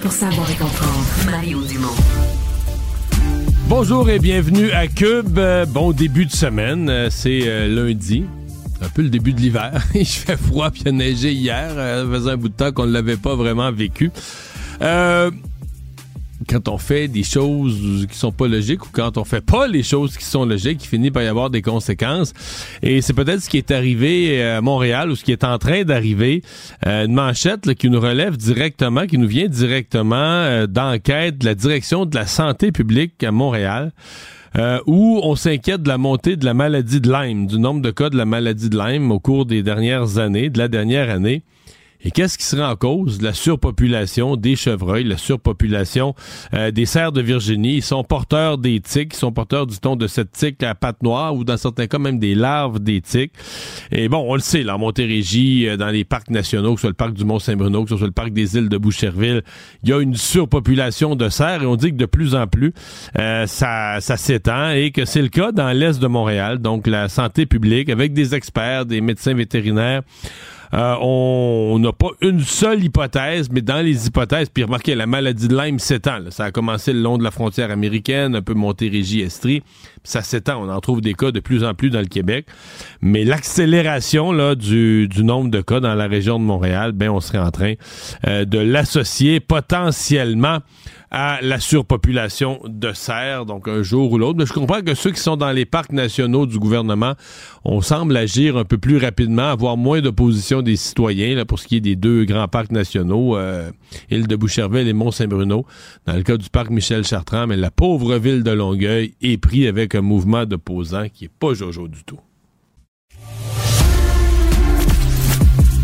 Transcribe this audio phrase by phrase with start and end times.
[0.00, 1.06] Pour savoir et comprendre.
[1.30, 1.94] Mario Dumont.
[3.68, 5.38] Bonjour et bienvenue à Cube.
[5.38, 6.90] Euh, bon début de semaine.
[6.90, 8.24] Euh, c'est euh, lundi.
[8.80, 9.80] Un peu le début de l'hiver.
[9.94, 11.70] Il fait froid puis il a neigé hier.
[11.76, 14.10] Ça faisait un bout de temps qu'on ne l'avait pas vraiment vécu.
[14.80, 15.30] Euh,
[16.48, 19.82] quand on fait des choses qui sont pas logiques ou quand on fait pas les
[19.82, 22.32] choses qui sont logiques, il finit par y avoir des conséquences.
[22.82, 25.82] Et c'est peut-être ce qui est arrivé à Montréal ou ce qui est en train
[25.82, 26.42] d'arriver.
[26.86, 31.54] Euh, une manchette qui nous relève directement, qui nous vient directement euh, d'enquête de la
[31.54, 33.92] direction de la santé publique à Montréal.
[34.58, 37.90] Euh, où on s'inquiète de la montée de la maladie de Lyme, du nombre de
[37.90, 41.42] cas de la maladie de Lyme au cours des dernières années, de la dernière année.
[42.04, 43.22] Et qu'est-ce qui serait en cause?
[43.22, 46.14] La surpopulation des chevreuils, la surpopulation
[46.54, 47.76] euh, des cerfs de Virginie.
[47.76, 51.02] Ils sont porteurs des tiques, ils sont porteurs du ton de cette tique à pattes
[51.02, 53.32] noires ou dans certains cas même des larves des tiques.
[53.92, 56.82] Et bon, on le sait, là, en Montérégie, euh, dans les parcs nationaux, que ce
[56.82, 59.42] soit le parc du Mont-Saint-Bruno, que ce soit le parc des îles de Boucherville,
[59.84, 62.72] il y a une surpopulation de cerfs et on dit que de plus en plus,
[63.18, 66.58] euh, ça, ça s'étend et que c'est le cas dans l'est de Montréal.
[66.58, 70.02] Donc, la santé publique, avec des experts, des médecins vétérinaires,
[70.74, 75.48] euh, on n'a pas une seule hypothèse, mais dans les hypothèses, puis remarquez, la maladie
[75.48, 76.18] de Lyme s'étend.
[76.30, 79.62] Ça a commencé le long de la frontière américaine, un peu Montérégie, Estrie,
[80.02, 80.62] ça s'étend.
[80.62, 82.46] On en trouve des cas de plus en plus dans le Québec.
[83.00, 87.38] Mais l'accélération là du, nombre de cas dans la région de Montréal, ben on serait
[87.38, 87.74] en train
[88.26, 90.58] euh, de l'associer potentiellement
[91.12, 94.38] à la surpopulation de cerfs, donc un jour ou l'autre.
[94.38, 97.12] Mais je comprends que ceux qui sont dans les parcs nationaux du gouvernement,
[97.64, 101.76] on semble agir un peu plus rapidement, avoir moins d'opposition des citoyens pour ce qui
[101.76, 103.70] est des deux grands parcs nationaux, euh,
[104.10, 105.66] île de Boucherville et Mont-Saint-Bruno.
[106.06, 109.66] Dans le cas du parc Michel Chartrand, mais la pauvre ville de Longueuil est pris
[109.66, 112.20] avec un mouvement d'opposants qui est pas jojo du tout.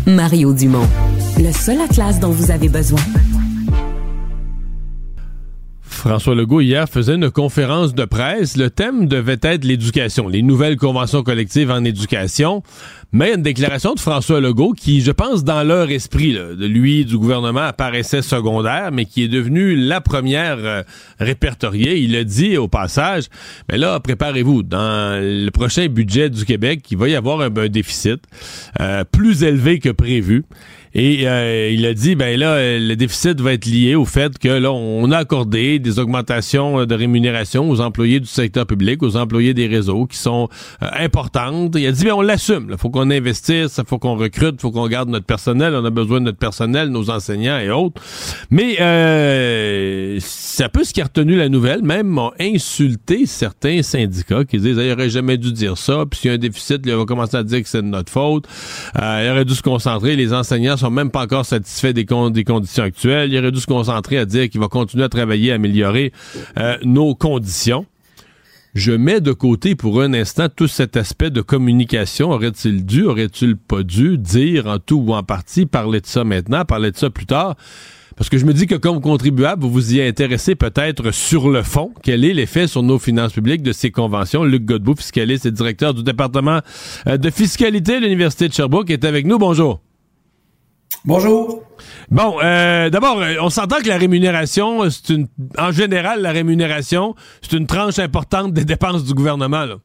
[0.07, 0.87] Mario Dumont,
[1.37, 2.99] le seul atlas dont vous avez besoin.
[5.89, 8.55] François Legault hier faisait une conférence de presse.
[8.55, 12.63] Le thème devait être l'éducation, les nouvelles conventions collectives en éducation.
[13.11, 17.17] Mais une déclaration de François Legault qui, je pense, dans leur esprit, de lui, du
[17.17, 20.83] gouvernement, apparaissait secondaire, mais qui est devenue la première euh,
[21.19, 21.97] répertoriée.
[21.97, 23.25] Il a dit au passage,
[23.69, 28.21] mais là, préparez-vous, dans le prochain budget du Québec, il va y avoir un, déficit
[28.79, 30.45] euh, plus élevé que prévu.
[30.93, 34.47] Et euh, il a dit, ben là, le déficit va être lié au fait que
[34.47, 39.53] là, on a accordé des augmentations de rémunération aux employés du secteur public, aux employés
[39.53, 40.49] des réseaux qui sont
[40.81, 41.75] euh, importantes.
[41.77, 42.67] Il a dit, ben on l'assume.
[42.71, 45.73] Il faut qu'on investisse, il faut qu'on recrute, il faut qu'on garde notre personnel.
[45.75, 48.01] On a besoin de notre personnel, nos enseignants et autres.
[48.49, 51.83] Mais euh, c'est un peu ce qui a retenu la nouvelle.
[51.83, 56.05] Même ont insulté certains syndicats qui disent, il aurait jamais dû dire ça.
[56.09, 58.11] Puis s'il y a un déficit, il va commencer à dire que c'est de notre
[58.11, 58.45] faute.
[58.99, 60.15] Euh, il aurait dû se concentrer.
[60.15, 63.31] Les enseignants sont même pas encore satisfaits des, des conditions actuelles.
[63.31, 66.11] Il aurait dû se concentrer à dire qu'il va continuer à travailler, à améliorer
[66.57, 67.85] euh, nos conditions.
[68.75, 72.29] Je mets de côté pour un instant tout cet aspect de communication.
[72.29, 76.65] Aurait-il dû, aurait-il pas dû dire en tout ou en partie, parler de ça maintenant,
[76.65, 77.55] parler de ça plus tard?
[78.15, 81.63] Parce que je me dis que comme contribuable, vous vous y intéressez peut-être sur le
[81.63, 81.93] fond.
[82.03, 84.43] Quel est l'effet sur nos finances publiques de ces conventions?
[84.43, 86.59] Luc Godbout, fiscaliste et directeur du département
[87.07, 89.37] euh, de fiscalité de l'Université de Sherbrooke, est avec nous.
[89.37, 89.81] Bonjour.
[91.05, 91.63] Bonjour.
[92.11, 95.27] Bon, euh, d'abord, euh, on s'entend que la rémunération, c'est une,
[95.57, 99.63] en général, la rémunération, c'est une tranche importante des dépenses du gouvernement.
[99.63, 99.75] Là.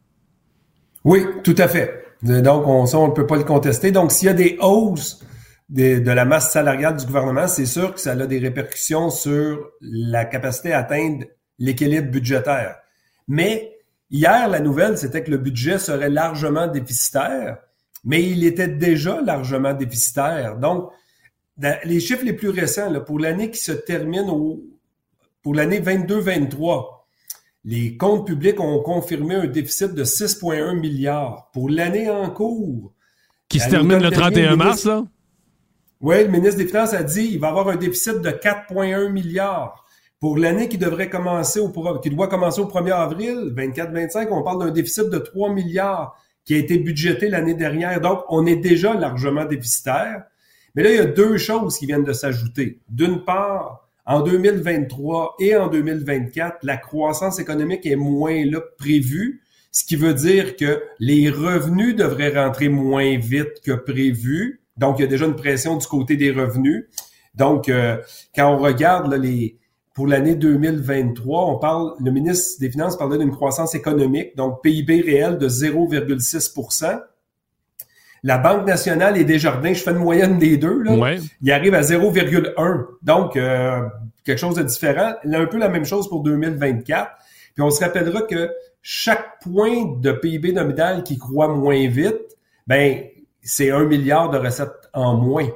[1.04, 2.04] Oui, tout à fait.
[2.22, 3.92] Donc, on ne peut pas le contester.
[3.92, 5.22] Donc, s'il y a des hausses
[5.68, 9.70] de, de la masse salariale du gouvernement, c'est sûr que ça a des répercussions sur
[9.80, 11.26] la capacité à atteindre
[11.58, 12.76] l'équilibre budgétaire.
[13.28, 13.72] Mais
[14.10, 17.58] hier, la nouvelle, c'était que le budget serait largement déficitaire,
[18.04, 20.56] mais il était déjà largement déficitaire.
[20.56, 20.90] Donc,
[21.58, 24.62] les chiffres les plus récents, pour l'année qui se termine au,
[25.42, 26.86] pour l'année 22-23,
[27.64, 32.92] les comptes publics ont confirmé un déficit de 6,1 milliards pour l'année en cours.
[33.48, 35.04] Qui se termine le 31 mars, là?
[36.00, 39.86] Oui, le ministre des Finances a dit qu'il va avoir un déficit de 4,1 milliards.
[40.20, 41.70] Pour l'année qui devrait commencer au,
[42.00, 46.14] qui doit commencer au 1er avril, 24-25, on parle d'un déficit de 3 milliards
[46.44, 48.00] qui a été budgété l'année dernière.
[48.00, 50.24] Donc, on est déjà largement déficitaire.
[50.74, 52.80] Mais là, il y a deux choses qui viennent de s'ajouter.
[52.88, 59.42] D'une part, en 2023 et en 2024, la croissance économique est moins là que prévu,
[59.72, 64.60] ce qui veut dire que les revenus devraient rentrer moins vite que prévu.
[64.76, 66.86] Donc, il y a déjà une pression du côté des revenus.
[67.34, 67.96] Donc, euh,
[68.34, 69.58] quand on regarde les
[69.94, 75.02] pour l'année 2023, on parle, le ministre des Finances parlait d'une croissance économique, donc PIB
[75.02, 76.52] réel de 0,6
[78.24, 81.18] La Banque nationale et Desjardins, je fais une moyenne des deux, là, Ouais.
[81.42, 82.86] il arrive à 0,1.
[83.02, 83.82] Donc, euh,
[84.24, 85.12] quelque chose de différent.
[85.30, 87.10] Un peu la même chose pour 2024.
[87.54, 88.50] Puis on se rappellera que
[88.82, 92.18] chaque point de PIB nominal qui croît moins vite,
[92.66, 93.02] ben
[93.42, 95.46] c'est un milliard de recettes en moins.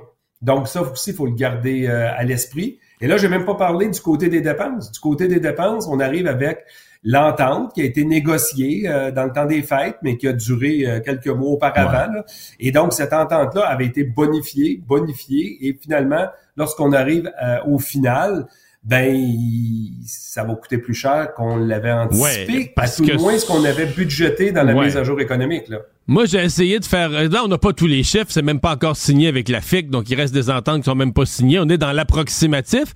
[0.43, 2.79] Donc ça aussi, il faut le garder euh, à l'esprit.
[3.01, 4.93] Et là, je n'ai même pas parlé du côté des dépenses.
[4.93, 6.65] Du côté des dépenses, on arrive avec
[7.05, 10.85] l'entente qui a été négociée euh, dans le temps des fêtes, mais qui a duré
[10.87, 12.13] euh, quelques mois auparavant.
[12.13, 12.25] là.
[12.59, 18.47] Et donc, cette entente-là avait été bonifiée, bonifiée, et finalement, lorsqu'on arrive euh, au final,
[18.85, 23.17] ben il- ça va coûter plus cher qu'on l'avait anticipé, Ouais, parce à tout que
[23.17, 24.87] moins ce qu'on avait budgété dans la Ouais.
[24.87, 25.69] mise à jour économique.
[25.69, 25.79] Là.
[26.07, 27.11] Moi, j'ai essayé de faire.
[27.11, 29.91] Là, on n'a pas tous les chiffres, c'est même pas encore signé avec la FIC,
[29.91, 31.59] donc il reste des ententes qui sont même pas signées.
[31.59, 32.95] On est dans l'approximatif.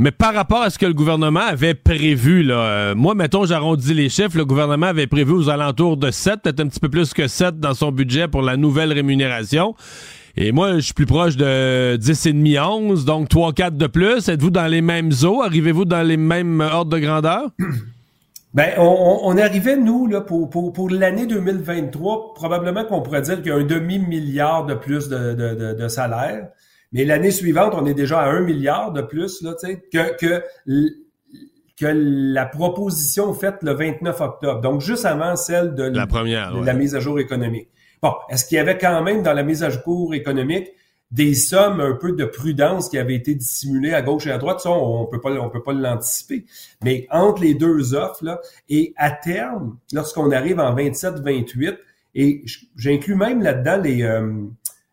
[0.00, 3.94] Mais par rapport à ce que le gouvernement avait prévu, là, euh, moi, mettons, j'arrondis
[3.94, 7.12] les chiffres, le gouvernement avait prévu aux alentours de 7, peut-être un petit peu plus
[7.12, 9.74] que 7 dans son budget pour la nouvelle rémunération.
[10.36, 14.28] Et moi, je suis plus proche de 10,5, 11, donc 3-4 de plus.
[14.28, 15.42] Êtes-vous dans les mêmes eaux?
[15.42, 17.50] Arrivez-vous dans les mêmes ordres de grandeur?
[18.54, 23.36] Ben, on, on, arrivait, nous, là, pour, pour, pour l'année 2023, probablement qu'on pourrait dire
[23.36, 26.48] qu'il y a un demi-milliard de plus de, de, de salaire.
[26.92, 29.54] Mais l'année suivante, on est déjà à un milliard de plus, là,
[29.92, 30.42] que, que,
[31.78, 34.60] que la proposition faite le 29 octobre.
[34.60, 36.66] Donc, juste avant celle de, La première, de ouais.
[36.66, 37.68] la mise à jour économique.
[38.02, 40.68] Bon, est-ce qu'il y avait quand même dans la mise à jour économique
[41.10, 44.60] des sommes un peu de prudence qui avaient été dissimulées à gauche et à droite?
[44.60, 46.46] Ça, on peut pas, on peut pas l'anticiper.
[46.84, 51.76] Mais entre les deux offres, là, et à terme, lorsqu'on arrive en 27-28,
[52.14, 52.44] et
[52.76, 54.32] j'inclus même là-dedans les, euh,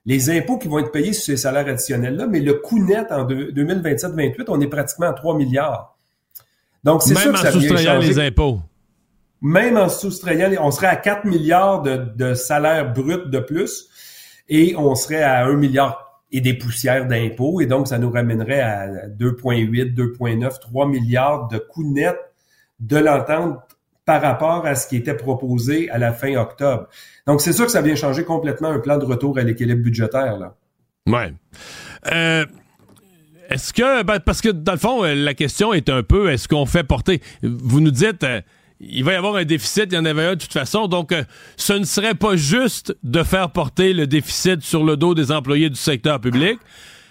[0.05, 3.23] les impôts qui vont être payés sur ces salaires additionnels-là, mais le coût net en
[3.23, 5.97] deux- 2027-28, on est pratiquement à 3 milliards.
[6.83, 8.59] Donc, c'est sûr que ça vient changer les impôts.
[9.41, 13.89] même en soustrayant, les- on serait à 4 milliards de, de salaires bruts de plus
[14.49, 18.61] et on serait à 1 milliard et des poussières d'impôts et donc ça nous ramènerait
[18.61, 22.15] à 2,8, 2,9, 3 milliards de coûts nets
[22.79, 23.59] de l'entente
[24.05, 26.87] par rapport à ce qui était proposé à la fin octobre.
[27.25, 30.37] Donc c'est sûr que ça vient changer complètement un plan de retour à l'équilibre budgétaire.
[30.37, 30.55] Là.
[31.07, 31.33] Ouais.
[32.11, 32.45] Euh,
[33.49, 36.47] est-ce que, ben, parce que dans le fond, euh, la question est un peu, est-ce
[36.47, 38.41] qu'on fait porter, vous nous dites, euh,
[38.79, 41.13] il va y avoir un déficit, il y en avait un de toute façon, donc
[41.55, 45.69] ce ne serait pas juste de faire porter le déficit sur le dos des employés
[45.69, 46.59] du secteur public,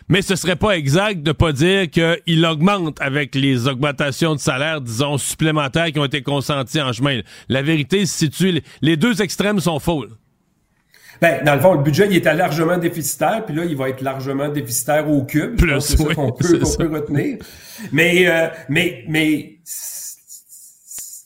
[0.09, 4.81] mais ce serait pas exact de pas dire qu'il augmente avec les augmentations de salaire,
[4.81, 7.21] disons, supplémentaires qui ont été consenties en chemin.
[7.49, 10.05] La vérité se situe, les deux extrêmes sont faux.
[11.21, 14.03] Ben, dans le fond, le budget, il était largement déficitaire, puis là, il va être
[14.03, 15.57] largement déficitaire au cube.
[15.57, 16.59] Plus, c'est oui, ça qu'on peut
[16.93, 17.39] retenir.
[17.93, 19.59] Mais, euh, mais, mais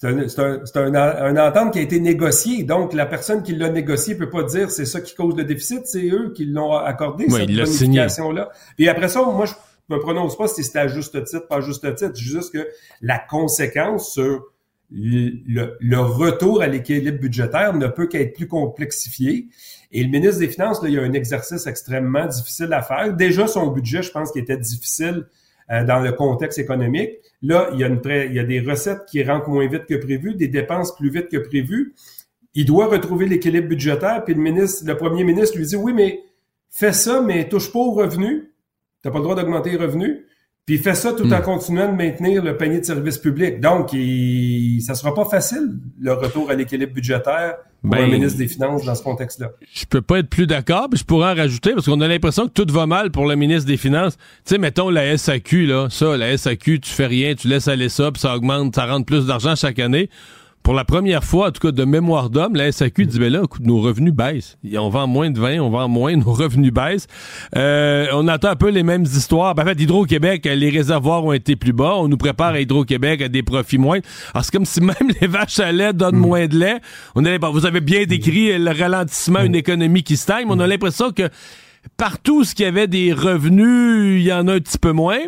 [0.01, 2.63] c'est un, c'est un, c'est un, un entente qui a été négociée.
[2.63, 5.87] Donc, la personne qui l'a négocié peut pas dire c'est ça qui cause le déficit,
[5.87, 8.51] c'est eux qui l'ont accordé, Oui, cette bonification-là.
[8.79, 9.55] Et après ça, moi, je
[9.89, 12.13] me prononce pas si c'était à juste titre, pas à juste titre.
[12.15, 12.69] C'est juste que
[13.01, 14.45] la conséquence sur
[14.93, 19.49] le, le retour à l'équilibre budgétaire ne peut qu'être plus complexifié.
[19.91, 23.13] Et le ministre des Finances, là, il y a un exercice extrêmement difficile à faire.
[23.15, 25.27] Déjà, son budget, je pense qu'il était difficile
[25.71, 27.11] euh, dans le contexte économique.
[27.43, 29.95] Là, il y, a une il y a des recettes qui rentrent moins vite que
[29.95, 31.95] prévu, des dépenses plus vite que prévu.
[32.55, 36.21] Il doit retrouver l'équilibre budgétaire, puis le ministre, le premier ministre lui dit Oui, mais
[36.71, 38.45] fais ça, mais touche pas aux revenus.
[39.03, 40.25] Tu n'as pas le droit d'augmenter les revenus.
[40.69, 43.59] Puis fais ça tout en continuant de maintenir le panier de services publics.
[43.59, 48.37] Donc, il, ça sera pas facile, le retour à l'équilibre budgétaire pour Ben, un ministre
[48.37, 49.53] des Finances dans ce contexte-là.
[49.73, 52.49] je peux pas être plus d'accord, puis je pourrais en rajouter parce qu'on a l'impression
[52.49, 54.19] que tout va mal pour le ministre des Finances.
[54.19, 57.89] Tu sais, mettons la SAQ, là, ça, la SAQ, tu fais rien, tu laisses aller
[57.89, 60.11] ça, puis ça augmente, ça rentre plus d'argent chaque année.
[60.63, 63.43] Pour la première fois, en tout cas de mémoire d'homme, la SAQ dit, ben là,
[63.61, 64.59] nos revenus baissent.
[64.77, 67.07] On vend moins de vin, on vend moins, nos revenus baissent.
[67.57, 69.55] Euh, on attend un peu les mêmes histoires.
[69.55, 71.95] Ben, en fait, Hydro-Québec, les réservoirs ont été plus bas.
[71.97, 74.05] On nous prépare à Hydro-Québec à des profits moindres.
[74.35, 76.81] Alors, c'est comme si même les vaches à lait donnent moins de lait.
[77.15, 81.13] On a, vous avez bien décrit le ralentissement, une économie qui stagne, on a l'impression
[81.13, 81.31] que
[81.97, 85.19] partout ce qui avait des revenus, il y en a un petit peu moins.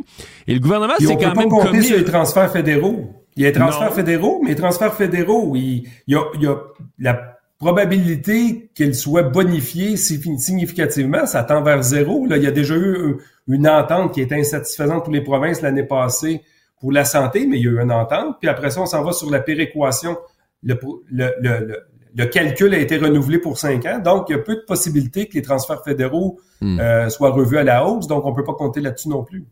[0.46, 1.84] Et le gouvernement, c'est on peut quand pas même commis...
[1.84, 3.19] sur les transferts fédéraux.
[3.36, 3.94] Il y a les transferts Non.
[3.94, 6.56] fédéraux, mais les transferts fédéraux, il, il y, a, il y a
[6.98, 12.26] la probabilité qu'ils soient bonifiés signi- significativement, ça tend vers zéro.
[12.26, 13.16] Là, il y a déjà eu
[13.48, 16.42] une entente qui était insatisfaisante pour les provinces l'année passée
[16.80, 18.36] pour la santé, mais il y a eu une entente.
[18.40, 20.16] Puis après ça, on s'en va sur la péréquation.
[20.62, 20.78] Le,
[21.10, 21.76] le, le,
[22.14, 25.26] le, calcul a été renouvelé pour cinq ans, donc il y a peu de possibilités
[25.26, 26.38] que les transferts fédéraux
[26.80, 29.44] euh, soient revus à la hausse, donc on peut pas compter là-dessus non plus.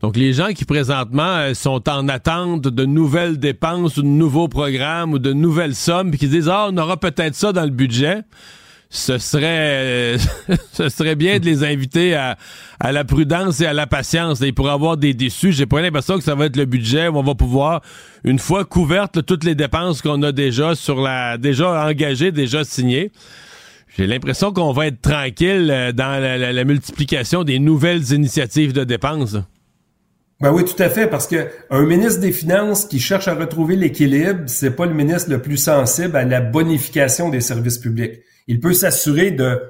[0.00, 4.48] Donc, les gens qui présentement euh, sont en attente de nouvelles dépenses ou de nouveaux
[4.48, 7.70] programmes ou de nouvelles sommes, puis qui disent, ah, on aura peut-être ça dans le
[7.70, 8.22] budget,
[8.90, 10.16] ce serait
[10.72, 12.36] ce serait bien de les inviter à,
[12.78, 14.40] à la prudence et à la patience.
[14.40, 15.52] Ils pourraient avoir des déçus.
[15.52, 17.80] J'ai pas l'impression que ça va être le budget où on va pouvoir,
[18.22, 23.10] une fois couvertes toutes les dépenses qu'on a déjà sur la déjà engagées, déjà signées.
[23.96, 29.36] J'ai l'impression qu'on va être tranquille euh, dans la, multiplication des nouvelles initiatives de dépenses.
[30.40, 33.76] Ben oui, tout à fait, parce que un ministre des Finances qui cherche à retrouver
[33.76, 38.20] l'équilibre, c'est pas le ministre le plus sensible à la bonification des services publics.
[38.48, 39.62] Il peut s'assurer de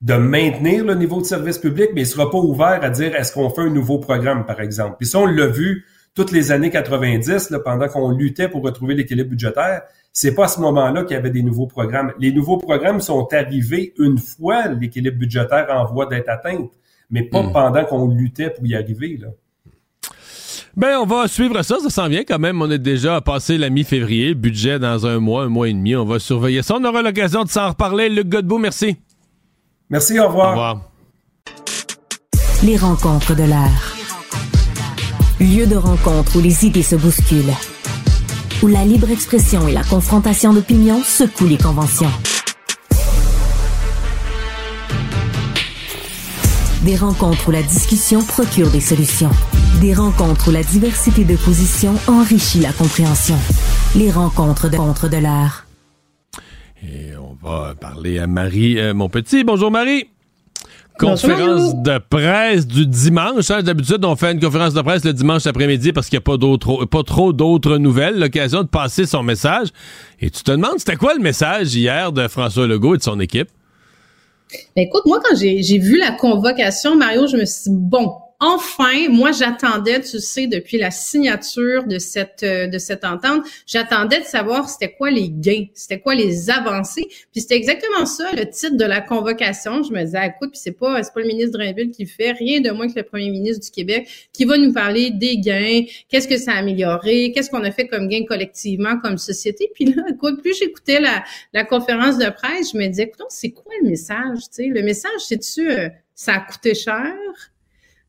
[0.00, 3.32] de maintenir le niveau de service public, mais il sera pas ouvert à dire est-ce
[3.32, 4.96] qu'on fait un nouveau programme, par exemple?
[4.98, 5.84] Puis ça, on l'a vu
[6.14, 9.82] toutes les années 90, là, pendant qu'on luttait pour retrouver l'équilibre budgétaire.
[10.12, 12.12] C'est pas à ce moment-là qu'il y avait des nouveaux programmes.
[12.18, 16.66] Les nouveaux programmes sont arrivés une fois l'équilibre budgétaire en voie d'être atteint,
[17.10, 17.52] mais pas hmm.
[17.52, 19.18] pendant qu'on luttait pour y arriver.
[19.20, 19.28] Là.
[20.76, 21.78] Ben, on va suivre ça.
[21.80, 22.60] Ça s'en vient quand même.
[22.62, 24.34] On est déjà passé la mi-février.
[24.34, 25.96] Budget dans un mois, un mois et demi.
[25.96, 26.76] On va surveiller ça.
[26.76, 28.08] On aura l'occasion de s'en reparler.
[28.08, 28.96] Luc Godbout, merci.
[29.88, 30.48] Merci, au revoir.
[30.48, 30.80] Au revoir.
[32.62, 33.96] Les rencontres de l'air.
[35.40, 37.54] Lieu de rencontre où les idées se bousculent
[38.62, 42.10] où la libre expression et la confrontation d'opinions secouent les conventions.
[46.82, 49.30] Des rencontres où la discussion procure des solutions.
[49.80, 53.36] Des rencontres où la diversité de positions enrichit la compréhension.
[53.96, 55.66] Les rencontres de contre de l'art.
[56.82, 59.42] Et on va parler à Marie, euh, mon petit.
[59.42, 60.08] Bonjour Marie
[60.98, 63.50] conférence de presse du dimanche.
[63.50, 66.26] Hein, D'habitude, on fait une conférence de presse le dimanche après-midi parce qu'il n'y a
[66.26, 68.18] pas, d'autres, pas trop d'autres nouvelles.
[68.18, 69.68] L'occasion de passer son message.
[70.20, 73.18] Et tu te demandes, c'était quoi le message hier de François Legault et de son
[73.18, 73.48] équipe?
[74.76, 78.12] Ben, écoute, moi, quand j'ai, j'ai vu la convocation, Mario, je me suis dit, bon,
[78.40, 84.20] enfin, moi j'attendais, tu sais, depuis la signature de cette euh, de cette entente, j'attendais
[84.20, 87.06] de savoir c'était quoi les gains, c'était quoi les avancées.
[87.32, 89.82] Puis c'était exactement ça le titre de la convocation.
[89.82, 92.60] Je me disais, écoute, puis c'est pas c'est pas le ministre Drainville qui fait, rien
[92.60, 96.26] de moins que le premier ministre du Québec qui va nous parler des gains, qu'est-ce
[96.26, 99.70] que ça a amélioré, qu'est-ce qu'on a fait comme gain collectivement comme société.
[99.74, 103.50] Puis là, écoute, plus j'écoutais la la conférence de presse, je me disais, écoute, c'est
[103.50, 107.14] quoi le message, tu sais, le message, c'est-tu euh, ça a coûté cher?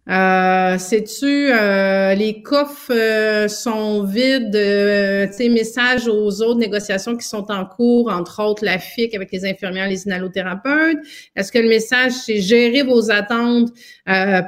[0.09, 7.25] Euh, Sais-tu, euh, les coffres euh, sont vides, tu sais, message aux autres négociations qui
[7.27, 10.97] sont en cours, entre autres la FIC avec les infirmières, les inhalothérapeutes.
[11.35, 13.69] Est-ce que le message, c'est gérer vos attentes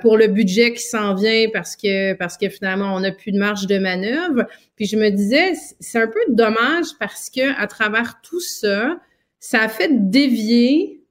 [0.01, 3.37] pour le budget qui s'en vient parce que parce que finalement, on n'a plus de
[3.37, 4.45] marge de manœuvre?
[4.75, 8.97] Puis je me disais, c'est un peu dommage parce que à travers tout ça,
[9.39, 11.02] ça a fait dévier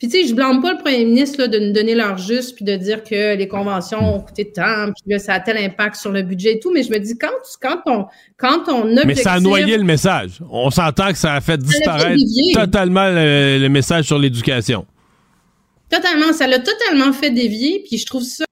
[0.00, 2.56] puis tu sais, je blâme pas le premier ministre là, de nous donner leur juste
[2.56, 5.96] puis de dire que les conventions ont coûté tant, puis là, ça a tel impact
[5.96, 6.72] sur le budget et tout.
[6.72, 7.28] Mais je me dis quand
[7.60, 8.06] quand on
[8.38, 10.40] quand on objectif, Mais ça a noyé le message.
[10.50, 12.18] On s'entend que ça a fait disparaître
[12.54, 14.86] totalement le, message sur l'éducation.
[15.90, 17.84] Totalement, ça l'a totalement fait dévier.
[17.86, 18.46] Puis je trouve ça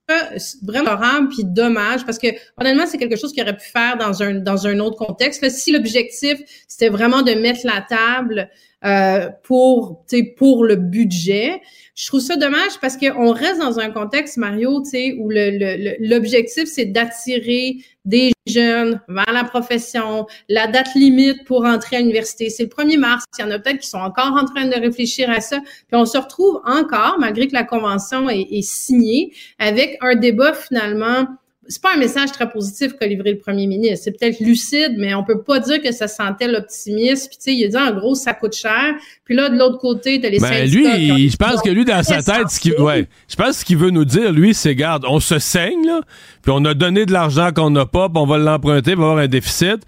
[0.63, 2.29] vraiment horrible puis dommage parce que
[2.59, 5.49] honnêtement c'est quelque chose qu'il aurait pu faire dans un dans un autre contexte.
[5.51, 8.49] si l'objectif c'était vraiment de mettre la table
[8.85, 10.05] euh, pour,
[10.37, 11.61] pour le budget.
[11.97, 14.85] Je trouve ça dommage parce qu'on reste dans un contexte, Mario,
[15.19, 20.27] où l'objectif, le, c'est d'attirer des jeunes vers la profession.
[20.49, 23.25] La date limite pour entrer à l'université, c'est le 1er mars.
[23.39, 25.59] Il y en a peut-être qui sont encore en train de réfléchir à ça.
[25.59, 30.53] Puis on se retrouve encore, malgré que la convention est, est signée, avec un débat
[30.53, 31.27] finalement
[31.69, 34.05] c'est pas un message très positif qu'a livré le premier ministre.
[34.05, 37.29] C'est peut-être lucide, mais on peut pas dire que ça sentait l'optimisme.
[37.29, 38.95] Puis tu sais, il a dit en gros ça coûte cher.
[39.25, 42.23] Puis là de l'autre côté, t'as les ben, lui, je pense que lui dans sa
[42.23, 45.21] tête, ce qu'il, ouais, je pense ce qu'il veut nous dire, lui, c'est garde, on
[45.21, 46.01] se saigne là,
[46.43, 49.05] puis on a donné de l'argent qu'on n'a pas, puis on va l'emprunter, on va
[49.05, 49.79] avoir un déficit.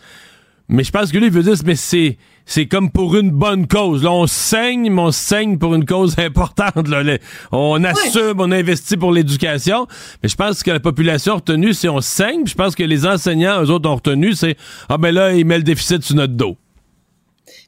[0.68, 3.66] Mais je pense que lui il veut dire, mais c'est c'est comme pour une bonne
[3.66, 4.02] cause.
[4.02, 6.88] Là, on saigne, mais on saigne pour une cause importante.
[6.88, 7.18] Là.
[7.52, 9.86] On assume, on investit pour l'éducation.
[10.22, 12.46] Mais je pense que la population a retenu, c'est on saigne.
[12.46, 14.56] je pense que les enseignants, eux autres, ont retenu, c'est
[14.88, 16.56] Ah ben là, ils mettent le déficit sur notre dos.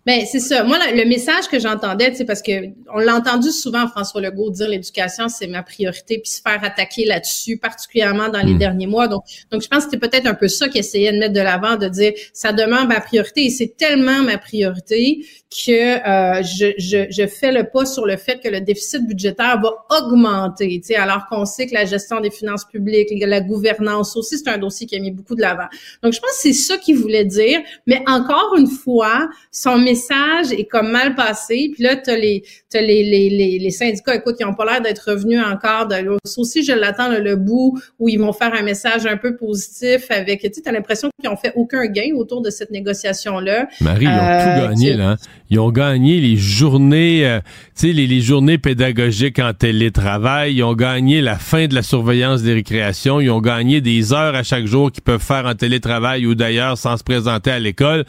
[0.05, 0.65] Ben c'est ça.
[0.65, 2.51] Moi, le message que j'entendais, c'est parce que
[2.93, 7.05] on l'a entendu souvent François Legault dire l'éducation c'est ma priorité, puis se faire attaquer
[7.05, 8.59] là-dessus, particulièrement dans les hmm.
[8.59, 9.07] derniers mois.
[9.07, 11.41] Donc, donc je pense que c'était peut-être un peu ça qu'il essayait de mettre de
[11.41, 16.73] l'avant, de dire ça demande ma priorité et c'est tellement ma priorité que euh, je,
[16.79, 20.89] je, je, fais le pas sur le fait que le déficit budgétaire va augmenter, tu
[20.89, 24.59] sais, alors qu'on sait que la gestion des finances publiques, la gouvernance aussi, c'est un
[24.59, 25.67] dossier qui a mis beaucoup de l'avant.
[26.03, 29.92] Donc, je pense que c'est ça qu'il voulait dire, mais encore une fois, son message
[29.93, 31.71] est comme mal passé.
[31.75, 35.11] Puis là, t'as les, t'as les, les, les, syndicats, écoute, qui ont pas l'air d'être
[35.11, 35.87] revenus encore.
[35.89, 40.07] De, aussi, je l'attends le, bout où ils vont faire un message un peu positif
[40.11, 43.69] avec, tu sais, t'as l'impression qu'ils ont fait aucun gain autour de cette négociation-là.
[43.81, 45.11] Marie, ils ont tout euh, gagné, là.
[45.11, 45.17] Hein.
[45.51, 47.41] Ils ont gagné les journées, euh,
[47.77, 50.55] tu sais, les, les journées pédagogiques en télétravail.
[50.55, 53.21] Ils ont gagné la fin de la surveillance des récréations.
[53.21, 56.79] Ils ont gagné des heures à chaque jour qu'ils peuvent faire en télétravail ou d'ailleurs
[56.79, 58.05] sans se présenter à l'école.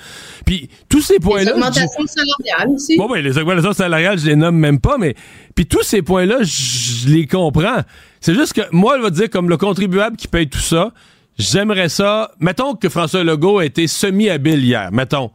[0.45, 1.55] Puis tous ces points-là.
[1.75, 2.97] Les augmentations salariales aussi.
[2.97, 5.15] Bon, ben, les augmentations salariales, je les nomme même pas, mais
[5.55, 7.81] puis tous ces points-là, je les comprends.
[8.21, 10.91] C'est juste que moi, elle va dire comme le contribuable qui paye tout ça,
[11.37, 12.31] j'aimerais ça.
[12.39, 14.91] Mettons que François Legault a été semi-habile hier.
[14.91, 15.31] Mettons.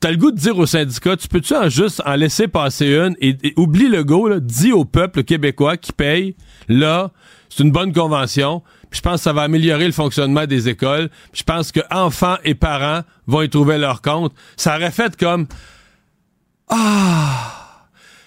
[0.00, 2.94] Tu as le goût de dire au syndicat, tu peux-tu en juste en laisser passer
[2.94, 6.36] une et, oublie Legault, là, dis au peuple québécois qui paye,
[6.68, 7.10] là,
[7.48, 8.62] c'est une bonne convention.
[8.90, 11.10] Je pense que ça va améliorer le fonctionnement des écoles.
[11.32, 14.32] je pense que enfants et parents vont y trouver leur compte.
[14.56, 15.46] Ça aurait fait comme
[16.68, 17.56] ah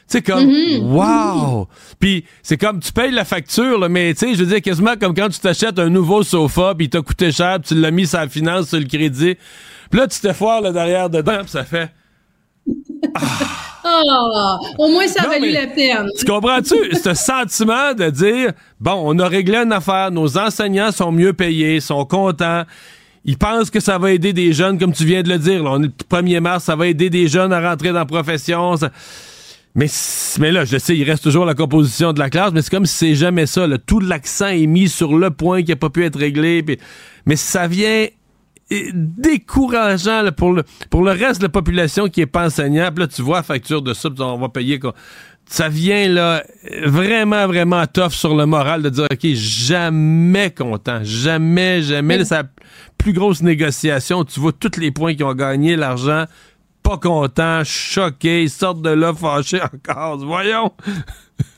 [0.08, 0.82] c'est comme mm-hmm.
[0.82, 1.68] wow.
[2.00, 4.96] Puis c'est comme tu payes la facture là, mais tu sais, je veux dire quasiment
[5.00, 7.92] comme quand tu t'achètes un nouveau sofa puis il t'a coûté cher, pis tu l'as
[7.92, 9.36] mis sur la finance sur le crédit.
[9.90, 11.92] Puis là tu te foires là derrière dedans, pis ça fait
[13.16, 13.73] Ah,
[14.78, 16.08] au moins ça a valu la peine.
[16.18, 21.12] Tu comprends-tu ce sentiment de dire bon, on a réglé une affaire, nos enseignants sont
[21.12, 22.64] mieux payés, sont contents.
[23.26, 25.64] Ils pensent que ça va aider des jeunes, comme tu viens de le dire.
[25.64, 28.06] Là, on est le 1er mars, ça va aider des jeunes à rentrer dans la
[28.06, 28.76] profession.
[29.76, 29.88] Mais,
[30.40, 32.86] mais là, je sais, il reste toujours la composition de la classe, mais c'est comme
[32.86, 33.66] si c'est jamais ça.
[33.86, 36.64] Tout l'accent est mis sur le point qui n'a pas pu être réglé.
[37.26, 38.08] mais ça vient
[38.70, 42.90] décourageant pour, le, pour le reste de la population qui est pas enseignant.
[42.96, 44.80] là, tu vois facture de ça, on va payer.
[44.80, 44.94] Quoi.
[45.46, 46.44] Ça vient là
[46.86, 51.00] vraiment, vraiment tough sur le moral de dire OK, jamais content.
[51.04, 52.24] Jamais, jamais.
[52.26, 52.44] C'est la
[52.98, 54.24] plus grosse négociation.
[54.24, 56.26] Tu vois tous les points qui ont gagné, l'argent
[56.84, 60.18] pas contents, choqués, ils sortent de là fâchés encore.
[60.18, 60.74] Voyons!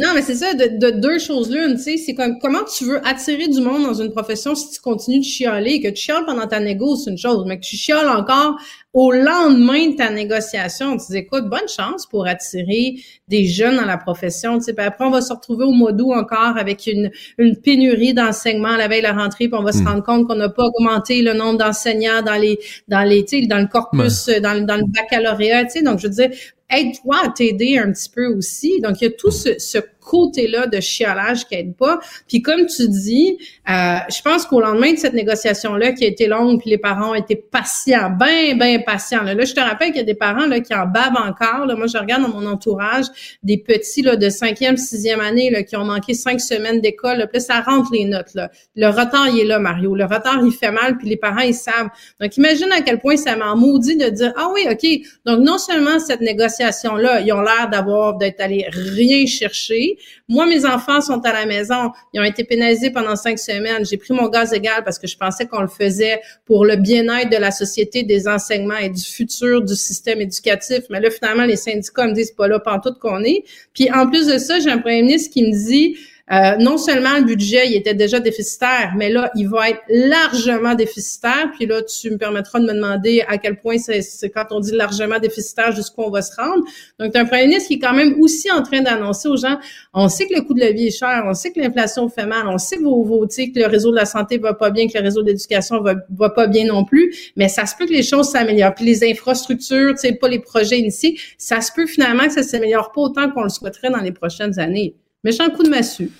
[0.00, 3.04] Non, mais c'est ça, de, deux choses l'une, tu sais, c'est comme comment tu veux
[3.04, 5.80] attirer du monde dans une profession si tu continues de chialer?
[5.80, 8.56] Que tu chiales pendant ta négo, c'est une chose, mais que tu chiales encore
[8.92, 12.94] au lendemain de ta négociation, tu dis écoute, bonne chance pour attirer
[13.26, 15.92] des jeunes dans la profession, tu sais, puis après on va se retrouver au mois
[15.92, 19.64] d'août encore avec une, une pénurie d'enseignement à la veille de la rentrée, puis on
[19.64, 19.88] va se hmm.
[19.88, 23.46] rendre compte qu'on n'a pas augmenté le nombre d'enseignants dans les dans les tu sais,
[23.46, 26.30] dans le corpus, dans, dans le baccalauréat, tu sais, donc je veux dire
[26.70, 28.80] aide-toi à t'aider un petit peu aussi.
[28.80, 32.00] Donc, il y a tout ce, ce côté-là de chialage qui aide pas.
[32.26, 36.26] Puis comme tu dis, euh, je pense qu'au lendemain de cette négociation-là qui a été
[36.26, 39.22] longue, puis les parents ont été patients, bien, bien patients.
[39.22, 41.66] Là, je te rappelle qu'il y a des parents là, qui en bavent encore.
[41.66, 41.76] Là.
[41.76, 43.06] Moi, je regarde dans mon entourage
[43.42, 47.18] des petits là, de cinquième, sixième année là, qui ont manqué cinq semaines d'école.
[47.30, 48.34] Puis là, ça rentre les notes.
[48.34, 48.50] Là.
[48.74, 49.94] Le retard, il est là, Mario.
[49.94, 51.88] Le retard, il fait mal, puis les parents, ils savent.
[52.20, 54.86] Donc, imagine à quel point ça m'a maudit de dire, ah oui, OK,
[55.26, 59.97] donc non seulement cette négociation-là, ils ont l'air d'avoir, d'être allés rien chercher,
[60.28, 61.90] moi, mes enfants sont à la maison.
[62.12, 63.84] Ils ont été pénalisés pendant cinq semaines.
[63.84, 67.30] J'ai pris mon gaz égal parce que je pensais qu'on le faisait pour le bien-être
[67.30, 70.84] de la société, des enseignements et du futur du système éducatif.
[70.90, 73.44] Mais là, finalement, les syndicats me disent pas là tout qu'on est.
[73.74, 75.96] Puis en plus de ça, j'ai un premier ministre qui me dit
[76.30, 80.74] euh, non seulement le budget il était déjà déficitaire, mais là, il va être largement
[80.74, 81.50] déficitaire.
[81.56, 84.72] Puis là, tu me permettras de me demander à quel point c'est quand on dit
[84.72, 86.64] largement déficitaire, jusqu'où on va se rendre.
[86.98, 89.58] Donc, as un premier ministre qui est quand même aussi en train d'annoncer aux gens,
[89.94, 92.26] on sait que le coût de la vie est cher, on sait que l'inflation fait
[92.26, 94.86] mal, on sait que, vos, vos que le réseau de la santé va pas bien,
[94.86, 97.86] que le réseau de l'éducation va, va pas bien non plus, mais ça se peut
[97.86, 98.74] que les choses s'améliorent.
[98.74, 102.42] Puis les infrastructures, tu sais, pas les projets initiés, ça se peut finalement que ça
[102.42, 104.94] s'améliore pas autant qu'on le souhaiterait dans les prochaines années.
[105.24, 106.10] Méchant coup de massue.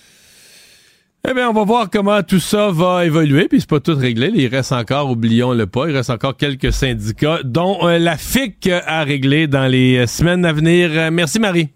[1.28, 4.30] Eh bien, on va voir comment tout ça va évoluer, puis c'est pas tout réglé.
[4.34, 8.68] Il reste encore, oublions le pas, il reste encore quelques syndicats, dont euh, la FIC
[8.68, 10.90] à régler dans les semaines à venir.
[10.92, 11.68] Euh, merci Marie.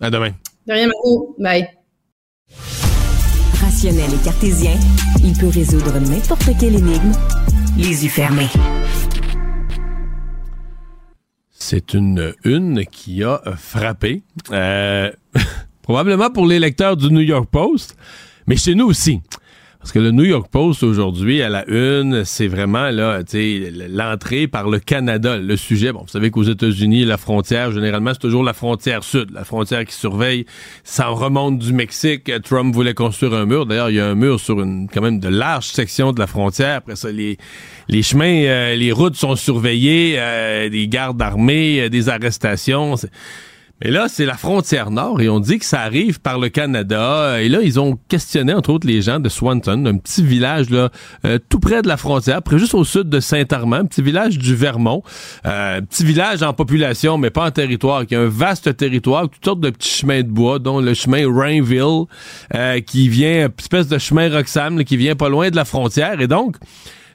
[0.00, 0.32] À demain.
[0.66, 1.26] De rien, Marie.
[1.38, 1.68] Bye.
[3.60, 4.74] Rationnel et cartésien,
[5.22, 7.12] il peut résoudre n'importe quelle énigme,
[7.76, 8.48] les yeux fermés.
[11.52, 14.22] C'est une une qui a frappé.
[14.50, 15.10] Euh,
[15.88, 17.96] probablement pour les lecteurs du New York Post,
[18.46, 19.22] mais chez nous aussi.
[19.78, 23.20] Parce que le New York Post aujourd'hui, à la une, c'est vraiment là,
[23.88, 25.92] l'entrée par le Canada, le sujet.
[25.92, 29.86] Bon, vous savez qu'aux États-Unis, la frontière, généralement, c'est toujours la frontière sud, la frontière
[29.86, 30.44] qui surveille.
[30.84, 32.30] Ça remonte du Mexique.
[32.42, 33.64] Trump voulait construire un mur.
[33.64, 36.26] D'ailleurs, il y a un mur sur une quand même de large section de la
[36.26, 36.78] frontière.
[36.78, 37.38] Après ça, les,
[37.88, 42.96] les chemins, euh, les routes sont surveillées, euh, des gardes armés, euh, des arrestations.
[43.80, 47.40] Mais là, c'est la frontière nord et on dit que ça arrive par le Canada.
[47.40, 50.90] Et là, ils ont questionné, entre autres, les gens de Swanton, un petit village là,
[51.24, 54.56] euh, tout près de la frontière, près juste au sud de Saint-Armand, petit village du
[54.56, 55.04] Vermont.
[55.46, 59.44] Euh, petit village en population, mais pas en territoire, qui a un vaste territoire, toutes
[59.44, 62.06] sortes de petits chemins de bois, dont le chemin Rainville,
[62.56, 66.20] euh, qui vient, une espèce de chemin Roxham, qui vient pas loin de la frontière.
[66.20, 66.56] Et donc,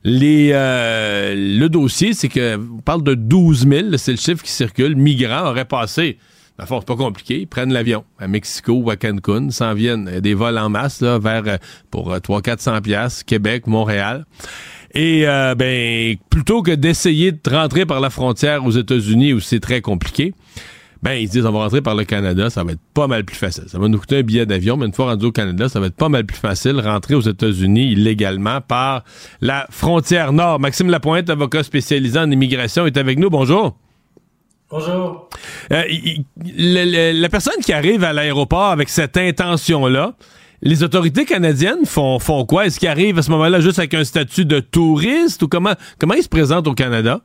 [0.06, 4.96] les, le dossier, c'est que on parle de 12 000, c'est le chiffre qui circule,
[4.96, 6.18] migrants auraient passé
[6.60, 7.40] la c'est pas compliqué.
[7.40, 11.44] Ils prennent l'avion à Mexico ou à Cancun, s'en viennent des vols en masse vers
[11.48, 11.58] euh,
[11.90, 14.26] pour 300-400 euh, pièces Québec, Montréal.
[14.94, 19.60] Et euh, ben plutôt que d'essayer de rentrer par la frontière aux États-Unis où c'est
[19.60, 20.36] très compliqué,
[21.02, 23.36] ben ils disent on va rentrer par le Canada, ça va être pas mal plus
[23.36, 23.64] facile.
[23.68, 25.88] Ça va nous coûter un billet d'avion, mais une fois rendu au Canada, ça va
[25.88, 29.04] être pas mal plus facile rentrer aux États-Unis illégalement par
[29.42, 30.60] la frontière nord.
[30.60, 33.32] Maxime Lapointe, avocat spécialisé en immigration, est avec nous.
[33.32, 33.83] Bonjour.
[34.74, 35.30] Bonjour.
[35.72, 35.84] Euh,
[36.36, 40.16] la personne qui arrive à l'aéroport avec cette intention-là,
[40.64, 42.66] les autorités canadiennes font, font quoi?
[42.66, 46.16] Est-ce qu'ils arrivent à ce moment-là juste avec un statut de touriste ou comment, comment
[46.16, 47.22] ils se présentent au Canada?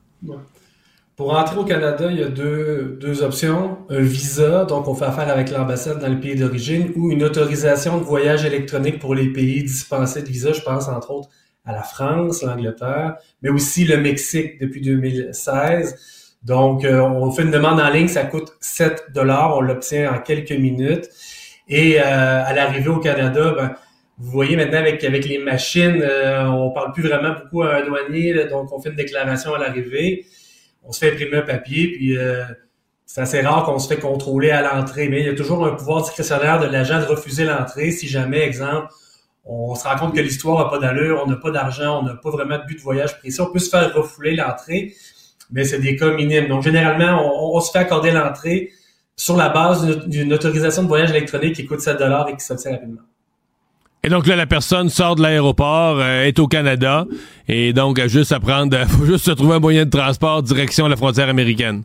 [1.17, 3.79] Pour entrer au Canada, il y a deux, deux options.
[3.89, 7.97] Un visa, donc on fait affaire avec l'ambassade dans le pays d'origine, ou une autorisation
[7.97, 10.53] de voyage électronique pour les pays dispensés de visa.
[10.53, 11.31] Je pense entre autres
[11.65, 16.18] à la France, l'Angleterre, mais aussi le Mexique depuis 2016.
[16.49, 20.19] Donc, euh, on fait une demande en ligne, ça coûte 7 dollars, on l'obtient en
[20.19, 21.11] quelques minutes.
[21.69, 23.75] Et euh, à l'arrivée au Canada, ben,
[24.17, 28.47] vous voyez maintenant avec, les machines, euh, on parle plus vraiment beaucoup à un douanier,
[28.47, 30.25] donc on fait une déclaration à l'arrivée,
[30.83, 32.17] on se fait imprimer un papier, puis
[33.05, 35.73] c'est assez rare qu'on se fait contrôler à l'entrée, mais il y a toujours un
[35.73, 38.89] pouvoir discrétionnaire de l'agent de refuser l'entrée si jamais, exemple,
[39.45, 42.15] on se rend compte que l'histoire n'a pas d'allure, on n'a pas d'argent, on n'a
[42.15, 44.95] pas vraiment de but de voyage précis, on peut se faire refouler l'entrée
[45.51, 46.49] mais c'est des cas minimes.
[46.49, 48.71] Donc, généralement, on, se fait accorder l'entrée
[49.17, 53.03] sur la base d'une autorisation de voyage électronique qui coûte 7 et qui s'obtient rapidement.
[54.05, 57.05] Et donc là, la personne sort de l'aéroport, euh, est au Canada,
[57.49, 60.87] et donc a juste à prendre, faut juste se trouver un moyen de transport direction
[60.87, 61.83] la frontière américaine.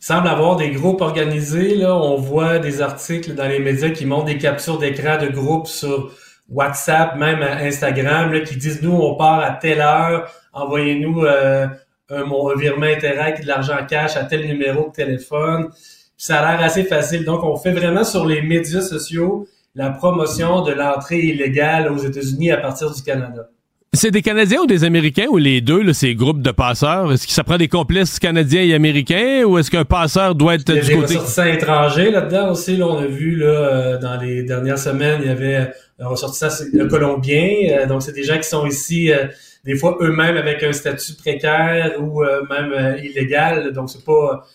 [0.00, 1.74] Il semble avoir des groupes organisés.
[1.74, 5.66] Là, on voit des articles dans les médias qui montrent des captures d'écran de groupes
[5.66, 6.12] sur
[6.48, 11.66] WhatsApp, même Instagram, là, qui disent nous, on part à telle heure, envoyez-nous euh,
[12.10, 15.68] un, mon virement Interact, de l'argent cash à tel numéro de téléphone.
[16.16, 17.24] ça a l'air assez facile.
[17.24, 22.50] Donc, on fait vraiment sur les médias sociaux la promotion de l'entrée illégale aux États-Unis
[22.50, 23.48] à partir du Canada.
[23.94, 27.10] C'est des Canadiens ou des Américains ou les deux, là, ces groupes de passeurs?
[27.10, 30.68] Est-ce que ça prend des complices canadiens et américains ou est-ce qu'un passeur doit être
[30.68, 32.76] il y a des ressortissants étrangers là-dedans aussi.
[32.76, 36.48] Là, on a vu là, euh, dans les dernières semaines, il y avait un ressortissant
[36.72, 37.48] le colombien.
[37.70, 39.26] Euh, donc, c'est des gens qui sont ici euh,
[39.64, 43.72] des fois eux-mêmes avec un statut précaire ou euh, même euh, illégal.
[43.72, 44.46] Donc, c'est pas.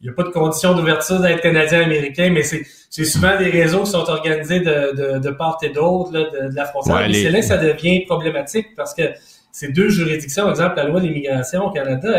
[0.00, 3.84] Il n'y a pas de condition d'ouverture d'être Canadien-Américain, mais c'est, c'est souvent des réseaux
[3.84, 6.18] qui sont organisés de, de, de part et d'autre de,
[6.50, 7.08] de, la frontière.
[7.08, 9.04] et c'est là que ça devient problématique parce que
[9.52, 12.10] ces deux juridictions, par exemple, la loi d'immigration au Canada,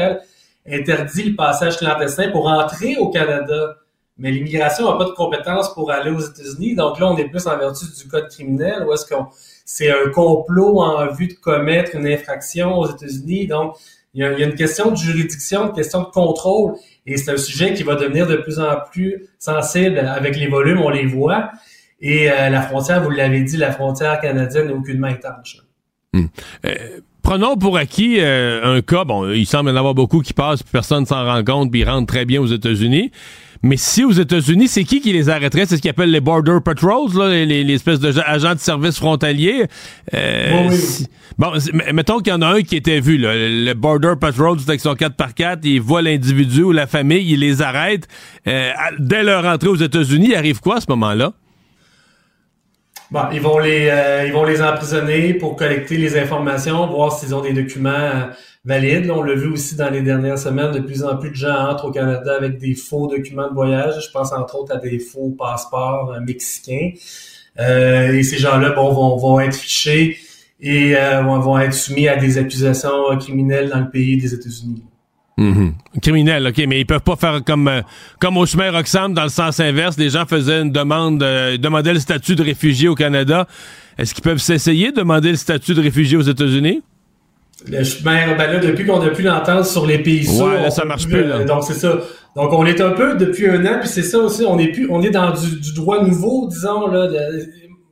[0.63, 3.75] elle interdit le passage clandestin pour entrer au Canada.
[4.17, 6.75] Mais l'immigration n'a pas de compétences pour aller aux États-Unis.
[6.75, 9.27] Donc là, on est plus en vertu du code criminel où est-ce qu'on
[9.65, 13.47] c'est un complot en vue de commettre une infraction aux États-Unis.
[13.47, 13.75] Donc,
[14.13, 17.73] il y, a, une question de juridiction, une question de contrôle, et c'est un sujet
[17.73, 21.49] qui va devenir de plus en plus sensible avec les volumes, on les voit.
[21.99, 25.57] Et euh, la frontière, vous l'avez dit, la frontière canadienne n'est aucunement étanche.
[26.13, 26.25] Hmm.
[26.65, 30.61] Euh, prenons pour acquis euh, un cas, bon, il semble en avoir beaucoup qui passent,
[30.61, 33.11] personne s'en rend compte, puis ils rentrent très bien aux États-Unis.
[33.63, 35.65] Mais si aux États-Unis, c'est qui qui les arrêterait?
[35.65, 39.65] C'est ce qu'ils appellent les Border Patrols, là, les, les, espèces d'agents de service frontaliers.
[40.13, 40.69] Euh,
[41.37, 41.51] Bon,
[41.93, 44.93] mettons qu'il y en a un qui était vu, là, le Border Patrol, avec son
[44.93, 48.07] 4x4, il voit l'individu ou la famille, il les arrête.
[48.47, 51.33] Euh, dès leur entrée aux États-Unis, il arrive quoi à ce moment-là?
[53.09, 57.33] Bon, ils vont les euh, ils vont les emprisonner pour collecter les informations, voir s'ils
[57.35, 58.29] ont des documents
[58.65, 59.09] euh, valides.
[59.09, 61.85] on l'a vu aussi dans les dernières semaines, de plus en plus de gens entrent
[61.85, 63.95] au Canada avec des faux documents de voyage.
[64.05, 66.91] Je pense entre autres à des faux passeports euh, mexicains.
[67.59, 70.17] et ces gens-là, vont, être fichés
[70.59, 74.83] et vont être soumis à des accusations criminelles dans le pays des États-Unis.
[75.37, 75.73] Mhm.
[76.01, 77.81] Criminel, ok, mais ils peuvent pas faire comme euh,
[78.23, 79.97] au chemin Roxham dans le sens inverse.
[79.97, 83.47] Les gens faisaient une demande, euh, demandaient le statut de réfugié au Canada.
[83.97, 86.83] Est-ce qu'ils peuvent s'essayer de demander le statut de réfugié aux États-Unis?
[87.67, 90.85] Le chemin, ben là, depuis qu'on a pu l'entendre sur les pays ouais, là, ça
[90.85, 91.23] marche plus.
[91.23, 91.43] Là.
[91.43, 91.99] Donc c'est ça.
[92.35, 94.43] Donc on est un peu depuis un an, puis c'est ça aussi.
[94.45, 97.09] On est plus, on est dans du, droit nouveau, disons là.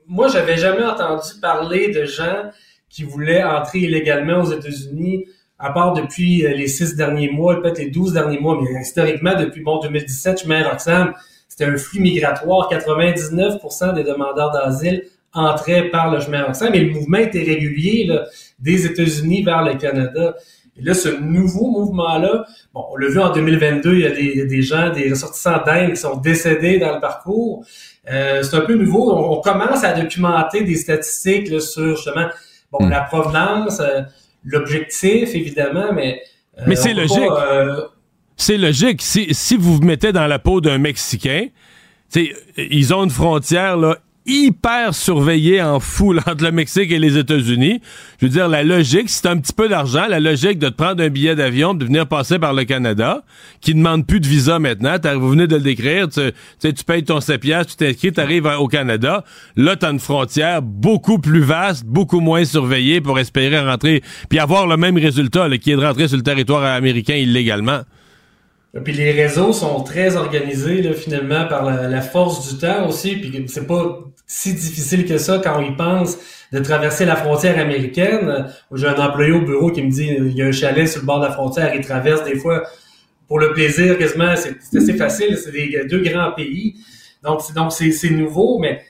[0.07, 2.49] moi, j'avais jamais entendu parler de gens
[2.89, 5.25] qui voulaient entrer illégalement aux États-Unis
[5.61, 9.35] à part depuis euh, les six derniers mois, peut-être les douze derniers mois, mais historiquement,
[9.35, 11.13] depuis bon 2017, chemin Roxham,
[11.47, 12.69] c'était un flux migratoire.
[12.71, 18.25] 99% des demandeurs d'asile entraient par le chemin océan, mais le mouvement était régulier là,
[18.59, 20.35] des États-Unis vers le Canada.
[20.77, 24.45] Et là, ce nouveau mouvement-là, bon, on l'a vu en 2022, il y a des,
[24.45, 27.65] des gens, des ressortissants d'Inde qui sont décédés dans le parcours.
[28.09, 29.13] Euh, c'est un peu nouveau.
[29.13, 32.27] On, commence à documenter des statistiques là, sur justement
[32.71, 32.89] bon, hmm.
[32.89, 34.01] la provenance, euh,
[34.43, 36.21] l'objectif, évidemment, mais...
[36.57, 37.31] Euh, mais c'est logique.
[38.35, 39.01] c'est logique.
[39.01, 41.47] Si, si vous vous mettez dans la peau d'un Mexicain,
[42.57, 47.81] ils ont une frontière là, hyper surveillé en fou entre le Mexique et les États-Unis.
[48.19, 51.03] Je veux dire, la logique, c'est un petit peu d'argent, la logique de te prendre
[51.03, 53.23] un billet d'avion, de venir passer par le Canada,
[53.61, 54.95] qui demande plus de visa maintenant.
[55.19, 58.67] Vous venez de le décrire, tu, tu payes ton 7 tu t'inscris, tu arrives au
[58.67, 59.23] Canada.
[59.55, 64.39] Là, tu as une frontière beaucoup plus vaste, beaucoup moins surveillée pour espérer rentrer, puis
[64.39, 67.81] avoir le même résultat, qui est de rentrer sur le territoire américain illégalement.
[68.83, 73.17] Puis les réseaux sont très organisés là, finalement par la, force du temps aussi.
[73.17, 76.17] Puis c'est pas si difficile que ça quand on y pense
[76.53, 78.47] de traverser la frontière américaine.
[78.73, 81.05] J'ai un employé au bureau qui me dit il y a un chalet sur le
[81.05, 82.63] bord de la frontière, il traverse des fois
[83.27, 84.35] pour le plaisir quasiment.
[84.35, 85.37] C'est assez facile.
[85.37, 86.75] C'est des deux grands pays.
[87.23, 88.81] Donc donc c'est nouveau, mais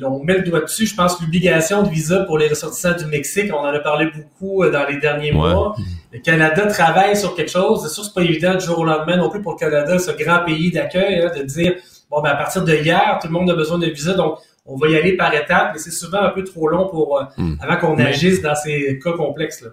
[0.00, 0.86] on met le doigt dessus.
[0.86, 4.62] Je pense l'obligation de visa pour les ressortissants du Mexique, on en a parlé beaucoup
[4.62, 5.76] euh, dans les derniers mois.
[6.12, 7.82] Le Canada travaille sur quelque chose.
[7.82, 10.10] C'est sûr, c'est pas évident du jour au lendemain non plus pour le Canada, ce
[10.12, 11.74] grand pays d'accueil, hein, de dire
[12.10, 14.76] bon ben à partir de hier, tout le monde a besoin de visa, donc on
[14.76, 17.56] va y aller par étapes, mais c'est souvent un peu trop long pour euh, hmm.
[17.60, 19.70] avant qu'on agisse dans ces cas complexes là.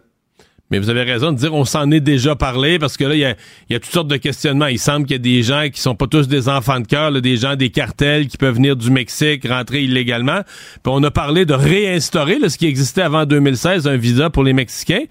[0.71, 3.19] Mais vous avez raison de dire on s'en est déjà parlé parce que là, il
[3.19, 3.35] y a,
[3.69, 4.67] y a, toutes sortes de questionnements.
[4.67, 7.11] Il semble qu'il y a des gens qui sont pas tous des enfants de cœur,
[7.21, 10.41] des gens des cartels qui peuvent venir du Mexique, rentrer illégalement.
[10.83, 14.53] Puis on a parlé de réinstaurer ce qui existait avant 2016, un visa pour les
[14.53, 15.05] Mexicains.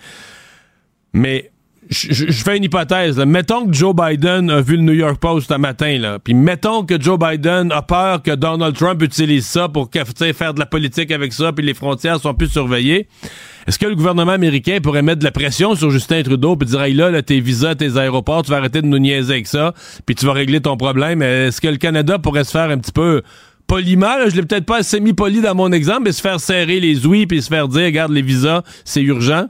[1.12, 1.50] Mais
[1.90, 3.18] je, fais une hypothèse.
[3.18, 6.84] Mettons que Joe Biden a vu le New York Post un matin, là, puis mettons
[6.84, 11.10] que Joe Biden a peur que Donald Trump utilise ça pour faire de la politique
[11.10, 13.08] avec ça, puis les frontières sont plus surveillées.
[13.66, 16.82] Est-ce que le gouvernement américain pourrait mettre de la pression sur Justin Trudeau puis dire
[16.82, 19.74] hey, là, là, tes visas, tes aéroports, tu vas arrêter de nous niaiser avec ça,
[20.06, 21.22] puis tu vas régler ton problème.
[21.22, 23.22] Est-ce que le Canada pourrait se faire un petit peu
[23.66, 26.80] poliment, je l'ai peut-être pas assez mis poli dans mon exemple, mais se faire serrer
[26.80, 29.48] les ouïes puis se faire dire regarde les visas, c'est urgent?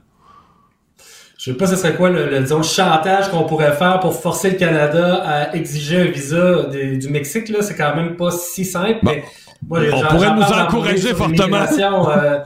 [1.39, 4.57] Je sais pas ce serait quoi le, disons, chantage qu'on pourrait faire pour forcer le
[4.57, 7.47] Canada à exiger un visa du Mexique.
[7.47, 8.99] Là, c'est quand même pas si simple.
[9.03, 9.23] Mais
[9.65, 11.65] moi, on pourrait nous encourager fortement.
[12.09, 12.39] Euh,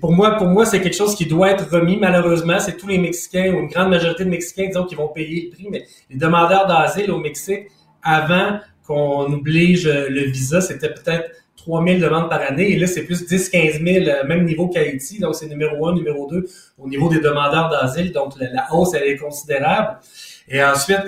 [0.00, 1.96] pour moi, pour moi, c'est quelque chose qui doit être remis.
[1.96, 5.50] Malheureusement, c'est tous les Mexicains ou une grande majorité de Mexicains, disons, qui vont payer
[5.50, 5.66] le prix.
[5.68, 7.66] Mais les demandeurs d'asile au Mexique,
[8.04, 11.28] avant qu'on oblige le visa, c'était peut-être
[11.66, 12.72] 3 000 demandes par année.
[12.72, 15.18] Et là, c'est plus 10, 15 000, même niveau qu'Haïti.
[15.18, 16.46] Donc, c'est numéro un, numéro deux
[16.78, 18.12] au niveau des demandeurs d'asile.
[18.12, 19.98] Donc, la, hausse, elle est considérable.
[20.48, 21.02] Et ensuite,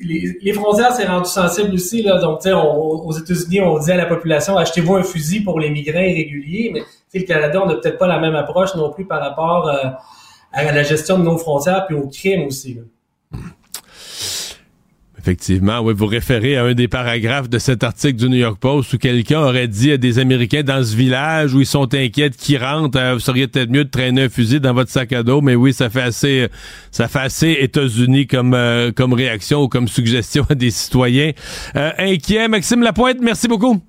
[0.00, 2.02] les, frontières, c'est rendu sensible aussi.
[2.02, 2.18] Là.
[2.20, 6.70] Donc, aux États-Unis, on dit à la population, achetez-vous un fusil pour les migrants irréguliers.
[6.72, 6.82] Mais
[7.18, 9.88] le Canada, on n'a peut-être pas la même approche non plus par rapport euh,
[10.52, 12.78] à la gestion de nos frontières puis au crime aussi.
[15.28, 18.94] Effectivement, oui, vous référez à un des paragraphes de cet article du New York Post
[18.94, 22.56] où quelqu'un aurait dit à des Américains dans ce village où ils sont inquiets qu'ils
[22.56, 25.42] rentrent, euh, vous seriez peut-être mieux de traîner un fusil dans votre sac à dos,
[25.42, 26.48] mais oui, ça fait assez,
[26.90, 31.32] ça fait assez États-Unis comme euh, comme réaction ou comme suggestion à des citoyens
[31.76, 32.48] euh, inquiets.
[32.48, 33.82] Maxime Lapointe, merci beaucoup.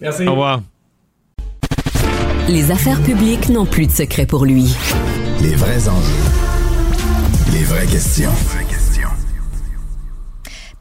[0.00, 0.26] Merci.
[0.26, 0.62] Au revoir.
[2.48, 4.74] Les affaires publiques n'ont plus de secret pour lui.
[5.42, 6.24] Les vrais enjeux,
[7.52, 8.32] les vraies questions.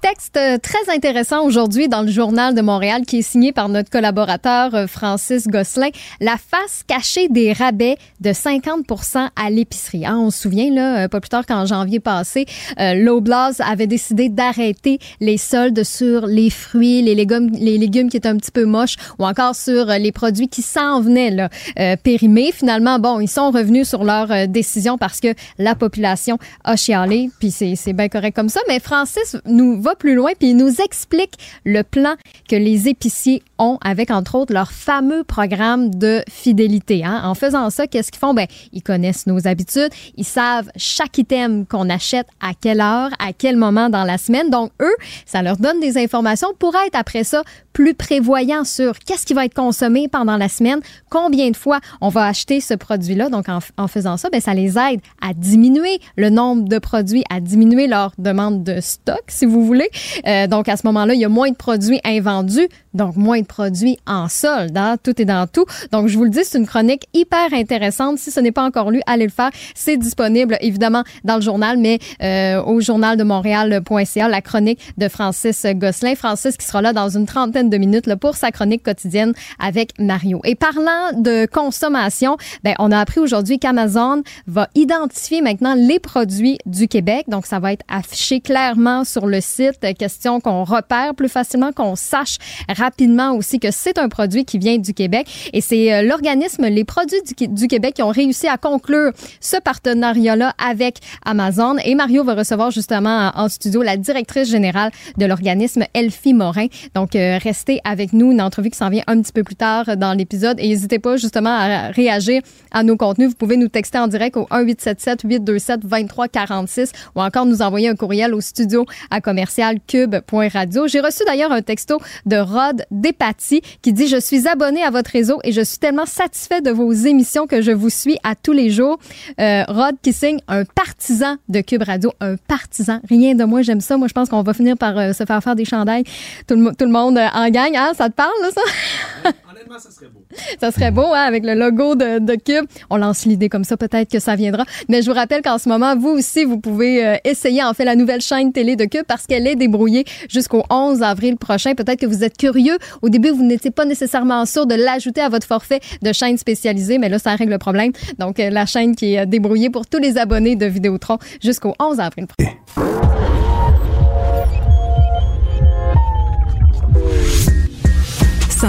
[0.02, 3.90] Texte euh, très intéressant aujourd'hui dans le journal de Montréal qui est signé par notre
[3.90, 5.90] collaborateur euh, Francis Gosselin.
[6.22, 10.06] La face cachée des rabais de 50% à l'épicerie.
[10.06, 12.46] Hein, on se souvient, là, euh, pas plus tard qu'en janvier passé,
[12.78, 18.30] l'Oblast avait décidé d'arrêter les soldes sur les fruits, les légumes, les légumes qui étaient
[18.30, 21.50] un petit peu moches ou encore sur les produits qui s'en venaient là,
[21.98, 22.52] périmés.
[22.54, 27.52] Finalement, bon, ils sont revenus sur leur décision parce que la population a chialé, puis
[27.52, 28.62] c'est bien correct comme ça.
[28.68, 32.16] Mais Francis nous va plus loin puis il nous explique le plan
[32.50, 37.04] que les épiciers ont avec, entre autres, leur fameux programme de fidélité.
[37.06, 37.22] Hein.
[37.24, 38.34] En faisant ça, qu'est-ce qu'ils font?
[38.34, 43.34] Ben, ils connaissent nos habitudes, ils savent chaque item qu'on achète à quelle heure, à
[43.38, 44.50] quel moment dans la semaine.
[44.50, 44.96] Donc, eux,
[45.26, 47.44] ça leur donne des informations pour être après ça
[47.74, 52.10] plus prévoyants sur qu'est-ce qui va être consommé pendant la semaine, combien de fois on
[52.10, 53.30] va acheter ce produit-là.
[53.30, 57.24] Donc, en, en faisant ça, ben, ça les aide à diminuer le nombre de produits,
[57.30, 59.90] à diminuer leur demande de stock, si vous voulez.
[60.28, 63.46] Euh, donc, à ce moment-là, il y a moins de produits invendus donc moins de
[63.46, 64.78] produits en solde.
[64.78, 64.98] Hein?
[65.02, 65.66] Tout est dans tout.
[65.92, 68.18] Donc, je vous le dis, c'est une chronique hyper intéressante.
[68.18, 69.52] Si ce n'est pas encore lu, allez le faire.
[69.76, 75.08] C'est disponible, évidemment, dans le journal, mais euh, au journal de Montréal.ca, la chronique de
[75.08, 76.16] Francis Gosselin.
[76.16, 79.92] Francis qui sera là dans une trentaine de minutes là, pour sa chronique quotidienne avec
[80.00, 80.42] Mario.
[80.44, 86.58] Et parlant de consommation, ben, on a appris aujourd'hui qu'Amazon va identifier maintenant les produits
[86.66, 87.26] du Québec.
[87.28, 89.80] Donc, ça va être affiché clairement sur le site.
[89.98, 92.38] Question qu'on repère plus facilement, qu'on sache
[92.80, 95.28] rapidement aussi que c'est un produit qui vient du Québec.
[95.54, 100.54] Et c'est euh, l'organisme Les Produits du, Québec qui ont réussi à conclure ce partenariat-là
[100.58, 101.76] avec Amazon.
[101.84, 106.68] Et Mario va recevoir justement en studio la directrice générale de l'organisme, Elfie Morin.
[106.96, 108.32] Donc, euh, restez avec nous.
[108.32, 110.60] Une entrevue qui s'en vient un petit peu plus tard dans l'épisode.
[110.60, 113.30] Et n'hésitez pas justement à réagir à nos contenus.
[113.30, 117.96] Vous pouvez nous texter en direct au 1877 827 2346 ou encore nous envoyer un
[117.96, 120.88] courriel au studio à commercialcube.radio.
[120.88, 122.38] J'ai reçu d'ailleurs un texto de
[122.70, 126.62] Rod Despatie qui dit Je suis abonné à votre réseau et je suis tellement satisfait
[126.62, 129.00] de vos émissions que je vous suis à tous les jours.
[129.40, 133.00] Euh, Rod qui signe un partisan de Cube Radio, un partisan.
[133.10, 133.98] Rien de moi, j'aime ça.
[133.98, 136.04] Moi, je pense qu'on va finir par euh, se faire faire des chandails.
[136.48, 137.76] Tout le, tout le monde euh, en gagne.
[137.76, 137.92] Hein?
[137.96, 139.32] Ça te parle, là, ça?
[139.78, 140.26] ça serait beau.
[140.60, 142.66] Ça serait beau, hein, avec le logo de, de Cube.
[142.90, 144.66] On lance l'idée comme ça, peut-être que ça viendra.
[144.88, 147.86] Mais je vous rappelle qu'en ce moment, vous aussi, vous pouvez euh, essayer en fait
[147.86, 151.76] la nouvelle chaîne télé de Cube parce qu'elle est débrouillée jusqu'au 11 avril prochain.
[151.76, 152.78] Peut-être que vous êtes curieux.
[153.02, 156.98] Au début, vous n'étiez pas nécessairement sûr de l'ajouter à votre forfait de chaîne spécialisée,
[156.98, 157.92] mais là, ça règle le problème.
[158.18, 162.00] Donc, euh, la chaîne qui est débrouillée pour tous les abonnés de Vidéotron jusqu'au 11
[162.00, 163.59] avril prochain.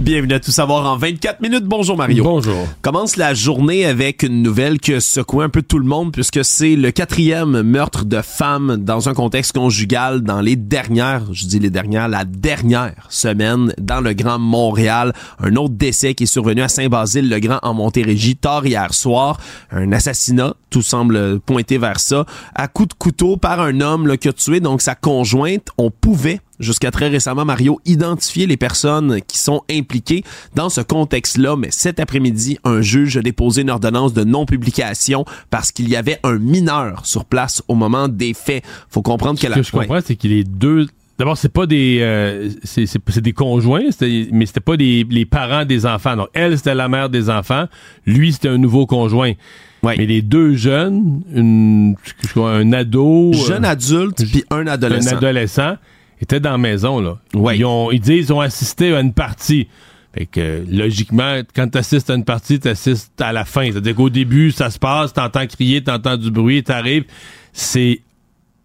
[0.00, 1.64] Bienvenue à Tout savoir en 24 minutes.
[1.66, 2.24] Bonjour Mario.
[2.24, 2.66] Bonjour.
[2.80, 6.74] Commence la journée avec une nouvelle qui secoue un peu tout le monde puisque c'est
[6.74, 11.68] le quatrième meurtre de femme dans un contexte conjugal dans les dernières, je dis les
[11.68, 15.12] dernières, la dernière semaine dans le Grand Montréal.
[15.38, 19.38] Un autre décès qui est survenu à Saint-Basile-le-Grand en Montérégie tard hier soir.
[19.70, 24.16] Un assassinat, tout semble pointer vers ça, à coup de couteau par un homme là,
[24.16, 25.68] qui a tué donc sa conjointe.
[25.76, 30.22] On pouvait jusqu'à très récemment, Mario, identifier les personnes qui sont impliquées
[30.54, 31.56] dans ce contexte-là.
[31.56, 36.20] Mais cet après-midi, un juge a déposé une ordonnance de non-publication parce qu'il y avait
[36.22, 38.62] un mineur sur place au moment des faits.
[38.88, 40.86] Faut comprendre que Ce que je comprends, c'est qu'il est deux
[41.18, 43.90] D'abord, c'est pas des euh, c'est des conjoints,
[44.32, 46.16] mais c'était pas des, les parents des enfants.
[46.16, 47.66] Donc elle, c'était la mère des enfants,
[48.06, 49.34] lui, c'était un nouveau conjoint.
[49.82, 51.94] Mais les deux jeunes, une,
[52.36, 55.12] un ado, jeune adulte puis un adolescent.
[55.12, 55.76] Un adolescent
[56.24, 57.18] étaient dans la maison, là.
[57.34, 57.58] Ouais.
[57.58, 59.68] Ils, ont, ils disent qu'ils ont assisté à une partie.
[60.12, 63.70] Fait que, logiquement, quand tu assistes à une partie, tu assistes à la fin.
[63.70, 67.04] C'est-à-dire qu'au début, ça se passe, t'entends crier, t'entends du bruit, t'arrives.
[67.52, 68.00] C'est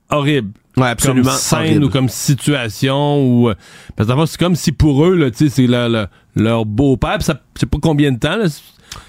[0.09, 0.51] horrible.
[0.77, 1.29] Ouais, absolument.
[1.29, 3.55] Comme scène ou comme situation ou euh,
[3.95, 7.39] parce que c'est comme si pour eux là, tu sais, c'est leur, leur beau-père, ça
[7.55, 8.45] c'est pas combien de temps là,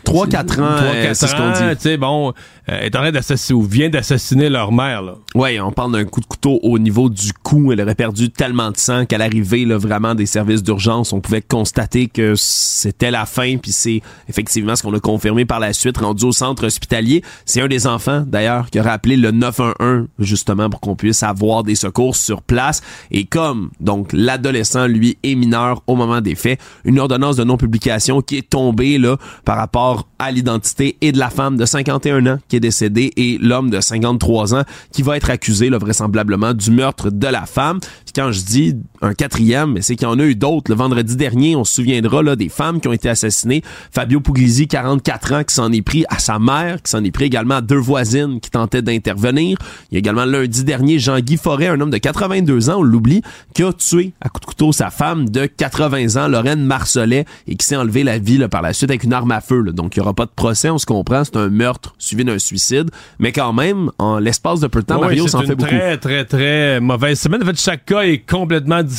[0.05, 1.77] 3-4 ans, euh, c'est ce qu'on dit.
[1.77, 2.33] Tu sais, bon,
[2.69, 5.03] euh, est en train d'assassiner ou vient d'assassiner leur mère.
[5.03, 5.15] Là.
[5.35, 7.73] Ouais, on parle d'un coup de couteau au niveau du cou.
[7.73, 11.43] Elle aurait perdu tellement de sang qu'à l'arrivée là, vraiment des services d'urgence, on pouvait
[11.43, 13.57] constater que c'était la fin.
[13.59, 17.23] Puis c'est effectivement ce qu'on a confirmé par la suite, rendu au centre hospitalier.
[17.45, 21.63] C'est un des enfants, d'ailleurs, qui aurait appelé le 911 justement pour qu'on puisse avoir
[21.63, 22.83] des secours sur place.
[23.11, 28.23] Et comme donc l'adolescent, lui, est mineur au moment des faits, une ordonnance de non-publication
[28.23, 29.76] qui est tombée là par rapport
[30.19, 33.81] à l'identité et de la femme de 51 ans qui est décédée et l'homme de
[33.81, 34.63] 53 ans
[34.93, 37.81] qui va être accusé là, vraisemblablement du meurtre de la femme.
[38.15, 40.71] Quand je dis un quatrième, c'est qu'il y en a eu d'autres.
[40.71, 43.63] Le vendredi dernier, on se souviendra là, des femmes qui ont été assassinées.
[43.91, 47.25] Fabio Puglisi, 44 ans, qui s'en est pris à sa mère, qui s'en est pris
[47.25, 49.59] également à deux voisines qui tentaient d'intervenir.
[49.91, 53.23] Il y a également lundi dernier Jean-Guy Forêt, un homme de 82 ans, on l'oublie,
[53.55, 57.57] qui a tué à coup de couteau sa femme de 80 ans, Lorraine Marcelet, et
[57.57, 59.63] qui s'est enlevé la vie là, par la suite avec une arme à feu.
[59.73, 62.39] Donc il n'y aura pas de procès, on se comprend, c'est un meurtre suivi d'un
[62.39, 62.91] suicide.
[63.19, 65.71] Mais quand même, en l'espace de peu de temps, Mario s'en fait beaucoup.
[65.71, 67.43] C'est une très, très, très mauvaise semaine.
[67.43, 68.96] En fait, chaque cas est complètement différent,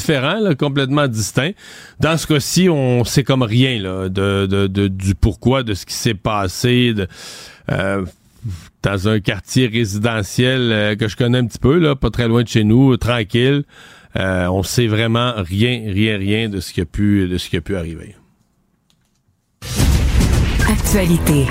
[0.57, 1.51] complètement distinct.
[1.99, 6.93] Dans ce cas-ci, on sait comme rien de, du pourquoi, de ce qui s'est passé.
[7.71, 8.05] Euh,
[8.83, 12.47] dans un quartier résidentiel euh, que je connais un petit peu, pas très loin de
[12.47, 13.63] chez nous, tranquille.
[14.15, 17.57] Euh, on sait vraiment rien, rien, rien de ce qui a pu, de ce qui
[17.57, 18.15] a pu arriver.
[20.69, 21.45] Actualité.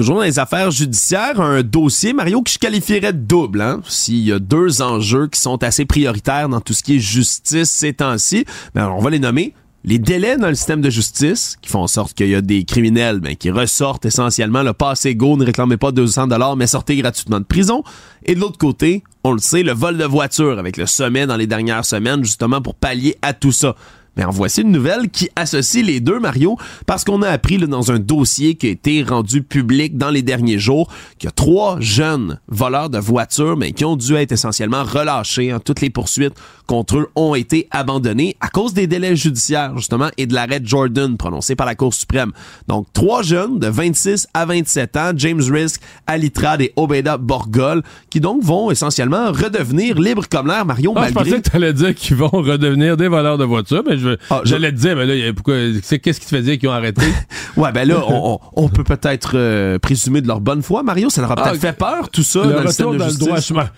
[0.00, 3.60] Toujours dans les affaires judiciaires, un dossier, Mario, que je qualifierais de double.
[3.60, 3.82] Hein?
[3.86, 7.68] S'il y a deux enjeux qui sont assez prioritaires dans tout ce qui est justice
[7.68, 9.52] ces temps-ci, ben on va les nommer
[9.84, 12.64] les délais dans le système de justice qui font en sorte qu'il y a des
[12.64, 16.96] criminels ben, qui ressortent essentiellement le passé go, ne réclamez pas 200 dollars mais sortez
[16.96, 17.82] gratuitement de prison.
[18.24, 21.36] Et de l'autre côté, on le sait, le vol de voiture avec le sommet dans
[21.36, 23.76] les dernières semaines justement pour pallier à tout ça.
[24.20, 27.66] Mais en voici une nouvelle qui associe les deux, Mario, parce qu'on a appris là,
[27.66, 31.32] dans un dossier qui a été rendu public dans les derniers jours qu'il y a
[31.32, 35.50] trois jeunes voleurs de voitures, mais qui ont dû être essentiellement relâchés.
[35.52, 35.58] Hein.
[35.64, 36.34] Toutes les poursuites
[36.66, 41.16] contre eux ont été abandonnées à cause des délais judiciaires, justement, et de l'arrêt Jordan
[41.16, 42.32] prononcé par la Cour suprême.
[42.68, 48.20] Donc, trois jeunes de 26 à 27 ans, James Risk, Alitrad et Obeda Borgol, qui
[48.20, 51.24] donc vont essentiellement redevenir libres comme l'air, Mario, ah, malgré...
[51.24, 54.40] Je pensais que t'allais dire qu'ils vont redevenir des voleurs de voitures, mais je, Ah,
[54.44, 57.02] j'allais te dire, mais là, pourquoi, c'est, qu'est-ce qui te fait dire qu'ils ont arrêté?
[57.56, 58.02] Ouais, ben là,
[58.56, 61.10] on, peut peut-être euh, présumer de leur bonne foi, Mario.
[61.10, 62.98] Ça leur a peut-être Ah, fait peur, tout ça, le dans le système retour de
[62.98, 63.52] dans le justice?
[63.52, 63.68] droit.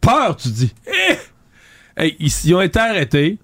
[0.00, 0.72] Peur, tu dis.
[0.86, 1.14] Eh!
[2.02, 3.38] Hey, ils, ils ont été arrêtés,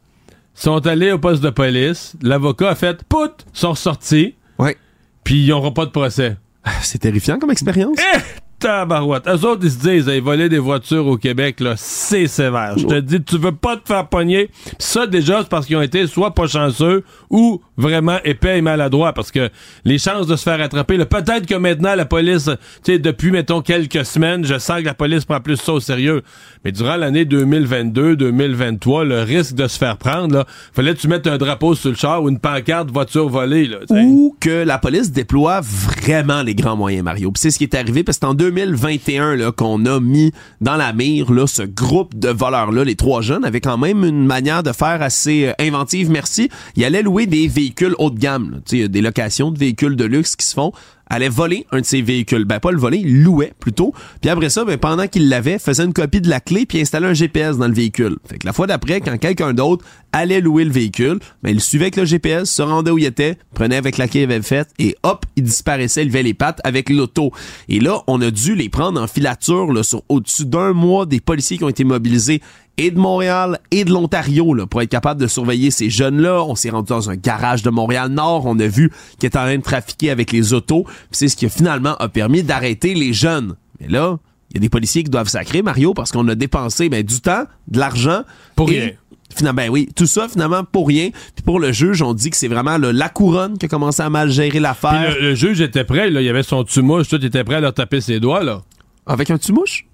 [0.54, 4.76] sont allés au poste de police, l'avocat a fait pout, sont ressortis, Ouais.
[5.24, 6.36] puis ils n'auront pas de procès.
[6.82, 7.98] C'est terrifiant comme expérience.
[7.98, 8.18] Eh!
[8.64, 9.28] Tabarouette.
[9.28, 12.78] Eux autres, ils se disent, ils voler des voitures au Québec, là, c'est sévère.
[12.78, 14.46] Je te dis, tu veux pas te faire pogner.
[14.46, 18.62] Pis ça, déjà, c'est parce qu'ils ont été soit pas chanceux ou vraiment épais et
[18.62, 19.12] maladroits.
[19.12, 19.50] Parce que
[19.84, 22.50] les chances de se faire attraper, peut-être que maintenant, la police,
[22.84, 25.80] tu sais, depuis, mettons, quelques semaines, je sens que la police prend plus ça au
[25.80, 26.22] sérieux.
[26.64, 31.26] Mais durant l'année 2022, 2023, le risque de se faire prendre, là, fallait tu mettes
[31.26, 33.78] un drapeau sur le char ou une pancarte voiture volée, là.
[33.90, 37.30] Ou que la police déploie vraiment les grands moyens, Mario.
[37.32, 40.32] Puis c'est ce qui est arrivé, parce que c'est en 2021 là, qu'on a mis
[40.60, 44.26] dans la mire là, ce groupe de voleurs-là, les trois jeunes, avaient quand même une
[44.26, 46.48] manière de faire assez euh, inventive, merci.
[46.76, 47.63] Ils allaient louer des véhicules
[47.98, 48.60] haut de gamme.
[48.72, 50.72] il y a des locations de véhicules de luxe qui se font
[51.06, 52.44] allait voler un de ces véhicules.
[52.44, 53.92] Ben, pas le voler, il louait plutôt.
[54.20, 57.06] Puis après ça, ben, pendant qu'il l'avait, faisait une copie de la clé puis installait
[57.06, 58.16] un GPS dans le véhicule.
[58.28, 61.86] Fait que la fois d'après, quand quelqu'un d'autre allait louer le véhicule, ben, il suivait
[61.86, 64.68] avec le GPS, se rendait où il était, prenait avec la clé qu'il avait faite
[64.78, 67.32] et hop, il disparaissait, il levait les pattes avec l'auto.
[67.68, 71.20] Et là, on a dû les prendre en filature là, sur au-dessus d'un mois des
[71.20, 72.40] policiers qui ont été mobilisés
[72.76, 76.42] et de Montréal et de l'Ontario là, pour être capable de surveiller ces jeunes-là.
[76.44, 78.46] On s'est rendu dans un garage de Montréal-Nord.
[78.46, 80.84] On a vu qu'ils étaient en train de trafiquer avec les autos.
[81.10, 83.54] C'est ce qui finalement a permis d'arrêter les jeunes.
[83.80, 84.18] Mais là,
[84.50, 87.20] il y a des policiers qui doivent sacrer, Mario, parce qu'on a dépensé ben, du
[87.20, 88.22] temps, de l'argent.
[88.56, 88.90] Pour rien.
[89.34, 91.10] Finalement, ben oui, tout ça finalement pour rien.
[91.34, 94.10] Puis pour le juge, on dit que c'est vraiment la couronne qui a commencé à
[94.10, 95.16] mal gérer l'affaire.
[95.16, 97.74] le, le juge était prêt, là, il avait son tumouche, tout était prêt à leur
[97.74, 98.62] taper ses doigts, là.
[99.06, 99.86] Avec un tumouche?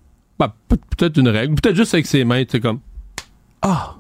[0.48, 2.80] Peut- peut-être une règle, peut-être juste avec ses mains, tu sais, comme.
[3.62, 3.96] Ah!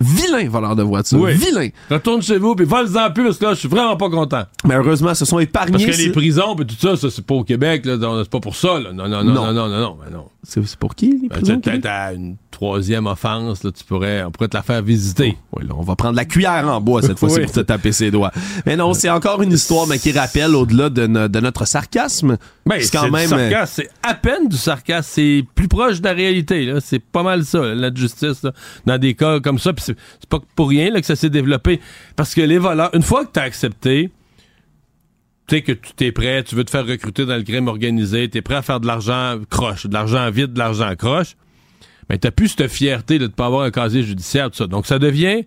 [0.00, 1.18] Vilain voleur de voiture.
[1.20, 1.32] Oui.
[1.34, 1.68] Vilain.
[1.90, 4.42] Retourne chez vous, puis vole-en plus, parce que là, je suis vraiment pas content.
[4.66, 5.72] Mais heureusement, ce sont épargnés.
[5.86, 8.40] Parce que les prisons, puis tout ça, ça, c'est pas au Québec, là, c'est pas
[8.40, 8.92] pour ça, là.
[8.92, 9.46] Non, non, non, Non.
[9.46, 10.26] non, non, non, non, ben non.
[10.48, 11.60] C'est c'est pour qui, les Ben, prisons?
[11.60, 15.36] peut-être à une troisième offense, là, tu pourrais, on pourrait te la faire visiter.
[15.52, 17.44] Oui, là, on va prendre la cuillère en bois cette fois-ci Oui.
[17.44, 18.30] pour te taper ses doigts.
[18.64, 22.36] Mais non, c'est encore une histoire mais qui rappelle au-delà de, no- de notre sarcasme.
[22.64, 23.28] Ben, c'est quand même.
[23.28, 26.80] sarcasme, c'est à peine du sarcasme, c'est plus proche de la réalité, là.
[26.80, 28.52] C'est pas mal ça, là, la justice, là,
[28.86, 31.80] dans des cas comme ça, c'est pas pour rien, que ça s'est développé.
[32.16, 34.10] Parce que les voleurs, une fois que t'as accepté,
[35.46, 38.28] tu sais que tu t'es prêt, tu veux te faire recruter dans le crime organisé,
[38.28, 41.36] t'es prêt à faire de l'argent croche, de l'argent vide, de l'argent croche,
[42.08, 44.66] mais t'as plus cette fierté de ne pas avoir un casier judiciaire, tout ça.
[44.66, 45.44] Donc ça devient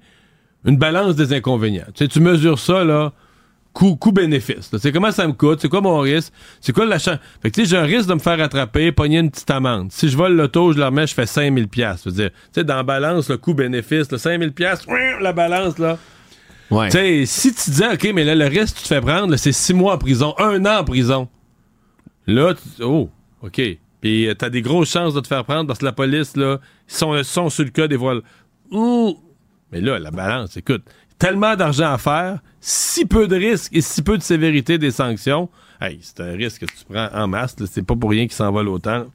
[0.66, 1.86] une balance des inconvénients.
[1.96, 3.14] Tu tu mesures ça, là,
[3.80, 4.74] coût, coût-bénéfice.
[4.74, 4.80] là.
[4.80, 7.18] C'est comment ça me coûte, c'est quoi mon risque, c'est quoi l'achat.
[7.42, 9.90] Fait que tu sais, j'ai un risque de me faire attraper, pogner une petite amende.
[9.94, 12.04] Si je vole l'auto, je la remets, je fais 5000 pièces.
[12.04, 12.12] Tu
[12.52, 14.86] sais, dans la balance, le coût-bénéfice, le 5000 pièces,
[15.22, 15.98] la balance, là.
[16.72, 16.90] ouais.
[16.90, 19.54] Tu sais, si tu disais, OK, mais là, le reste, tu te fais prendre, c'est
[19.54, 21.30] six mois en prison, un an en prison.
[22.28, 23.10] Là, tu oh,
[23.42, 23.62] OK.
[24.02, 26.60] Puis euh, t'as des grosses chances de te faire prendre parce que la police, là,
[26.90, 28.22] ils sont, sont sur le cas des voiles.
[28.72, 29.18] Ouh!
[29.72, 30.84] Mais là, la balance, écoute,
[31.20, 35.50] tellement d'argent à faire, si peu de risques et si peu de sévérité des sanctions,
[35.82, 38.70] hey, c'est un risque que tu prends en masse, c'est pas pour rien qu'ils s'envolent
[38.70, 39.06] autant.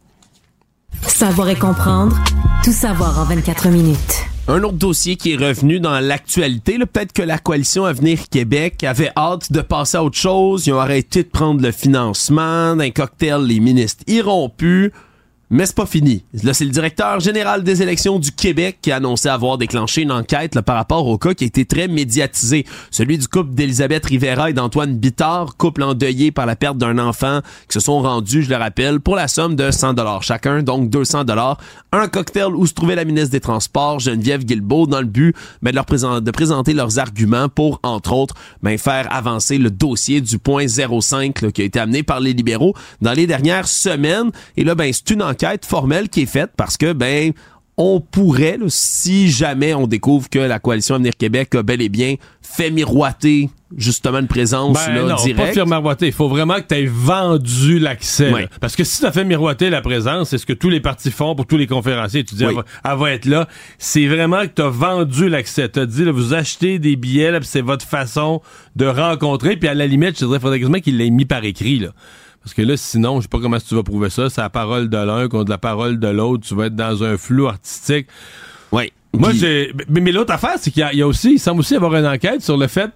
[1.02, 2.16] Savoir et comprendre,
[2.62, 4.24] tout savoir en 24 minutes.
[4.46, 9.11] Un autre dossier qui est revenu dans l'actualité, peut-être que la coalition Avenir Québec avait
[9.16, 10.66] hâte de passer à autre chose.
[10.66, 13.46] Ils ont arrêté de prendre le financement d'un cocktail.
[13.46, 14.92] Les ministres iront plus.
[15.57, 16.24] Mais c'est pas fini.
[16.42, 20.11] Là, c'est le directeur général des élections du Québec qui a annoncé avoir déclenché une
[20.11, 22.66] enquête par rapport au cas qui a été très médiatisé.
[22.90, 27.38] Celui du couple d'Elisabeth Rivera et d'Antoine Bittard, couple endeuillé par la perte d'un enfant,
[27.68, 30.90] qui se sont rendus, je le rappelle, pour la somme de 100 dollars chacun, donc
[30.90, 31.61] 200 dollars,
[31.92, 35.70] un cocktail où se trouvait la ministre des Transports, Geneviève Guilbeault, dans le but ben,
[35.70, 41.42] de, présenter leurs arguments pour, entre autres, ben, faire avancer le dossier du point 05
[41.42, 44.32] là, qui a été amené par les libéraux dans les dernières semaines.
[44.57, 47.32] Et là, ben, c'est une enquête formelle qui est faite parce que, ben,
[47.76, 51.88] on pourrait, là, si jamais on découvre que la coalition Avenir Québec a bel et
[51.88, 55.40] bien fait miroiter justement une présence Ben là, non, directe.
[55.49, 56.07] pas faire miroiter.
[56.07, 58.32] Il faut vraiment que tu aies vendu l'accès.
[58.61, 61.11] Parce que si tu as fait miroiter la présence, c'est ce que tous les partis
[61.11, 62.22] font pour tous les conférenciers.
[62.22, 62.51] Tu dis, Oui.
[62.53, 63.49] elle, va, elle va être là.
[63.78, 65.68] C'est vraiment que tu as vendu l'accès.
[65.68, 68.40] Tu as dit, là, vous achetez des billets, c'est votre façon
[68.76, 69.57] de rencontrer.
[69.57, 71.80] Puis à la limite, je dirais, il faudrait quasiment qu'il l'ait mis par écrit.
[71.80, 71.88] Là.
[72.45, 74.28] Parce que là, sinon, je sais pas comment tu vas prouver ça.
[74.30, 76.47] C'est la parole de l'un contre la parole de l'autre.
[76.47, 78.07] Tu vas être dans un flou artistique.
[78.70, 78.92] Ouais.
[79.14, 79.72] Moi, Puis- j'ai.
[79.88, 81.72] Mais, mais l'autre affaire, c'est qu'il y, a- il y a aussi, il semble aussi
[81.74, 82.90] y avoir une enquête sur le fait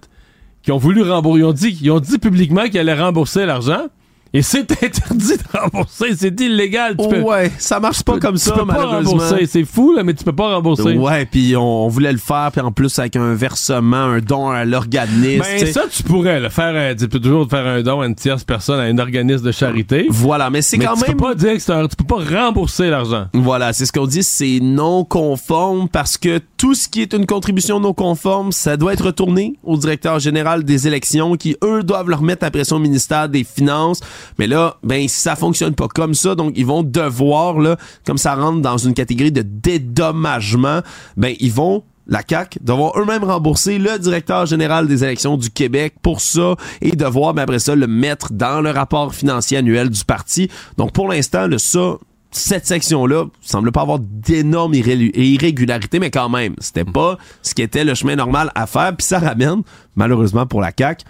[0.62, 1.40] qu'ils ont voulu rembourser.
[1.40, 3.86] Ils ont dit, ils ont dit publiquement qu'ils allaient rembourser l'argent.
[4.34, 6.14] Et c'est interdit de rembourser.
[6.16, 6.96] C'est illégal.
[6.98, 9.46] Tu peux, ouais, ça marche pas tu- comme tu ça, peux pas rembourser.
[9.46, 10.96] C'est fou, là, mais tu peux pas rembourser.
[10.96, 14.50] Ouais, puis on, on voulait le faire, puis en plus avec un versement, un don
[14.50, 15.42] à l'organisme.
[15.42, 18.06] Ben, tu ça, tu pourrais, là, faire, un- tu peux toujours faire un don à
[18.06, 20.06] une tierce personne, à un organisme de charité.
[20.10, 21.16] Voilà, mais c'est quand tu même.
[21.16, 23.26] peux pas dire que un- tu peux pas rembourser l'argent.
[23.32, 27.26] Voilà, c'est ce qu'on dit, c'est non conforme parce que tout ce qui est une
[27.26, 32.08] contribution non conforme, ça doit être retourné au directeur général des élections qui, eux, doivent
[32.08, 34.00] le remettre après son ministère des Finances.
[34.38, 38.34] Mais là, ben, ça fonctionne pas comme ça, donc ils vont devoir, là, comme ça
[38.34, 40.80] rentre dans une catégorie de dédommagement,
[41.16, 45.94] ben, ils vont la CAC devoir eux-mêmes rembourser le directeur général des élections du Québec
[46.00, 50.04] pour ça et devoir ben, après ça le mettre dans le rapport financier annuel du
[50.04, 50.48] parti.
[50.78, 51.98] Donc pour l'instant, le ça
[52.30, 57.62] cette section-là semble pas avoir d'énormes irré- irrégularités, mais quand même, c'était pas ce qui
[57.62, 58.94] était le chemin normal à faire.
[58.96, 59.62] Puis ça ramène,
[59.96, 61.04] malheureusement pour la CAC,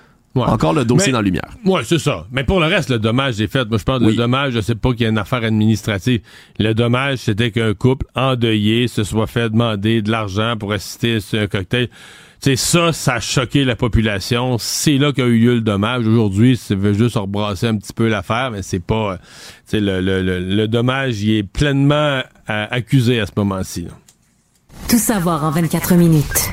[0.47, 0.53] Ouais.
[0.53, 1.49] encore le dossier Mais- dans la lumière.
[1.64, 2.26] Ouais, c'est ça.
[2.32, 3.68] Mais pour le reste, le dommage est fait.
[3.68, 4.12] Moi, je parle Oui.
[4.12, 6.20] de dommage, je sais pas qu'il y a une affaire administrative.
[6.59, 11.36] Le dommage, c'était qu'un couple endeuillé se soit fait demander de l'argent pour assister à
[11.43, 11.89] un cocktail.
[12.41, 14.59] Tu sais, ça, ça a choqué la population.
[14.59, 16.07] C'est là qu'a eu lieu le dommage.
[16.07, 19.14] Aujourd'hui, ça veut juste rebrasser un petit peu l'affaire, mais c'est pas...
[19.14, 19.22] euh, Tu
[19.66, 23.89] sais, le, le, le, le dommage, il est pleinement euh, accusé à ce moment-ci.
[24.89, 26.51] Tout savoir en 24 minutes.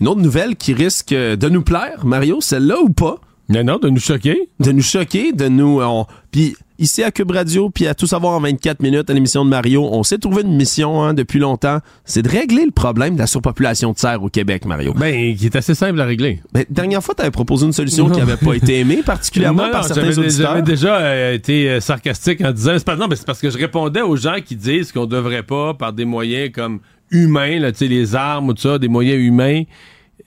[0.00, 3.16] Une autre nouvelle qui risque de nous plaire, Mario, celle-là ou pas,
[3.48, 4.48] Mais non, de nous choquer.
[4.60, 5.80] de nous choquer, de nous...
[5.80, 9.44] on- Puis ici à Cube Radio, puis à Tout savoir en 24 minutes à l'émission
[9.44, 13.14] de Mario, on s'est trouvé une mission hein, depuis longtemps, c'est de régler le problème
[13.14, 14.92] de la surpopulation de serre au Québec, Mario.
[14.94, 16.40] Ben, qui est assez simple à régler.
[16.52, 18.14] Ben, dernière fois, tu avais proposé une solution Non.
[18.14, 20.50] qui n'avait pas été aimée, particulièrement Non, par non, certains auditeurs.
[20.50, 23.48] J'avais déjà euh, été euh, sarcastique en disant, c'est pas, non, mais c'est parce que
[23.50, 26.80] je répondais aux gens qui disent qu'on devrait pas, par des moyens comme
[27.10, 29.62] humains, là, tu sais, les armes ou tout ça, des moyens humains,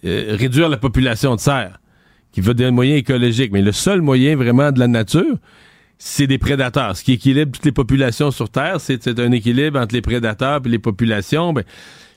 [0.03, 1.77] euh, réduire la population de cerfs,
[2.31, 3.51] qui veut des moyens écologiques.
[3.51, 5.37] Mais le seul moyen vraiment de la nature,
[5.97, 6.97] c'est des prédateurs.
[6.97, 10.61] Ce qui équilibre toutes les populations sur Terre, c'est c'est un équilibre entre les prédateurs
[10.65, 11.53] et les populations.
[11.53, 11.63] Ben,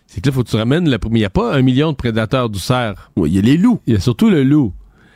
[0.06, 0.98] c'est que là, faut que tu ramènes la...
[1.10, 3.10] Mais il n'y a pas un million de prédateurs du cerf.
[3.16, 3.80] Oui, il y a les loups.
[3.86, 4.72] Il y a surtout le loup.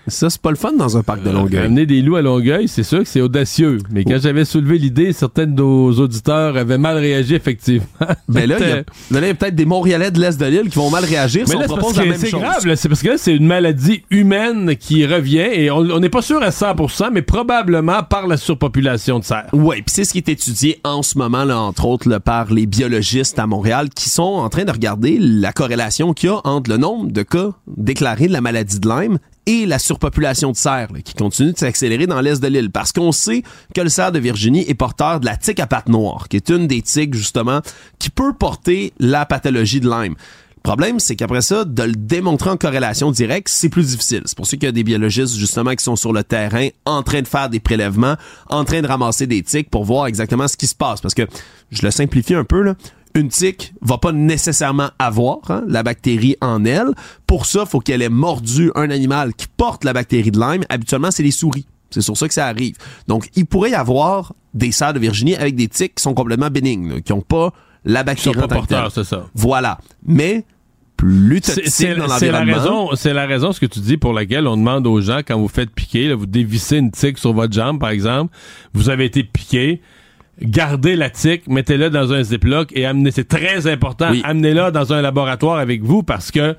[0.09, 1.67] Ça, c'est pas le fun dans un parc de Longueuil.
[1.67, 3.79] Amener des loups à Longueuil, c'est sûr que c'est audacieux.
[3.91, 7.87] Mais quand j'avais soulevé l'idée, certains de nos auditeurs avaient mal réagi, effectivement.
[8.29, 11.05] Ben là, il y a, peut-être des Montréalais de l'Est de l'île qui vont mal
[11.05, 12.41] réagir si Mais on là, c'est propose la même c'est chose.
[12.41, 12.77] grave, là.
[12.77, 16.43] c'est parce que c'est une maladie humaine qui revient et on on n'est pas sûr
[16.43, 19.49] à 100%, mais probablement par la surpopulation de cerfs.
[19.53, 22.53] Oui, puis c'est ce qui est étudié en ce moment, là, entre autres, là, par
[22.53, 26.41] les biologistes à Montréal qui sont en train de regarder la corrélation qu'il y a
[26.45, 30.57] entre le nombre de cas déclarés de la maladie de Lyme et la surpopulation de
[30.57, 32.71] cerfs qui continue de s'accélérer dans l'est de l'île.
[32.71, 33.43] Parce qu'on sait
[33.75, 36.51] que le cerf de Virginie est porteur de la tique à pattes noires, qui est
[36.51, 37.63] une des tiques, justement,
[37.99, 40.17] qui peut porter la pathologie de Lyme.
[40.57, 44.23] Le problème, c'est qu'après ça, de le démontrer en corrélation directe, c'est plus difficile.
[44.27, 47.03] C'est pour ça qu'il y a des biologistes, justement, qui sont sur le terrain, en
[47.03, 48.17] train de faire des prélèvements,
[48.51, 51.01] en train de ramasser des tiques pour voir exactement ce qui se passe.
[51.01, 51.27] Parce que,
[51.71, 52.75] je le simplifie un peu, là,
[53.19, 56.89] une tique va pas nécessairement avoir hein, la bactérie en elle.
[57.27, 60.65] Pour ça, faut qu'elle ait mordu un animal qui porte la bactérie de Lyme.
[60.69, 61.67] Habituellement, c'est les souris.
[61.91, 62.77] C'est sur ça que ça arrive.
[63.07, 66.51] Donc, il pourrait y avoir des cerfs de Virginie avec des tiques qui sont complètement
[66.51, 67.53] bénignes, là, qui ont pas
[67.85, 69.27] la Ils sont bactérie pas en porteurs, c'est ça.
[69.35, 69.79] Voilà.
[70.05, 70.45] Mais
[70.97, 74.47] plus C'est- dans c'est la raison, c'est la raison ce que tu dis pour laquelle
[74.49, 77.53] on demande aux gens quand vous faites piquer, là, vous dévissez une tique sur votre
[77.53, 78.35] jambe par exemple,
[78.75, 79.81] vous avez été piqué,
[80.43, 83.11] gardez la tique, mettez-la dans un ziploc et amenez.
[83.11, 84.23] C'est très important, Oui.
[84.25, 86.57] amenez-la dans un laboratoire avec vous parce que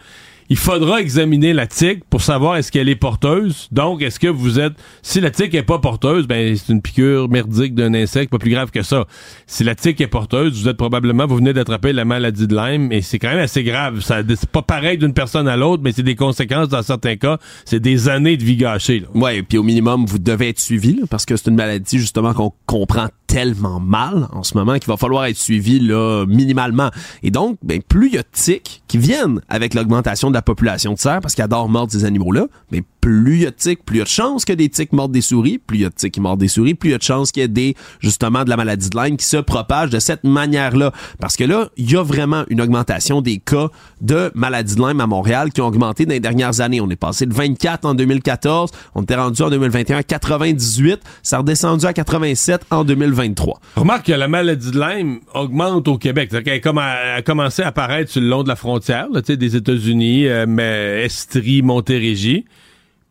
[0.52, 3.68] il faudra examiner la tique pour savoir est-ce qu'elle est porteuse.
[3.72, 4.74] Donc, est-ce que vous êtes...
[5.04, 8.50] Si la tique est pas porteuse, ben c'est une piqûre merdique d'un insecte, pas plus
[8.50, 9.06] grave que ça.
[9.46, 11.28] Si la tique est porteuse, vous êtes probablement...
[11.28, 14.02] Vous venez d'attraper la maladie de Lyme et c'est quand même assez grave.
[14.02, 17.38] Ça, c'est pas pareil d'une personne à l'autre, mais c'est des conséquences dans certains cas.
[17.64, 19.02] C'est des années de vie gâchée.
[19.02, 19.08] Là.
[19.14, 22.34] Ouais, puis au minimum, vous devez être suivi, là, parce que c'est une maladie, justement,
[22.34, 26.90] qu'on comprend tellement mal en ce moment qu'il va falloir être suivi, là, minimalement.
[27.22, 30.42] Et donc, ben, plus il y a de tiques qui viennent avec l'augmentation de la
[30.42, 33.56] population de cerfs, parce qu'ils adorent mordre ces animaux-là, mais plus il y a de
[33.56, 35.82] tiques, plus il y a de chances que des tiques mordent des souris, plus il
[35.82, 37.42] y a de tiques qui mordent des souris, plus il y a de chances qu'il
[37.42, 40.92] y ait des, justement, de la maladie de Lyme qui se propage de cette manière-là.
[41.20, 43.70] Parce que là, il y a vraiment une augmentation des cas
[44.02, 46.82] de maladie de Lyme à Montréal qui ont augmenté dans les dernières années.
[46.82, 51.38] On est passé de 24 en 2014, on était rendu en 2021 à 98, ça
[51.38, 53.60] a redescendu à 87 en 2023.
[53.76, 56.30] Remarque que la maladie de Lyme augmente au Québec.
[56.34, 60.46] Elle a commencé à apparaître sur le long de la frontière, là, des États-Unis, euh,
[60.48, 62.46] mais Estrie, Montérégie.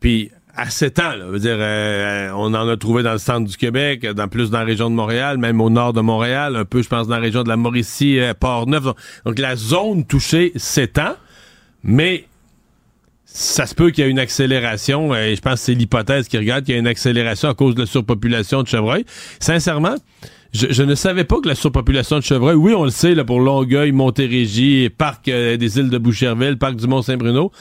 [0.00, 3.56] Puis à 7 ans, là, dire, euh, on en a trouvé dans le centre du
[3.56, 6.82] Québec, dans plus dans la région de Montréal, même au nord de Montréal, un peu,
[6.82, 8.82] je pense, dans la région de la Mauricie, euh, Port-Neuf.
[9.24, 11.14] Donc, la zone touchée s'étend,
[11.84, 12.24] mais
[13.24, 16.36] ça se peut qu'il y ait une accélération, et je pense que c'est l'hypothèse qui
[16.38, 19.04] regarde, qu'il y a une accélération à cause de la surpopulation de chevreuils.
[19.38, 19.94] Sincèrement,
[20.52, 23.38] je, ne savais pas que la surpopulation de chevreuils, oui, on le sait, là, pour
[23.38, 27.52] Longueuil, Montérégie, Parc euh, des îles de Boucherville, Parc du Mont-Saint-Bruno,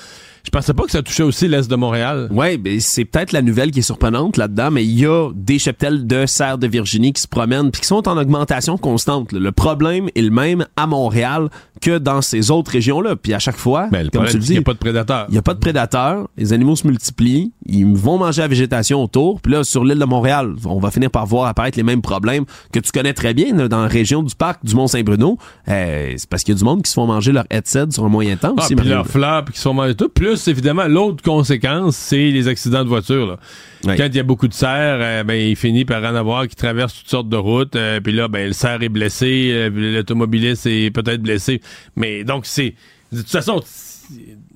[0.48, 2.30] je pensais pas que ça touchait aussi l'Est de Montréal.
[2.32, 5.60] Oui, ben c'est peut-être la nouvelle qui est surprenante là-dedans, mais il y a des
[5.60, 9.34] cheptels de cerfs de Virginie qui se promènent puis qui sont en augmentation constante.
[9.34, 11.50] Le problème est le même à Montréal
[11.80, 13.16] que dans ces autres régions-là.
[13.16, 15.26] Puis à chaque fois, ben, comme tu le dis, il n'y a pas de prédateurs.
[15.30, 16.28] Il n'y a pas de prédateurs.
[16.38, 17.52] Les animaux se multiplient.
[17.66, 19.42] Ils vont manger la végétation autour.
[19.42, 22.46] Puis là, sur l'île de Montréal, on va finir par voir apparaître les mêmes problèmes
[22.72, 25.38] que tu connais très bien dans la région du parc du Mont-Saint-Bruno.
[25.68, 28.06] Euh, c'est parce qu'il y a du monde qui se font manger leur headset sur
[28.06, 28.76] un moyen temps ah, aussi.
[28.76, 30.10] Puis leurs fleurs, puis qui se font manger tout.
[30.10, 33.38] Plus, évidemment, l'autre conséquence, c'est les accidents de voiture.
[33.84, 36.56] Quand il y a beaucoup de cerfs, euh, ben, il finit par en avoir qui
[36.56, 37.76] traversent toutes sortes de routes.
[37.76, 41.62] Euh, puis là, ben, le cerf est blessé, l'automobiliste est peut-être blessé.
[41.96, 42.76] Mais donc, c'est.
[43.12, 43.62] De toute façon,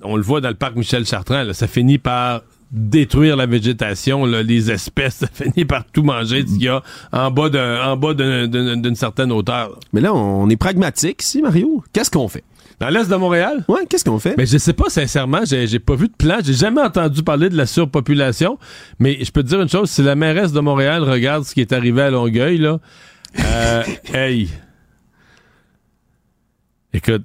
[0.04, 2.42] on le voit dans le parc Michel Chartrand, ça finit par
[2.72, 6.82] détruire la végétation, les espèces, ça finit par tout manger ce qu'il y a
[7.12, 9.78] en bas d'une certaine hauteur.
[9.94, 11.84] Mais là, on est pragmatique ici, Mario.
[11.94, 12.44] Qu'est-ce qu'on fait?
[12.80, 13.64] Dans l'est de Montréal?
[13.68, 14.34] Ouais, qu'est-ce qu'on fait?
[14.38, 16.40] Mais je sais pas, sincèrement, j'ai pas vu de plan.
[16.44, 18.58] J'ai jamais entendu parler de la surpopulation.
[18.98, 21.62] Mais je peux te dire une chose, si la mairesse de Montréal regarde ce qui
[21.62, 22.80] est arrivé à Longueuil, là,
[23.40, 23.84] euh,
[24.16, 24.50] hey,
[26.94, 27.24] Écoute,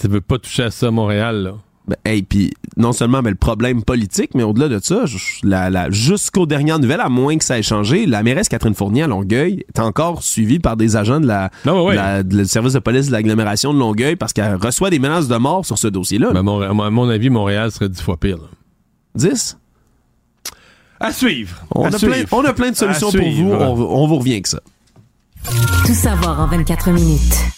[0.00, 1.54] tu veux pas toucher à ça à Montréal, là.
[1.88, 5.04] Ben, hey, puis non seulement mais le problème politique, mais au-delà de ça,
[5.42, 9.06] la, jusqu'aux dernières nouvelles, à moins que ça ait changé, la mairesse Catherine Fournier à
[9.08, 11.50] Longueuil est encore suivie par des agents de la,
[12.22, 15.66] du service de police de l'agglomération de Longueuil parce qu'elle reçoit des menaces de mort
[15.66, 16.30] sur ce dossier-là.
[16.32, 18.38] Ben, à mon avis, Montréal serait dix fois pire.
[19.16, 19.58] Dix?
[21.00, 21.56] À suivre.
[21.74, 23.52] On, a, Plein, on a plein de solutions pour vous.
[23.52, 24.60] On, on vous revient avec ça.
[25.84, 27.51] Tout savoir en 24 minutes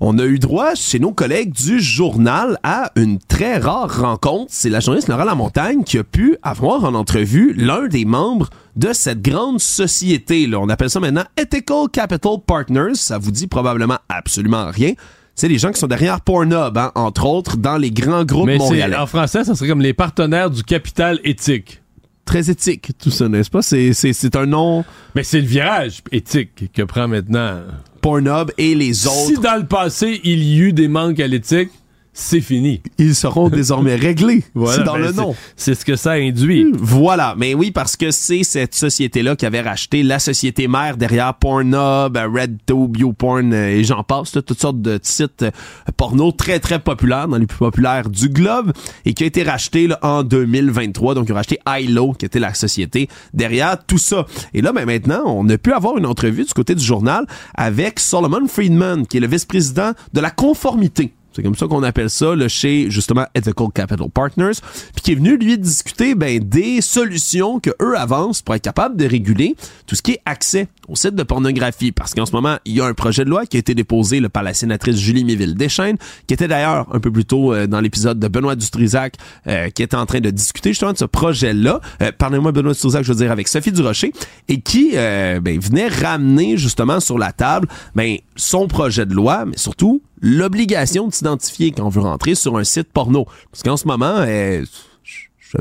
[0.00, 4.46] on a eu droit chez nos collègues du journal à une très rare rencontre.
[4.48, 8.92] C'est la journaliste Laura Lamontagne qui a pu avoir en entrevue l'un des membres de
[8.92, 10.46] cette grande société.
[10.46, 10.60] Là.
[10.60, 12.94] On appelle ça maintenant Ethical Capital Partners.
[12.94, 14.92] Ça vous dit probablement absolument rien.
[15.34, 18.56] C'est les gens qui sont derrière Pornhub, hein, entre autres, dans les grands groupes Mais
[18.56, 18.96] montréalais.
[18.96, 21.82] En français, ça serait comme les partenaires du capital éthique
[22.26, 23.62] très éthique, tout ça, n'est-ce pas?
[23.62, 24.84] C'est un nom...
[25.14, 27.62] Mais c'est le virage éthique que prend maintenant
[28.02, 29.28] Pornhub et les autres.
[29.28, 31.70] Si dans le passé, il y eut des manques à l'éthique,
[32.18, 32.80] c'est fini.
[32.96, 34.42] Ils seront désormais réglés.
[34.54, 35.34] Voilà, c'est dans le nom.
[35.54, 36.64] C'est ce que ça induit.
[36.64, 37.34] Hmm, voilà.
[37.36, 42.16] Mais oui, parce que c'est cette société-là qui avait racheté la société mère derrière Pornhub,
[42.16, 45.50] RedTube, YouPorn euh, et j'en passe, toutes sortes de sites euh,
[45.98, 48.72] porno très, très populaires, dans les plus populaires du globe,
[49.04, 51.14] et qui a été racheté en 2023.
[51.14, 54.24] Donc, ils ont racheté ILO, qui était la société derrière tout ça.
[54.54, 58.00] Et là, ben, maintenant, on a pu avoir une entrevue du côté du journal avec
[58.00, 62.34] Solomon Friedman, qui est le vice-président de la conformité c'est comme ça qu'on appelle ça,
[62.34, 64.54] le chez justement Ethical Capital Partners,
[64.94, 68.96] puis qui est venu lui discuter ben, des solutions que eux avancent pour être capable
[68.96, 69.54] de réguler
[69.86, 71.92] tout ce qui est accès au site de pornographie.
[71.92, 74.22] Parce qu'en ce moment, il y a un projet de loi qui a été déposé
[74.30, 78.18] par la sénatrice Julie Méville-Deschênes, qui était d'ailleurs un peu plus tôt euh, dans l'épisode
[78.18, 79.16] de Benoît Dutrisac,
[79.46, 81.82] euh, qui était en train de discuter justement de ce projet-là.
[82.00, 84.12] Euh, Parlez-moi Benoît Dutrisac, je veux dire, avec Sophie Durocher,
[84.48, 89.56] et qui ben, venait ramener justement sur la table ben, son projet de loi, mais
[89.58, 93.26] surtout l'obligation de s'identifier quand on veut rentrer sur un site porno.
[93.50, 94.64] Parce qu'en ce moment, euh,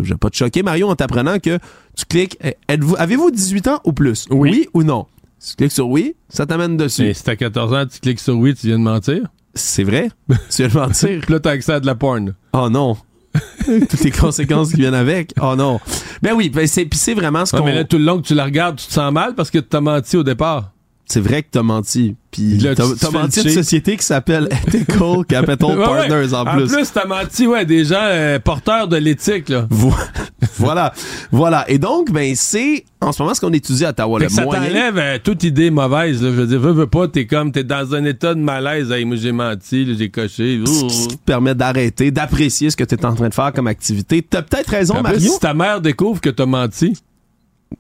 [0.02, 1.60] je vais pas te choquer, Mario, en t'apprenant que
[1.96, 4.26] tu cliques, eh, êtes-vous, avez-vous 18 ans ou plus?
[4.30, 4.68] Oui.
[4.74, 5.06] ou non?
[5.40, 7.04] Si tu cliques sur oui, ça t'amène dessus.
[7.04, 9.28] Mais si t'as 14 ans, tu cliques sur oui, tu viens de mentir?
[9.54, 10.10] C'est vrai?
[10.30, 11.20] tu viens de mentir?
[11.22, 12.34] Puis là, t'as accès à de la porn.
[12.54, 12.98] Oh non!
[13.66, 15.34] Toutes les conséquences qui viennent avec.
[15.42, 15.80] Oh non.
[16.22, 17.66] Ben oui, ben c'est, c'est vraiment ce qu'on...
[17.66, 19.58] mais là, tout le long que tu la regardes, tu te sens mal parce que
[19.58, 20.72] tu t'as menti au départ.
[21.08, 22.16] C'est vrai que t'as menti.
[22.32, 25.78] Puis Là, t'as tu te t'as fais menti à une société qui s'appelle Ethical Capital
[25.80, 25.86] ouais.
[25.86, 26.64] Partners en plus.
[26.74, 29.68] En plus, t'as menti, ouais, des gens euh, porteurs de l'éthique, là.
[29.70, 29.94] Vo-
[30.58, 30.94] voilà,
[31.32, 31.64] voilà.
[31.70, 34.20] Et donc, ben c'est en ce moment ce qu'on étudie à Ottawa.
[34.20, 34.64] Le ça moyen.
[34.64, 36.30] t'enlève euh, toute idée mauvaise, là.
[36.32, 38.92] Je veux dire, veux, veux pas, t'es comme, t'es dans un état de malaise.
[38.92, 40.60] Hey, moi, j'ai menti, là, j'ai coché.
[40.66, 43.68] Ce qui- te permet d'arrêter, d'apprécier ce que tu es en train de faire comme
[43.68, 44.22] activité.
[44.28, 45.20] T'as peut-être raison, Mario.
[45.20, 46.94] si ta mère découvre que t'as menti,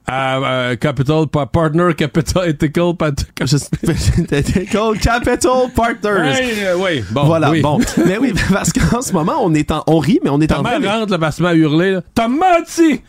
[0.07, 2.49] à euh, Capital Pa- Partner Capital
[4.31, 6.33] Ethical Capital Partners.
[6.39, 7.61] Hey, euh, oui, bon, voilà, oui.
[7.61, 7.79] bon.
[8.05, 10.59] Mais oui, parce qu'en ce moment, on est en, on rit, mais on est Ta
[10.59, 12.01] en mère de- rentre, qu'elle m'a hurlé, là.
[12.13, 13.01] T'as menti!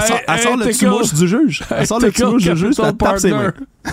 [0.00, 1.62] Elle sort, elle Hey, sort le Ethical- petit-mouche du juge.
[1.70, 3.52] Elle sort le petit-mouche du juge, elle tape ses mains.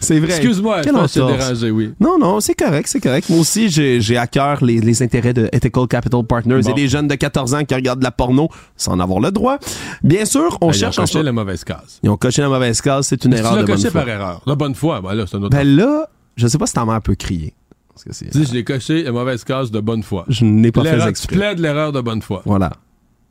[0.00, 0.28] C'est- vrai.
[0.30, 1.92] Excuse-moi, je pense dérangé, oui.
[2.00, 3.28] Non, non, c'est correct, c'est correct.
[3.28, 6.70] Moi aussi, j'ai à cœur les, les intérêts de Ethical Capital Partners Bon.
[6.70, 9.30] et les jeunes de 14 ans qui regardent de la porno sans en avoir le
[9.30, 9.58] droit.
[10.02, 11.98] Bien sûr, on Hey, cherche Ils ont en coché ce- la mauvaise case.
[12.02, 14.00] Ils ont coché la mauvaise case, c'est une Tu erreur de bonne coché foi.
[14.00, 14.42] par erreur.
[14.46, 15.56] La bonne foi, ben là, c'est un autre.
[15.56, 17.54] Ben là, je sais pas si ta mère peut crier.
[17.94, 20.24] Parce que Dis, je l'ai coché la mauvaise case de bonne foi.
[20.28, 21.36] je n'ai pas fait L'erreur- Tu exprès.
[21.36, 22.42] plaides l'erreur de bonne foi.
[22.46, 22.70] Voilà.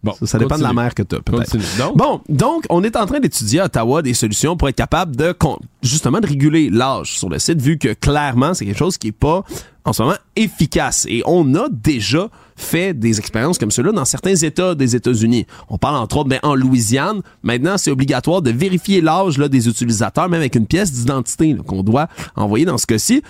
[0.01, 1.57] Bon, Ça, ça dépend de la mère que tu as, peut-être.
[1.77, 5.15] Donc, Bon, donc, on est en train d'étudier à Ottawa des solutions pour être capable
[5.15, 5.35] de,
[5.81, 9.11] justement, de réguler l'âge sur le site, vu que clairement, c'est quelque chose qui est
[9.11, 9.43] pas,
[9.83, 11.05] en ce moment, efficace.
[11.09, 15.45] Et on a déjà fait des expériences comme cela dans certains États des États-Unis.
[15.69, 20.29] On parle entre autres, ben, en Louisiane, maintenant, c'est obligatoire de vérifier l'âge des utilisateurs,
[20.29, 23.21] même avec une pièce d'identité qu'on doit envoyer dans ce cas-ci.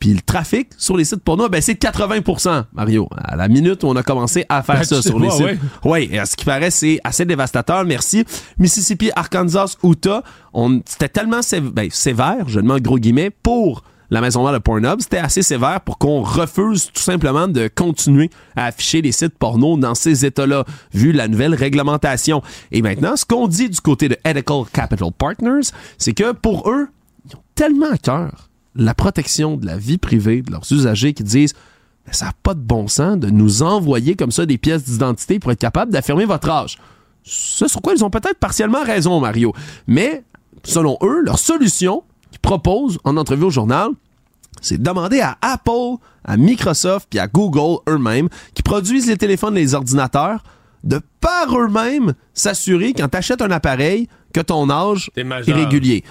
[0.00, 3.06] Puis le trafic sur les sites porno, ben c'est 80% Mario.
[3.16, 5.44] À la minute où on a commencé à faire Ben, ça sur les pas, sites.
[5.44, 5.58] ouais.
[5.84, 7.84] Oui, et à ce qui paraît, c'est assez dévastateur.
[7.84, 8.24] Merci.
[8.58, 10.22] Mississippi, Arkansas, Utah,
[10.54, 14.58] on, c'était tellement sév- ben, sévère, je en gros guillemets, pour la maison mère de
[14.58, 19.38] Pornhub, c'était assez sévère pour qu'on refuse tout simplement de continuer à afficher les sites
[19.38, 22.42] porno dans ces États-là, vu la nouvelle réglementation.
[22.72, 26.88] Et maintenant, ce qu'on dit du côté de Ethical Capital Partners, c'est que pour eux,
[27.28, 31.24] ils ont tellement à cœur la protection de la vie privée de leurs usagers qui
[31.24, 31.54] disent
[32.06, 35.38] Mais ça n'a pas de bon sens de nous envoyer comme ça des pièces d'identité
[35.38, 36.78] pour être capable d'affirmer votre âge.
[37.22, 39.52] Ce sur quoi ils ont peut-être partiellement raison, Mario.
[39.86, 40.24] Mais,
[40.64, 43.90] selon eux, leur solution qu'ils proposent en entrevue au journal,
[44.60, 49.56] c'est de demander à Apple, à Microsoft puis à Google eux-mêmes, qui produisent les téléphones
[49.56, 50.42] et les ordinateurs,
[50.84, 56.04] de par eux-mêmes s'assurer quand tu achètes un appareil que ton âge est régulier.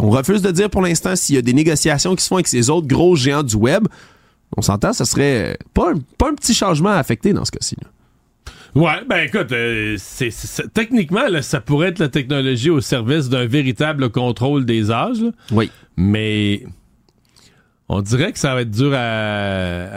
[0.00, 2.46] On refuse de dire pour l'instant s'il y a des négociations qui se font avec
[2.46, 3.86] ces autres gros géants du web.
[4.56, 7.76] On s'entend, ce serait pas un, pas un petit changement à affecter dans ce cas-ci.
[8.76, 13.46] Ouais, ben écoute, euh, c'est- techniquement, là, ça pourrait être la technologie au service d'un
[13.46, 15.30] véritable contrôle des âges, là.
[15.50, 15.70] Oui.
[15.96, 16.64] mais
[17.88, 18.98] on dirait que ça va être dur à,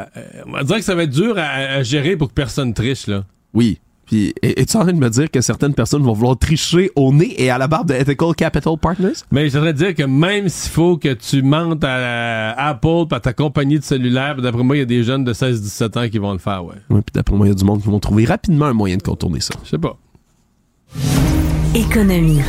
[0.04, 0.08] à-
[0.48, 3.26] on dirait que ça va être dur à, à gérer pour que personne triche là.
[3.54, 3.80] Oui.
[4.10, 7.14] Puis, es- es-tu en train de me dire que certaines personnes vont vouloir tricher au
[7.14, 9.14] nez et à la barbe de Ethical Capital Partners?
[9.32, 13.78] Mais j'aimerais dire que même s'il faut que tu mentes à, Apple, à ta compagnie
[13.78, 16.40] de cellulaire, d'après moi, il y a des jeunes de 16-17 ans qui vont le
[16.40, 16.74] faire, ouais.
[16.90, 18.98] Oui, puis d'après moi, il y a du monde qui vont trouver rapidement un moyen
[18.98, 19.54] de contourner ça.
[19.64, 19.96] Je sais pas.
[21.76, 22.40] Économie.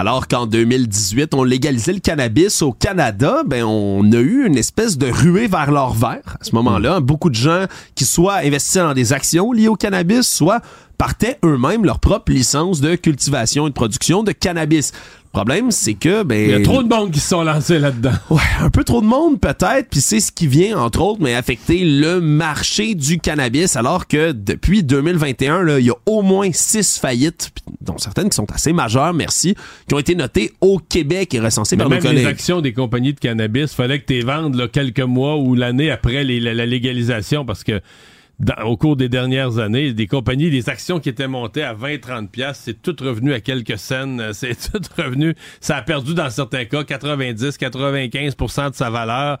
[0.00, 4.96] Alors qu'en 2018, on légalisait le cannabis au Canada, ben on a eu une espèce
[4.96, 7.00] de ruée vers l'or vert à ce moment-là.
[7.00, 7.64] Beaucoup de gens
[7.96, 10.60] qui soit investissaient dans des actions liées au cannabis, soit
[10.98, 14.92] partaient eux-mêmes leur propre licence de cultivation et de production de cannabis.
[15.34, 17.78] Le problème, c'est que ben Il y a trop de monde qui se sont lancés
[17.78, 18.12] là-dedans.
[18.30, 21.34] Ouais, un peu trop de monde peut-être, puis c'est ce qui vient entre autres mais
[21.34, 26.48] affecter le marché du cannabis alors que depuis 2021 là, il y a au moins
[26.52, 27.50] six faillites
[27.82, 29.54] dont certaines qui sont assez majeures, merci,
[29.86, 32.26] qui ont été notées au Québec et recensées Mais par nos même les collègues.
[32.26, 35.90] actions des compagnies de cannabis, fallait que tu les vendes là, quelques mois ou l'année
[35.90, 37.80] après les- la, la légalisation parce que
[38.40, 42.28] dans- au cours des dernières années, des compagnies, des actions qui étaient montées à 20-30
[42.30, 44.20] pièces, c'est tout revenu à quelques scènes.
[44.20, 45.34] euh, C'est tout revenu.
[45.60, 49.38] Ça a perdu dans certains cas 90-95% de sa valeur.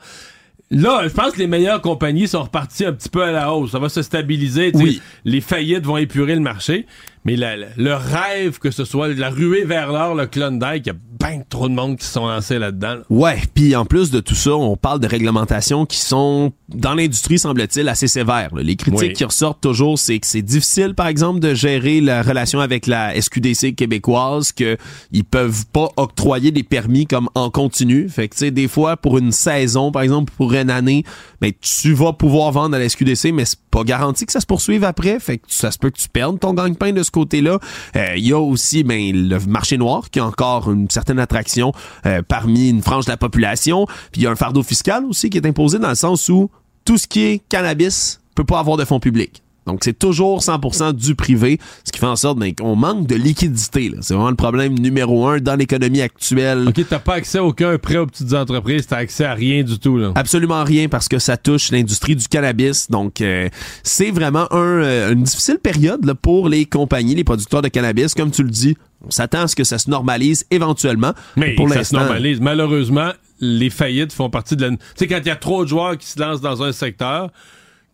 [0.70, 3.70] Là, je pense que les meilleures compagnies sont reparties un petit peu à la hausse.
[3.72, 4.70] Ça va se stabiliser.
[4.74, 5.00] Oui.
[5.24, 6.84] Les faillites vont épurer le marché.
[7.24, 10.86] Mais la- la- le rêve que ce soit la ruée vers l'or, le Klondike, il
[10.86, 12.94] y a bien trop de monde qui sont lancés là-dedans.
[12.96, 13.00] là.
[13.10, 17.38] Ouais, puis en plus de tout ça, on parle de réglementations qui sont dans l'industrie
[17.38, 18.54] semble-t-il assez sévères.
[18.54, 18.62] là.
[18.62, 19.12] Les critiques Oui.
[19.14, 23.14] qui ressortent toujours, c'est que c'est difficile par exemple de gérer la relation avec la
[23.20, 24.76] SQDC québécoise, que
[25.12, 28.08] ils peuvent pas octroyer des permis comme en continu.
[28.08, 31.04] Fait que tu sais des fois pour une saison par exemple pour une année,
[31.40, 34.46] ben tu vas pouvoir vendre à la SQDC mais c'est pas garanti que ça se
[34.46, 35.18] poursuive après.
[35.20, 37.58] Fait que ça se peut que tu perdes ton gagne-pain de côté-là.
[37.96, 41.72] Euh, Il y a aussi ben le marché noir qui a encore une certaine attraction
[42.06, 43.86] euh, parmi une frange de la population.
[44.12, 46.50] Puis il y a un fardeau fiscal aussi qui est imposé dans le sens où
[46.84, 49.42] tout ce qui est cannabis peut pas avoir de fonds publics.
[49.68, 53.14] Donc, c'est toujours 100% du privé, ce qui fait en sorte ben, qu'on manque de
[53.14, 53.92] liquidité.
[54.00, 56.68] C'est vraiment le problème numéro un dans l'économie actuelle.
[56.68, 59.78] OK, t'as pas accès à aucun prêt aux petites entreprises, t'as accès à rien du
[59.78, 59.98] tout.
[59.98, 60.12] Là.
[60.14, 62.90] Absolument rien parce que ça touche l'industrie du cannabis.
[62.90, 63.50] Donc, euh,
[63.82, 68.14] c'est vraiment un, euh, une difficile période là, pour les compagnies, les producteurs de cannabis.
[68.14, 68.74] Comme tu le dis,
[69.06, 71.12] on s'attend à ce que ça se normalise éventuellement.
[71.36, 72.40] Mais pour ça se normalise.
[72.40, 73.10] Malheureusement,
[73.40, 74.70] les faillites font partie de la...
[74.70, 77.30] Tu sais, quand il y a trop de joueurs qui se lancent dans un secteur,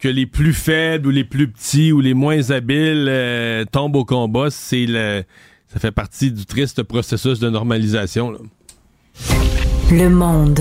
[0.04, 4.04] que les plus faibles ou les plus petits ou les moins habiles euh, tombent au
[4.04, 5.24] combat, c'est le...
[5.66, 8.30] ça fait partie du triste processus de normalisation.
[8.30, 8.38] Là.
[9.90, 10.60] Le monde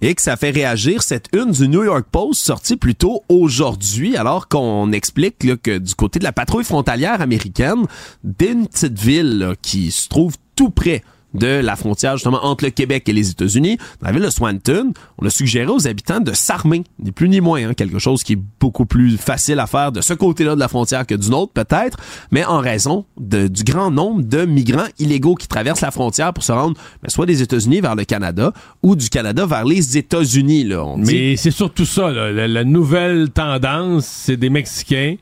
[0.00, 4.16] et que ça fait réagir cette une du New York Post sortie plus tôt aujourd'hui,
[4.16, 7.86] alors qu'on explique là, que du côté de la patrouille frontalière américaine,
[8.24, 11.02] d'une petite ville qui se trouve tout près
[11.34, 14.92] de la frontière justement entre le Québec et les États-Unis, dans la ville de Swanton,
[15.18, 18.34] on a suggéré aux habitants de s'armer, ni plus ni moins, hein, quelque chose qui
[18.34, 21.52] est beaucoup plus facile à faire de ce côté-là de la frontière que d'une autre
[21.52, 21.98] peut-être,
[22.30, 26.52] mais en raison du grand nombre de migrants illégaux qui traversent la frontière pour se
[26.52, 28.52] rendre ben, soit des États-Unis vers le Canada
[28.82, 30.64] ou du Canada vers les États-Unis.
[30.64, 35.16] Là, mais c'est surtout ça, la, la nouvelle tendance, c'est des Mexicains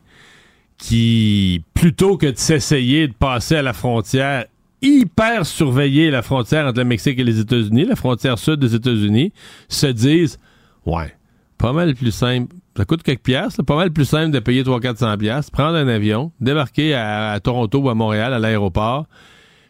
[0.78, 4.44] qui, plutôt que de s'essayer de passer à la frontière
[4.82, 9.32] hyper surveiller la frontière entre le Mexique et les États-Unis, la frontière sud des États-Unis,
[9.68, 10.38] se disent
[10.84, 11.14] Ouais,
[11.58, 12.54] pas mal plus simple.
[12.76, 16.32] Ça coûte quelques piastres, pas mal plus simple de payer 300-400 piastres, prendre un avion,
[16.40, 19.06] débarquer à Toronto ou à Montréal à l'aéroport,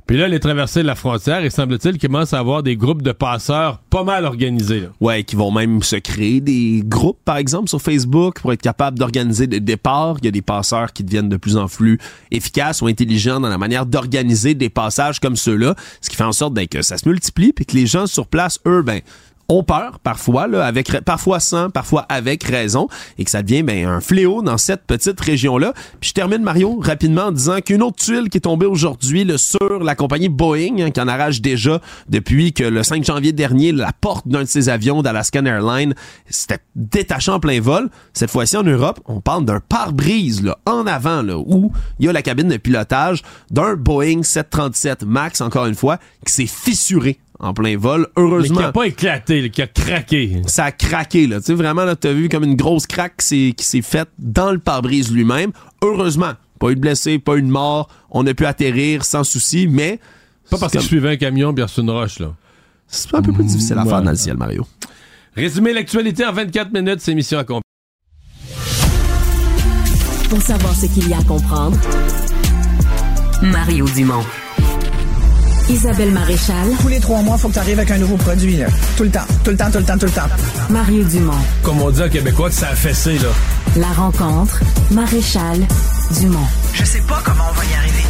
[0.06, 3.02] puis là, les traversées de la frontière, il semble-t-il qu'il commence à avoir des groupes
[3.02, 4.84] de passeurs pas mal organisés.
[5.00, 8.96] Ouais, qui vont même se créer des groupes, par exemple, sur Facebook pour être capables
[8.96, 10.18] d'organiser des départs.
[10.20, 11.98] Il y a des passeurs qui deviennent de plus en plus
[12.30, 16.32] efficaces ou intelligents dans la manière d'organiser des passages comme ceux-là, ce qui fait en
[16.32, 19.00] sorte ben, que ça se multiplie puis que les gens sur place, eux, ben,
[19.48, 22.88] ont peur parfois, là, avec parfois sans, parfois avec raison,
[23.18, 25.72] et que ça devient ben, un fléau dans cette petite région-là.
[26.00, 29.82] Puis je termine, Mario, rapidement en disant qu'une autre tuile qui est tombée aujourd'hui sur
[29.82, 33.92] la compagnie Boeing, hein, qui en arrache déjà depuis que le 5 janvier dernier, la
[33.92, 35.94] porte d'un de ses avions d'Alaskan Airlines
[36.28, 37.88] s'était détaché en plein vol.
[38.12, 42.12] Cette fois-ci en Europe, on parle d'un pare-brise en avant, là, où il y a
[42.12, 47.54] la cabine de pilotage d'un Boeing 737 MAX, encore une fois, qui s'est fissuré en
[47.54, 48.08] plein vol.
[48.16, 48.56] Heureusement.
[48.56, 50.42] Mais qui a pas éclaté, qui a craqué.
[50.46, 51.40] Ça a craqué, là.
[51.40, 54.58] Tu sais, vraiment, là, t'as vu comme une grosse craque qui s'est faite dans le
[54.58, 55.52] pare-brise lui-même.
[55.82, 56.32] Heureusement.
[56.58, 57.88] Pas eu de blessés, pas eu de mort.
[58.10, 60.00] On a pu atterrir sans souci, mais.
[60.50, 62.34] Pas parce que je suivais un camion bien sur une roche, là.
[62.86, 64.66] C'est un peu plus difficile à faire dans le ciel, Mario.
[65.34, 67.62] Résumer l'actualité en 24 minutes, c'est mission accomplie.
[70.30, 71.76] Pour savoir ce qu'il y a à comprendre,
[73.42, 74.24] Mario Dumont.
[75.68, 76.68] Isabelle Maréchal.
[76.80, 78.56] Tous les trois mois, il faut que tu arrives avec un nouveau produit.
[78.56, 78.66] Là.
[78.96, 80.28] Tout le temps, tout le temps, tout le temps, tout le temps.
[80.70, 81.32] Mario Dumont.
[81.62, 83.28] Comme on dit en québécois, que ça a fessé, là.
[83.76, 84.60] La rencontre,
[84.92, 85.58] Maréchal
[86.20, 86.46] Dumont.
[86.72, 88.04] Je sais pas comment on va y arriver.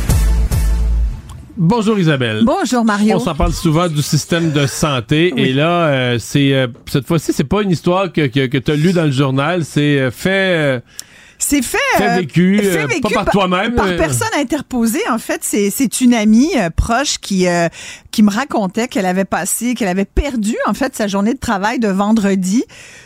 [1.56, 2.42] Bonjour Isabelle.
[2.44, 3.16] Bonjour Mario.
[3.16, 7.32] On s'en parle souvent du système de santé et là, euh, c'est euh, cette fois-ci,
[7.32, 10.10] c'est pas une histoire que, que, que tu as lue dans le journal, c'est euh,
[10.10, 10.82] fait
[11.38, 13.74] c'est fait, fait, vécu, fait vécu, pas par, toi-même.
[13.74, 15.40] Par, personne interposée, en fait.
[15.42, 17.46] C'est une amie proche qui,
[18.10, 21.78] qui me racontait qu'elle avait passé, qu'elle avait perdu, en fait, sa journée de travail
[21.78, 22.64] de vendredi.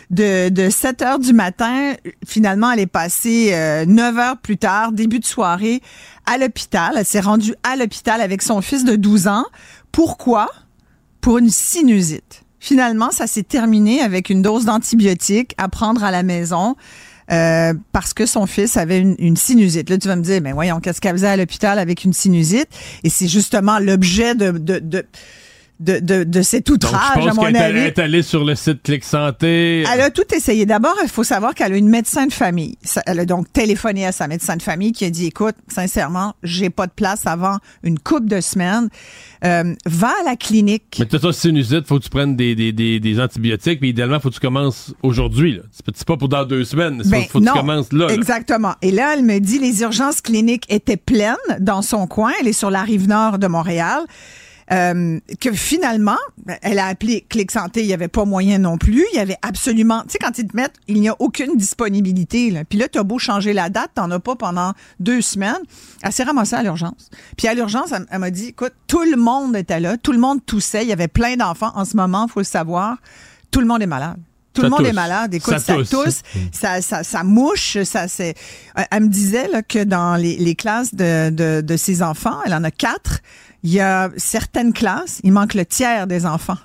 [0.09, 1.93] De, de 7 heures du matin,
[2.27, 3.55] finalement, elle est passée
[3.87, 5.81] 9 heures plus tard, début de soirée,
[6.25, 6.95] à l'hôpital.
[6.97, 9.45] Elle s'est rendue à l'hôpital avec son fils de 12 ans.
[9.91, 10.49] Pourquoi?
[11.21, 12.43] Pour une sinusite.
[12.59, 16.75] Finalement, ça s'est terminé avec une dose d'antibiotiques à prendre à la maison.
[17.31, 19.89] Euh, parce que son fils avait une, sinusite.
[19.89, 22.67] Là, tu vas me dire, mais voyons, qu'est-ce qu'elle faisait à l'hôpital avec une sinusite?
[23.03, 25.05] Et c'est justement l'objet de, de
[25.81, 27.57] de, de, de cet outrage, à mon avis.
[27.57, 29.83] Elle est allée sur le site Clic Santé.
[29.91, 30.65] Elle a tout essayé.
[30.65, 32.77] D'abord, il faut savoir qu'elle a une médecin de famille.
[33.07, 36.69] Elle a donc téléphoné à sa médecin de famille qui a dit, écoute, sincèrement, j'ai
[36.69, 38.89] pas de place avant une coupe de semaines.
[39.43, 40.97] Euh, va à la clinique.
[40.99, 44.19] Mais tu as sinusite, faut que tu prennes des, des, des, des antibiotiques, mais idéalement,
[44.19, 45.59] faut que tu commences aujourd'hui.
[45.71, 47.01] C'est pas pour dans deux semaines.
[47.05, 48.75] Ben, faut, que tu commences là, Exactement.
[48.83, 52.31] Et là, elle me dit, les urgences cliniques étaient pleines dans son coin.
[52.39, 54.01] Elle est sur la rive nord de Montréal.
[54.71, 56.17] Euh, que finalement,
[56.61, 59.05] elle a appelé Clic Santé, il n'y avait pas moyen non plus.
[59.11, 62.51] Il y avait absolument, tu sais, quand ils te mettent, il n'y a aucune disponibilité.
[62.51, 62.63] Là.
[62.63, 65.59] Puis là, tu as beau changer la date, t'en as pas pendant deux semaines.
[66.03, 67.09] Elle s'est ramassée à l'urgence.
[67.37, 70.39] Puis à l'urgence, elle, m'a dit, écoute, tout le monde était là, tout le monde
[70.45, 71.71] toussait, il y avait plein d'enfants.
[71.75, 72.97] En ce moment, il faut le savoir,
[73.51, 74.19] tout le monde est malade.
[74.53, 75.33] Tout le monde est malade.
[75.33, 77.81] Écoute, ça, tousse, ça, ça, ça, mouche.
[77.83, 78.35] Ça, c'est.
[78.91, 82.53] Elle me disait là, que dans les, les classes de, de, de ses enfants, elle
[82.53, 83.21] en a quatre.
[83.63, 86.57] Il y a certaines classes, il manque le tiers des enfants.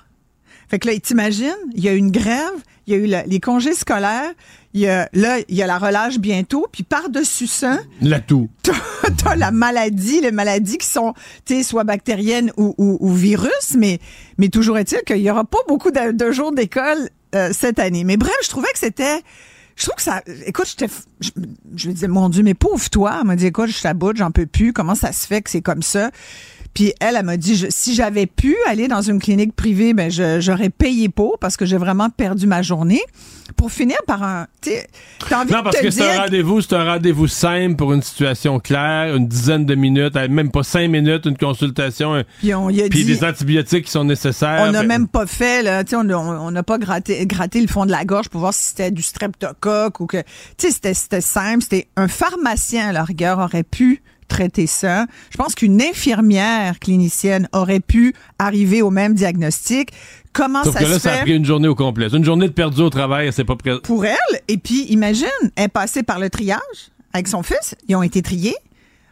[0.69, 2.51] Fait que là, t'imagines, il y a une grève,
[2.87, 4.31] il y a eu le- les congés scolaires,
[4.73, 8.49] il y a, là, il y a la relâche bientôt, puis par-dessus ça, La toux.
[9.23, 11.13] t'as la maladie, les maladies qui sont,
[11.45, 13.99] tu sais, soit bactériennes ou, ou, ou virus, mais,
[14.37, 18.03] mais toujours est-il qu'il y aura pas beaucoup de, de jours d'école euh, cette année.
[18.03, 19.21] Mais bref, je trouvais que c'était,
[19.77, 20.75] je trouve que ça, écoute,
[21.21, 21.29] je,
[21.75, 23.19] je me disais, mon Dieu, mais pauvre toi.
[23.21, 24.73] Elle m'a dit, écoute, je suis à bout, j'en peux plus.
[24.73, 26.11] Comment ça se fait que c'est comme ça?
[26.77, 30.11] Puis elle, elle m'a dit, je- si j'avais pu aller dans une clinique privée, ben
[30.11, 33.01] je- j'aurais payé pour parce que j'ai vraiment perdu ma journée.
[33.55, 36.75] Pour finir par un, t'as envie Non, de parce te que c'est un rendez-vous, c'est
[36.75, 40.87] un rendez-vous simple pour une situation claire, une dizaine de minutes, euh, même pas cinq
[40.91, 44.65] minutes, une consultation, un- Puis on y a puis dit, des antibiotiques qui sont nécessaires.
[44.67, 47.25] on n'a Ben, même pas fait, là, tu sais, on n'a on n'a pas gratté,
[47.25, 50.67] gratté le fond de la gorge pour voir si c'était du streptocoque ou que, tu
[50.67, 51.63] sais, c'était- c'était simple.
[51.63, 55.05] C'était un pharmacien, à la rigueur, aurait pu traiter ça.
[55.31, 59.91] Je pense qu'une infirmière clinicienne aurait pu arriver au même diagnostic.
[60.33, 61.21] Comment Sauf ça que se là, ça a fait?
[61.23, 62.07] pris une journée au complet.
[62.13, 63.79] Une journée de perdu au travail, c'est pas prêt.
[63.83, 64.17] pour elle.
[64.47, 66.59] Et puis, imagine, elle est passée par le triage
[67.13, 67.75] avec son fils.
[67.87, 68.55] Ils ont été triés.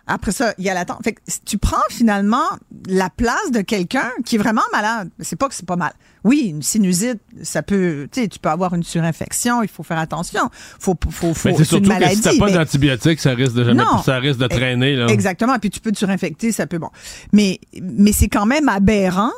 [0.08, 1.00] Après ça, il y a l'attente.
[1.04, 2.46] Fait que si tu prends finalement
[2.88, 5.10] la place de quelqu'un qui est vraiment malade.
[5.20, 5.94] C'est pas que c'est pas mal.
[6.24, 9.98] Oui, une sinusite, ça peut, tu sais, tu peux avoir une surinfection, il faut faire
[10.00, 10.50] attention.
[10.80, 12.16] Faut, faut, faut, Mais c'est c'est une surtout que maladie.
[12.16, 14.02] si t'as pas mais- d'antibiotiques, ça risque de jamais, Non.
[14.04, 15.08] ça risque de traîner, là.
[15.08, 15.58] Exactement.
[15.60, 16.90] Puis tu peux te surinfecter, ça peut bon.
[17.34, 19.32] Mais mais c'est quand même aberrant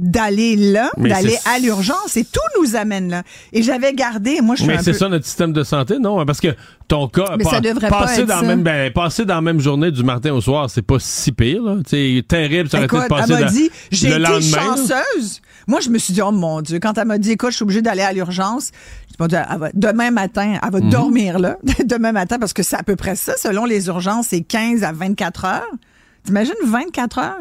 [0.00, 3.22] d'aller là, d'aller à l'urgence et tout nous amène là.
[3.52, 6.24] Et j'avais gardé, moi je suis Mais c'est peu ça notre système de santé, non?
[6.24, 6.54] Parce que
[6.86, 8.42] ton cas, Mais ça devrait pas passer, être dans ça.
[8.42, 11.32] la Même, ben, passer dans la même journée du matin au soir, c'est pas si
[11.32, 11.62] pire.
[11.62, 11.76] là.
[11.86, 15.40] C'est terrible, ça aurait été de passer elle m'a dit, j'ai été chanceuse.
[15.66, 17.62] Moi, je me suis dit, oh mon Dieu, quand elle m'a dit, écoute, je suis
[17.62, 18.70] obligée d'aller à l'urgence,
[19.18, 20.90] je me suis dit, elle va- demain matin, elle va Mhm.
[20.90, 24.40] dormir là, demain matin, parce que c'est à peu près ça, selon les urgences, c'est
[24.40, 25.70] 15 à 24 heures.
[26.24, 27.36] T'imagines 24 heures?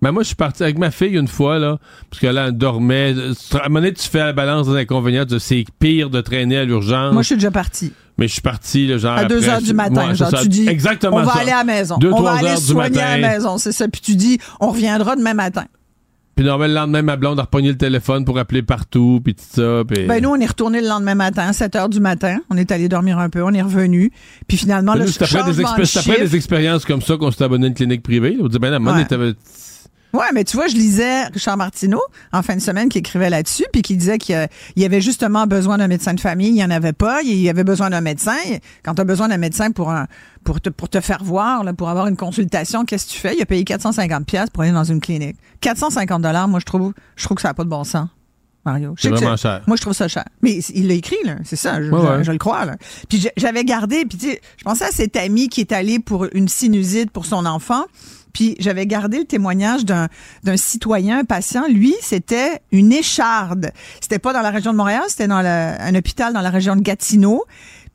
[0.00, 1.78] Ben moi, je suis parti avec ma fille une fois, là,
[2.08, 3.14] parce que là, elle dormait.
[3.52, 6.58] À un moment donné, tu fais la balance des inconvénients, de c'est pire de traîner
[6.58, 7.12] à l'urgence.
[7.12, 7.92] Moi, je suis déjà partie.
[8.16, 9.16] Mais je suis parti, là, genre.
[9.16, 10.42] À 2 après, heures du matin, genre, ça.
[10.42, 11.40] tu dis, Exactement on va ça.
[11.40, 11.96] aller à la maison.
[11.98, 13.88] Deux, on va aller du soigner à la maison, c'est ça.
[13.88, 15.64] Puis tu dis, on reviendra demain matin.
[16.36, 19.42] Puis normalement, le lendemain, ma blonde a repogné le téléphone pour appeler partout, puis tout
[19.50, 19.82] ça.
[19.88, 20.06] Puis...
[20.06, 22.38] Ben nous, on est retourné le lendemain matin, 7 heures du matin.
[22.50, 24.12] On est allé dormir un peu, on est revenu.
[24.46, 27.02] Puis finalement, Ben, le nous, après, des, changement expé- de c'est après des expériences comme
[27.02, 28.36] ça qu'on s'est abonné à une clinique privée.
[28.36, 28.42] là.
[28.44, 29.34] On dit, ben, à un moment donné, Ouais.
[30.14, 32.00] Ouais, mais tu vois, je lisais Richard Martineau
[32.32, 35.76] en fin de semaine qui écrivait là-dessus, puis qui disait qu'il y avait justement besoin
[35.78, 38.36] d'un médecin de famille, il n'y en avait pas, il y avait besoin d'un médecin.
[38.82, 40.06] Quand tu as besoin d'un médecin pour un
[40.44, 43.34] pour te pour te faire voir, là, pour avoir une consultation, qu'est-ce que tu fais?
[43.36, 45.36] Il a payé 450 pièces pour aller dans une clinique.
[45.60, 48.08] 450 dollars, moi je trouve je trouve que ça n'a pas de bon sens.
[48.64, 48.94] Mario.
[48.98, 49.62] C'est que vraiment cher.
[49.66, 50.24] Moi, je trouve ça cher.
[50.42, 51.36] Mais il l'a écrit, là.
[51.44, 51.80] C'est ça.
[51.82, 52.24] Je, Ouais, je- ouais.
[52.24, 52.76] je le crois, là.
[53.08, 56.26] Puis j'avais gardé, puis tu sais, je pensais à cet ami qui est allé pour
[56.34, 57.84] une sinusite pour son enfant.
[58.38, 60.08] Puis j'avais gardé le témoignage d'un
[60.54, 61.66] citoyen, un patient.
[61.66, 63.72] Lui, c'était une écharde.
[64.00, 66.80] C'était pas dans la région de Montréal, c'était dans un hôpital dans la région de
[66.80, 67.46] Gatineau.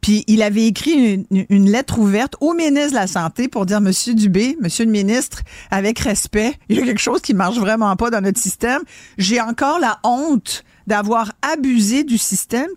[0.01, 3.79] Puis il avait écrit une, une lettre ouverte au ministre de la Santé pour dire
[3.79, 7.95] Monsieur Dubé, Monsieur le ministre, avec respect, il y a quelque chose qui marche vraiment
[7.95, 8.81] pas dans notre système.
[9.17, 12.67] J'ai encore la honte d'avoir abusé du système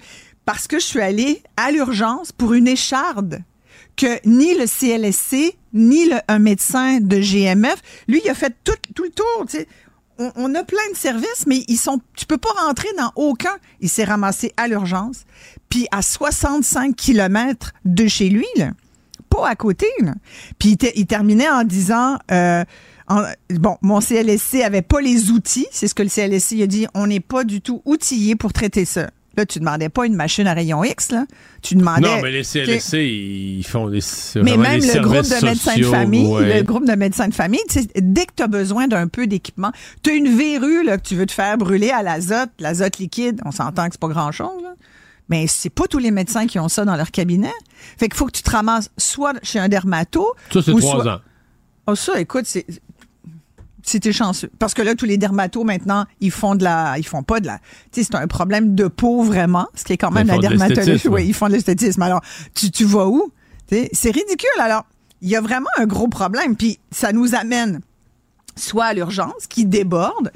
[0.44, 3.42] parce que je suis allée à l'urgence pour une écharde
[3.96, 7.76] que ni le CLSC ni un médecin de GMF,
[8.08, 8.72] lui, il a fait tout,
[9.02, 9.46] le tour.
[10.18, 13.54] On, a plein de services, mais ils sont, tu peux pas rentrer dans aucun.
[13.80, 15.24] Il s'est ramassé à l'urgence,
[15.68, 18.46] puis à 65 kilomètres de chez lui,
[19.28, 19.86] pas à côté.
[20.58, 22.64] Puis il, te- il terminait en disant, euh,
[23.50, 27.06] bon, mon CLSC avait pas les outils, c'est ce que le CLSC a dit, on
[27.06, 29.10] n'est pas du tout outillé pour traiter ça.
[29.36, 31.26] Là, tu demandais pas une machine à rayon X, là.
[31.62, 32.08] Tu demandais.
[32.08, 34.00] Non, mais les CLSC, ils font des.
[34.36, 36.56] Mais même des le groupe de médecins de famille, ouais.
[36.56, 37.60] le groupe de médecins de famille,
[37.96, 39.72] dès que tu as besoin d'un peu d'équipement,
[40.02, 43.40] tu as une verrue là, que tu veux te faire brûler à l'azote, l'azote liquide,
[43.44, 44.62] on s'entend que c'est pas grand-chose,
[45.28, 47.52] mais c'est pas tous les médecins qui ont ça dans leur cabinet.
[47.98, 50.34] Fait qu'il faut que tu te ramasses soit chez un dermato.
[50.52, 51.20] Ça, c'est trois soit- ans.
[51.88, 52.66] Oh, ça, écoute, c'est.
[53.86, 54.50] C'était chanceux.
[54.58, 56.98] Parce que là, tous les dermatos, maintenant, ils font de la.
[56.98, 57.58] Ils font pas de la.
[57.92, 59.68] Tu sais, c'est un problème de peau, vraiment.
[59.74, 61.06] Ce qui est quand même Ils la dermatologie.
[61.08, 62.02] Oui, ils font de l'esthétisme.
[62.02, 62.20] Alors,
[62.52, 63.30] tu, tu vas où?
[63.68, 64.60] Tu sais, C'est ridicule.
[64.60, 64.86] Alors,
[65.22, 66.56] il y a vraiment un gros problème.
[66.56, 67.80] Puis, ça nous amène
[68.56, 70.32] soit à l'urgence, qui déborde,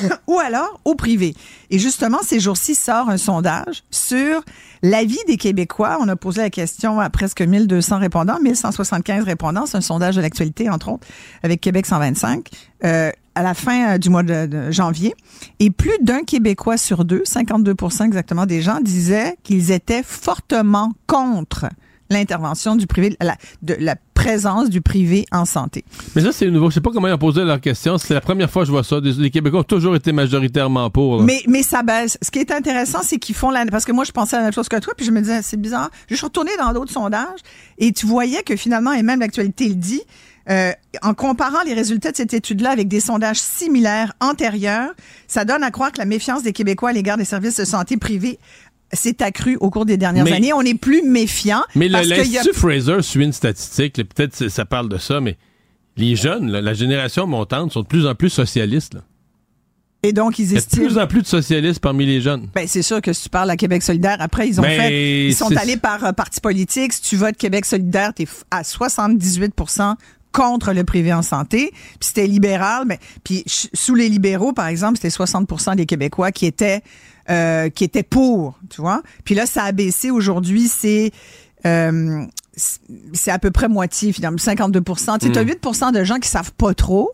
[0.26, 1.34] ou alors au privé.
[1.70, 4.42] Et justement, ces jours-ci sort un sondage sur
[4.82, 5.98] l'avis des Québécois.
[6.00, 9.66] On a posé la question à presque 1200 répondants, 1175 répondants.
[9.66, 11.06] C'est un sondage de l'actualité, entre autres,
[11.42, 12.48] avec Québec 125,
[12.84, 15.14] euh, à la fin euh, du mois de, de janvier.
[15.60, 17.74] Et plus d'un Québécois sur deux, 52
[18.04, 21.66] exactement des gens, disaient qu'ils étaient fortement contre
[22.10, 25.84] l'intervention du privé, la, de la présence du privé en santé.
[26.14, 26.70] Mais ça, c'est nouveau.
[26.70, 27.98] Je sais pas comment ils ont posé leur question.
[27.98, 28.98] C'est la première fois que je vois ça.
[29.00, 31.22] Les Québécois ont toujours été majoritairement pour.
[31.22, 32.18] Mais, mais ça baisse.
[32.22, 33.66] Ce qui est intéressant, c'est qu'ils font la...
[33.66, 35.42] Parce que moi, je pensais à la même chose que toi, puis je me disais,
[35.42, 35.90] c'est bizarre.
[36.08, 37.40] Je suis retournée dans d'autres sondages
[37.78, 40.02] et tu voyais que finalement, et même l'actualité le dit,
[40.48, 44.90] euh, en comparant les résultats de cette étude-là avec des sondages similaires antérieurs,
[45.26, 47.96] ça donne à croire que la méfiance des Québécois à l'égard des services de santé
[47.96, 48.38] privés
[48.92, 50.52] s'est accrue au cours des dernières années.
[50.52, 51.62] On est plus méfiant.
[51.74, 55.36] Mais l'Institut Fraser suit une statistique, peut-être ça parle de ça, mais
[55.96, 58.96] les jeunes, la génération montante, sont de plus en plus socialistes.
[60.02, 60.82] Et donc, ils estiment.
[60.82, 62.48] Il y a de plus en plus de socialistes parmi les jeunes.
[62.54, 65.26] Ben, c'est sûr que si tu parles à Québec solidaire, après, ils ont Ben, fait.
[65.28, 66.92] Ils sont allés par euh, parti politique.
[66.92, 69.94] Si tu votes Québec solidaire, t'es f- à 78%
[70.32, 71.70] contre le privé en santé.
[71.72, 76.46] Puis c'était libéral, mais puis sous les libéraux, par exemple, c'était 60% des Québécois qui
[76.46, 76.82] étaient
[77.30, 79.02] euh, qui étaient pour, tu vois.
[79.24, 80.10] Puis là, ça a baissé.
[80.10, 81.10] Aujourd'hui, c'est
[81.66, 82.24] euh,
[82.54, 86.52] c'est- à peu près moitié, finalement, 52 Tu sais, as 8% de gens qui savent
[86.52, 87.10] pas trop.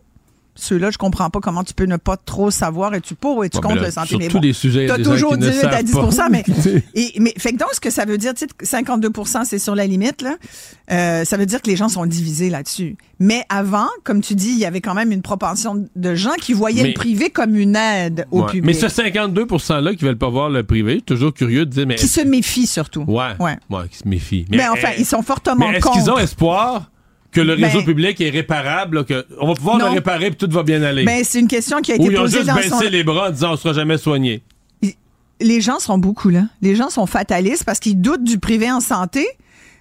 [0.55, 2.95] Ceux-là, je comprends pas comment tu peux ne pas trop savoir.
[2.95, 4.09] Es-tu pour ou es-tu Ouais, contre là, le santé?
[4.09, 5.49] sur Mais tous bon, les sujets, il y a t'as des gens toujours qui ne
[5.49, 6.29] 18 à savent 10 pas.
[6.31, 6.45] mais,
[6.95, 9.75] et, mais fait que donc, ce que ça veut dire, tu sais, 52% c'est sur
[9.75, 10.37] la limite, là.
[10.91, 12.97] Euh, ça veut dire que les gens sont divisés là-dessus.
[13.19, 16.53] Mais avant, comme tu dis, il y avait quand même une propension de gens qui
[16.53, 18.47] voyaient Mais- le privé comme une aide au Ouais.
[18.49, 18.65] public.
[18.67, 21.95] Mais ce 52 %-là qui veulent pas voir le privé, toujours curieux de dire, mais.
[21.95, 23.05] qui se méfient surtout.
[23.09, 23.31] Ouais.
[23.41, 23.57] Ouais.
[23.71, 24.45] Ouais, qui se méfient.
[24.51, 25.99] Mais, enfin, euh, ils sont fortement Mais est-ce contre.
[25.99, 26.91] qu'ils ont espoir
[27.33, 29.87] que le réseau Ben- public est réparable, là, que on va pouvoir Non.
[29.87, 31.05] le réparer et tout va bien aller?
[31.05, 32.81] Ben, c'est une question qui a Ou été ils ont juste dans baissé son...
[32.91, 34.43] les bras en disant on sera jamais soigné.
[35.41, 36.43] les gens sont beaucoup là.
[36.61, 39.27] Les gens sont fatalistes parce qu'ils doutent du privé en santé,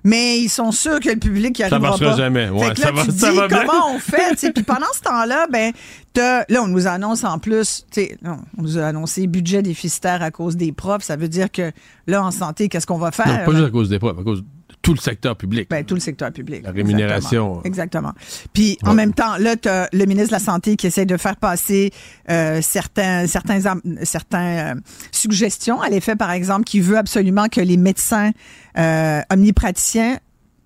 [0.04, 2.18] mais ils sont sûrs que le public y Ça arrivera marchera pas.
[2.18, 2.50] jamais.
[2.50, 3.60] Ouais, fait que là, ça tu ça dis va bien.
[3.66, 4.52] comment on fait.
[4.54, 5.72] Puis pendant ce temps-là, ben,
[6.16, 7.86] là, on nous annonce en plus,
[8.24, 11.04] non, on nous a annoncé budget déficitaire à cause des profs.
[11.04, 11.72] Ça veut dire que
[12.08, 13.28] là, en santé, qu'est-ce qu'on va faire?
[13.28, 14.44] Non, pas juste à cause des profs, à cause
[14.82, 15.70] tout le secteur public.
[15.70, 16.64] Ben, tout le secteur public.
[16.64, 17.62] La rémunération.
[17.64, 18.14] Exactement.
[18.54, 21.36] Puis en même temps, là, tu le ministre de la Santé qui essaie de faire
[21.36, 21.92] passer
[22.30, 23.60] euh, certains, certains,
[24.04, 24.76] certains euh,
[25.12, 28.32] suggestions à l'effet, par exemple, qui veut absolument que les médecins
[28.78, 30.18] euh, omnipraticiens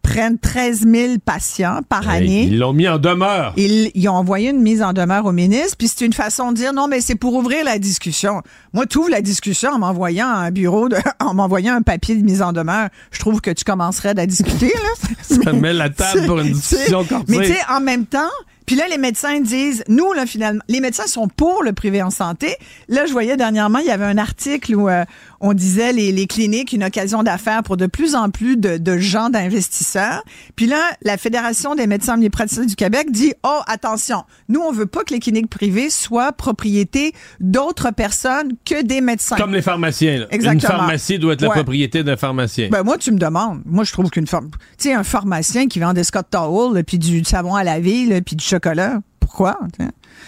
[0.06, 2.44] prennent 13 000 patients par année.
[2.44, 3.54] Ils l'ont mis en demeure.
[3.58, 6.58] Ils, ils ont envoyé une mise en demeure au ministre, puis c'est une façon de
[6.58, 8.42] dire non, mais c'est pour ouvrir la discussion.
[8.74, 12.24] Moi, tu ouvres la discussion en m'envoyant un bureau, de, en m'envoyant un papier de
[12.24, 12.90] mise en demeure.
[13.12, 14.74] Je trouve que tu commencerais à discuter.
[14.74, 15.10] Là.
[15.44, 17.26] Ça met la table pour une discussion corsée.
[17.28, 18.30] Mais tu sais, en même temps,
[18.66, 22.10] puis là, les médecins disent, nous, là, finalement, les médecins sont pour le privé en
[22.10, 22.56] santé.
[22.90, 25.06] Là, je voyais dernièrement, il y avait un article où euh,
[25.46, 28.98] on disait les, les cliniques, une occasion d'affaires pour de plus en plus de, de
[28.98, 30.24] gens, d'investisseurs.
[30.56, 34.88] Puis là, la Fédération des médecins omnipraticiens du Québec dit, oh, attention, nous, on veut
[34.88, 39.36] pas que les cliniques privées soient propriété d'autres personnes que des médecins.
[39.36, 40.18] Comme les pharmaciens.
[40.18, 40.26] là.
[40.32, 40.80] Une Exactement.
[40.80, 42.70] pharmacie doit être la propriété d'un pharmacien.
[42.72, 43.62] Ben moi, tu me demandes.
[43.66, 44.50] Moi, je trouve qu'une pharm...
[44.50, 48.20] Tu sais, un pharmacien qui vend des Scott Towel, puis du savon à laver, là,
[48.22, 49.00] puis du chocolat.
[49.26, 49.58] Pourquoi?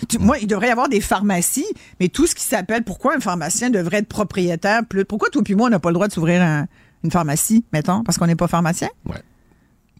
[0.09, 1.65] tu moi, il devrait y avoir des pharmacies,
[1.99, 5.05] mais tout ce qui s'appelle pourquoi un pharmacien devrait être propriétaire plus.
[5.05, 6.65] Pourquoi toi puis moi, on n'a pas le droit de s'ouvrir un-
[7.03, 8.89] une pharmacie, mettons, parce qu'on n'est pas pharmacien?
[9.05, 9.21] Ouais.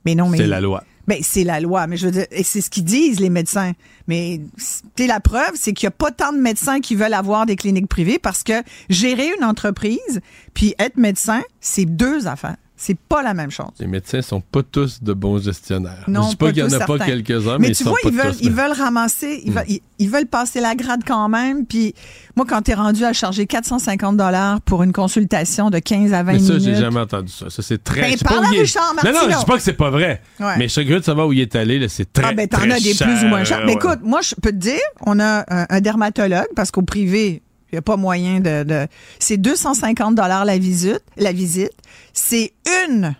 [0.06, 0.38] Mais non, mais.
[0.38, 0.84] C'est la loi.
[1.08, 3.72] Ben, c'est la loi, mais je veux dire, et c'est ce qu'ils disent, les médecins.
[4.08, 4.64] Mais, tu
[5.04, 7.56] sais, la preuve, c'est qu'il n'y a pas tant de médecins qui veulent avoir des
[7.56, 10.20] cliniques privées parce que gérer une entreprise
[10.54, 12.58] puis être médecin, c'est deux affaires.
[12.80, 13.72] C'est pas la même chose.
[13.80, 16.04] Les médecins sont pas tous de bons gestionnaires.
[16.08, 17.90] Non, je dis pas qu'il y en a pas quelques-uns, mais, Mais ils tu sont
[17.90, 18.40] vois, pas ils veulent, tous.
[18.42, 18.64] ils là.
[18.68, 19.56] veulent ramasser, ils, Hmm.
[19.56, 21.66] veulent, ils, ils veulent passer la grade quand même.
[21.66, 21.96] Puis
[22.36, 26.22] moi, quand tu es rendu à charger 450 dollars pour une consultation de 15 à
[26.22, 26.62] 20 Mais ça, minutes.
[26.66, 27.50] j'ai jamais entendu ça.
[27.50, 28.02] Ça, c'est très.
[28.02, 29.74] Ben, je sais pas parle à est- Richard Non, non, je dis pas que c'est
[29.74, 30.22] pas vrai.
[30.40, 30.58] Ouais.
[30.60, 31.88] Mais je de savoir où il est allé.
[31.90, 32.26] C'est très.
[32.26, 33.60] Ah, ben, t'en as des cher, plus ou moins chers.
[33.66, 33.74] Mais ouais.
[33.74, 37.76] écoute, moi, je peux te dire, on a un, un dermatologue parce qu'au privé, il
[37.76, 38.64] n'y a pas moyen de.
[38.64, 38.88] de-
[39.20, 41.04] c'est 250 dollars la visite.
[41.18, 41.74] La visite.
[42.14, 42.54] C'est
[42.88, 43.14] une,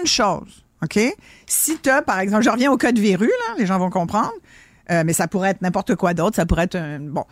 [0.00, 0.62] une chose.
[0.82, 0.98] OK?
[1.46, 3.90] Si tu as, par exemple, je reviens au cas de verrue, là, les gens vont
[3.90, 4.32] comprendre.
[4.90, 6.36] Euh, mais ça pourrait être n'importe quoi d'autre.
[6.36, 7.24] Ça pourrait être un, bon,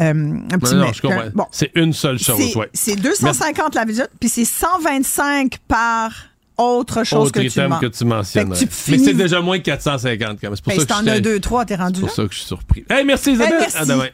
[0.00, 0.10] euh,
[0.52, 1.20] un petit Non, non, mec, je comprends.
[1.20, 1.46] un- bon.
[1.52, 2.68] C'est une seule chose, C'est ouais.
[2.72, 6.10] c'est 250 la visite, puis c'est 125 par
[6.56, 8.48] autre chose Autre que tu que tu mentionnes.
[8.88, 10.56] Mais c'est déjà moins que 450 quand même.
[10.56, 12.10] C'est pour Ben, ça que t'en je as suis- deux, trois, t'es rendu C'est pour
[12.16, 12.84] ça que je suis surpris.
[12.90, 13.52] Hey, merci Isabelle.
[13.54, 13.76] Hey, merci.
[13.78, 14.08] À demain.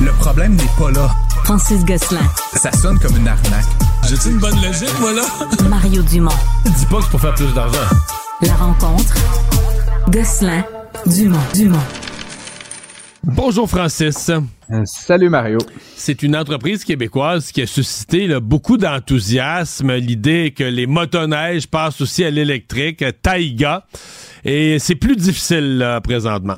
[0.00, 1.10] Le problème n'est pas là.
[1.44, 2.20] Francis Gosselin,
[2.54, 3.64] Ça sonne comme une arnaque.
[4.08, 5.22] J'ai-tu une bonne logique, moi, là?
[5.68, 6.30] Mario Dumont.
[6.64, 7.78] Dis pas que c'est pour faire plus d'argent.
[8.42, 9.14] La rencontre.
[10.10, 10.64] Gosselin,
[11.06, 11.78] Dumont, Dumont.
[13.24, 14.30] Bonjour Francis.
[14.30, 15.58] Euh, salut Mario.
[15.96, 19.94] C'est une entreprise québécoise qui a suscité là, beaucoup d'enthousiasme.
[19.94, 23.84] L'idée que les motoneiges passent aussi à l'électrique, Taïga.
[24.44, 26.56] Et c'est plus difficile là, présentement.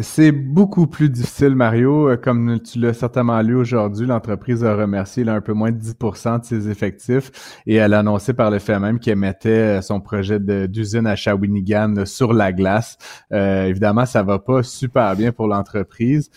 [0.00, 2.08] C'est beaucoup plus difficile, Mario.
[2.08, 5.78] Euh, comme tu l'as certainement lu aujourd'hui, l'entreprise a remercié là, un peu moins de
[5.78, 7.30] 10% de ses effectifs
[7.66, 11.16] et elle a annoncé par le fait même qu'elle mettait euh, son projet d'usine à
[11.16, 12.96] Shawinigan sur la glace.
[13.32, 16.30] Euh, évidemment, ça va pas super bien pour l'entreprise.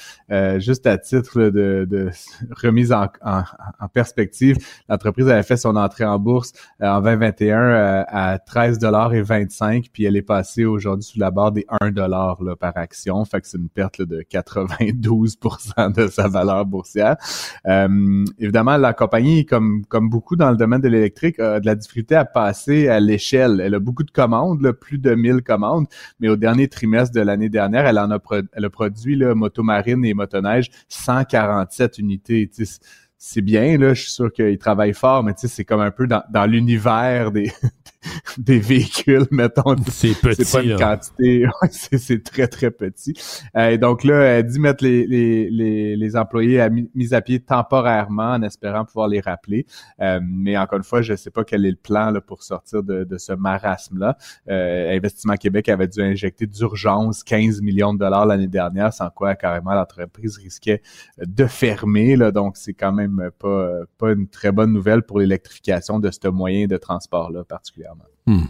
[0.58, 2.10] juste à titre de,
[2.62, 4.58] remise en, en, perspective,
[4.90, 8.80] l'entreprise avait fait son entrée en bourse en 2021 à 13
[9.14, 13.24] et 25 puis elle est passée aujourd'hui sous la barre des 1 dollar par action.
[13.46, 17.16] C'est une perte de 92% de sa valeur boursière.
[17.68, 21.76] Euh, évidemment, la compagnie, comme, comme beaucoup dans le domaine de l'électrique, a de la
[21.76, 23.62] difficulté à passer à l'échelle.
[23.64, 25.88] Elle a beaucoup de commandes, plus de 1000 commandes,
[26.20, 28.20] mais au dernier trimestre de l'année dernière, elle en a,
[28.54, 32.50] elle a produit là, motomarine et motoneige 147 unités
[33.18, 35.92] c'est bien, là, je suis sûr qu'il travaille fort, mais tu sais, c'est comme un
[35.92, 37.52] peu dans, dans l'univers des,
[38.38, 39.76] des véhicules, mettons.
[39.90, 40.46] C'est petit.
[40.46, 41.46] C'est pas une quantité.
[41.72, 43.14] c'est très, très petit.
[43.56, 47.40] Euh, donc là, elle dit mettre les, les, les, les employés à mis à pied
[47.40, 49.66] temporairement en espérant pouvoir les rappeler.
[50.02, 52.84] Euh, mais encore une fois, je sais pas quel est le plan là, pour sortir
[52.84, 54.18] de, de ce marasme-là.
[54.50, 59.36] Euh, Investissement Québec avait dû injecter d'urgence 15 millions de dollars l'année dernière, sans quoi
[59.36, 60.82] carrément l'entreprise risquait
[61.20, 62.16] de fermer.
[62.16, 66.28] Là, donc, c'est quand même pas, pas une très bonne nouvelle pour l'électrification de ce
[66.28, 67.95] moyen de transport-là particulièrement.
[68.28, 68.46] Hmm.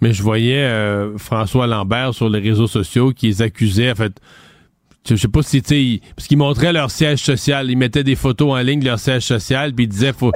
[0.00, 4.20] Mais je voyais euh, François Lambert sur les réseaux sociaux qui les accusait, en fait,
[5.08, 8.52] je sais pas si, tu parce qu'ils montraient leur siège social, ils mettaient des photos
[8.52, 10.32] en ligne de leur siège social, puis ils disaient, faut,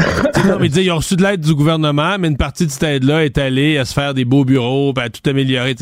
[0.46, 2.70] non, mais ils disaient, ils ont reçu de l'aide du gouvernement, mais une partie de
[2.70, 5.74] cette aide-là est allée à se faire des beaux bureaux, à tout améliorer,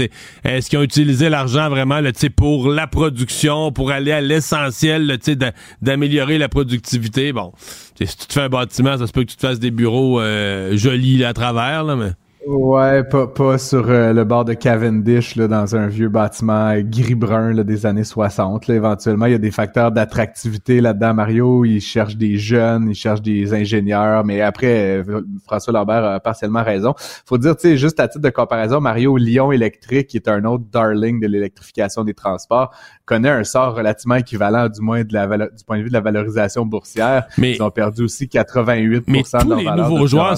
[0.45, 5.37] Est-ce qu'ils ont utilisé l'argent vraiment, là, pour la production, pour aller à l'essentiel, tu
[5.81, 7.33] d'améliorer la productivité?
[7.33, 7.53] Bon,
[7.95, 10.21] si tu te fais un bâtiment, ça se peut que tu te fasses des bureaux
[10.21, 12.11] euh, jolis à travers, là, mais...
[12.47, 17.53] Ouais, pas, pas sur euh, le bord de Cavendish, là, dans un vieux bâtiment gris-brun
[17.65, 18.67] des années 60.
[18.67, 21.13] Là, éventuellement, il y a des facteurs d'attractivité là-dedans.
[21.13, 26.21] Mario, il cherche des jeunes, il cherche des ingénieurs, mais après, euh, François Lambert a
[26.21, 26.95] partiellement raison.
[27.27, 30.45] Faut dire, tu sais, juste à titre de comparaison, Mario Lyon électrique, qui est un
[30.45, 32.75] autre darling de l'électrification des transports,
[33.11, 36.01] connaît un sort relativement équivalent, du moins de la du point de vue de la
[36.01, 37.25] valorisation boursière.
[37.39, 40.37] Mais, Ils ont perdu aussi 88 mais de leur les nouveaux joueurs,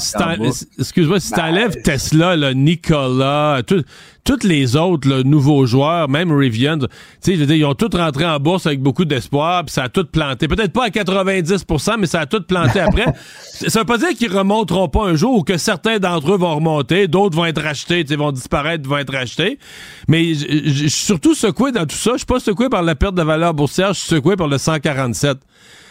[0.79, 3.61] excuse-moi, si t'enlèves ben, Tesla, là, Nicolas,
[4.25, 6.87] tous les autres nouveaux joueurs, même Rivian, tu
[7.21, 9.85] sais, je veux dire, ils ont tous rentré en bourse avec beaucoup d'espoir, puis ça
[9.85, 10.47] a tout planté.
[10.47, 13.07] Peut-être pas à 90%, mais ça a tout planté après.
[13.43, 16.55] ça veut pas dire qu'ils remonteront pas un jour ou que certains d'entre eux vont
[16.55, 19.59] remonter, d'autres vont être rachetés, vont disparaître, vont être rachetés.
[20.07, 22.13] Mais je suis surtout secoué dans tout ça.
[22.13, 24.59] Je suis pas secoué par la perte de valeur boursière, je suis secoué par le
[24.59, 25.39] 147.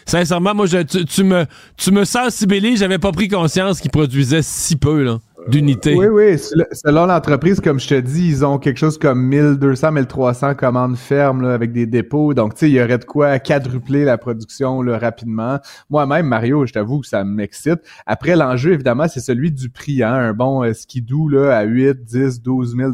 [0.05, 1.45] Sincèrement, moi, je, tu, me,
[1.77, 5.95] tu me sensibilises, j'avais pas pris conscience qu'ils produisaient si peu, là d'unités.
[5.95, 6.37] Oui, oui.
[6.71, 11.45] Selon l'entreprise, comme je te dis, ils ont quelque chose comme 1200, 1300 commandes fermes
[11.45, 12.33] avec des dépôts.
[12.33, 15.59] Donc, tu sais, il y aurait de quoi quadrupler la production là, rapidement.
[15.89, 17.79] Moi-même, Mario, je t'avoue que ça m'excite.
[18.05, 20.03] Après, l'enjeu, évidemment, c'est celui du prix.
[20.03, 20.13] Hein?
[20.13, 22.91] Un bon euh, skidoo là, à 8, 10, 12 000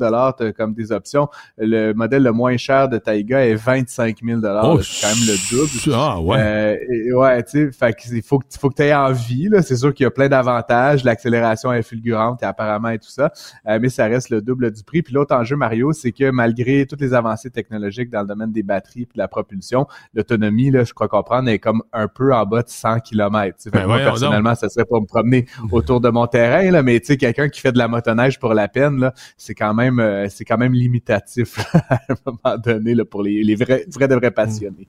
[0.57, 1.27] comme des options.
[1.57, 5.49] Le modèle le moins cher de Taiga est 25 000 oh, C'est quand même le
[5.49, 5.95] double.
[5.95, 6.77] Ah, ouais.
[7.11, 9.49] Euh, ouais, tu sais, faut, faut que tu aies envie.
[9.61, 11.03] C'est sûr qu'il y a plein d'avantages.
[11.03, 13.31] L'accélération est fulgurante apparemment et tout ça,
[13.67, 15.01] euh, mais ça reste le double du prix.
[15.01, 18.63] Puis l'autre enjeu, Mario, c'est que malgré toutes les avancées technologiques dans le domaine des
[18.63, 22.45] batteries et de la propulsion, l'autonomie, là, je crois comprendre, est comme un peu en
[22.45, 23.57] bas de 100 km.
[23.71, 27.07] Ben moi, personnellement, ça serait pour me promener autour de mon terrain, là, mais tu
[27.07, 30.27] sais, quelqu'un qui fait de la motoneige pour la peine, là, c'est quand même euh,
[30.29, 31.59] c'est quand même limitatif
[31.89, 34.87] à un moment donné là, pour les, les vrais, vrais de vrais passionnés.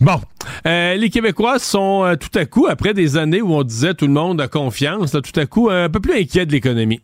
[0.00, 0.20] Bon,
[0.66, 4.06] euh, les Québécois sont euh, tout à coup, après des années où on disait tout
[4.06, 7.00] le monde a confiance, tout à coup un peu plus inquiet de l'économie.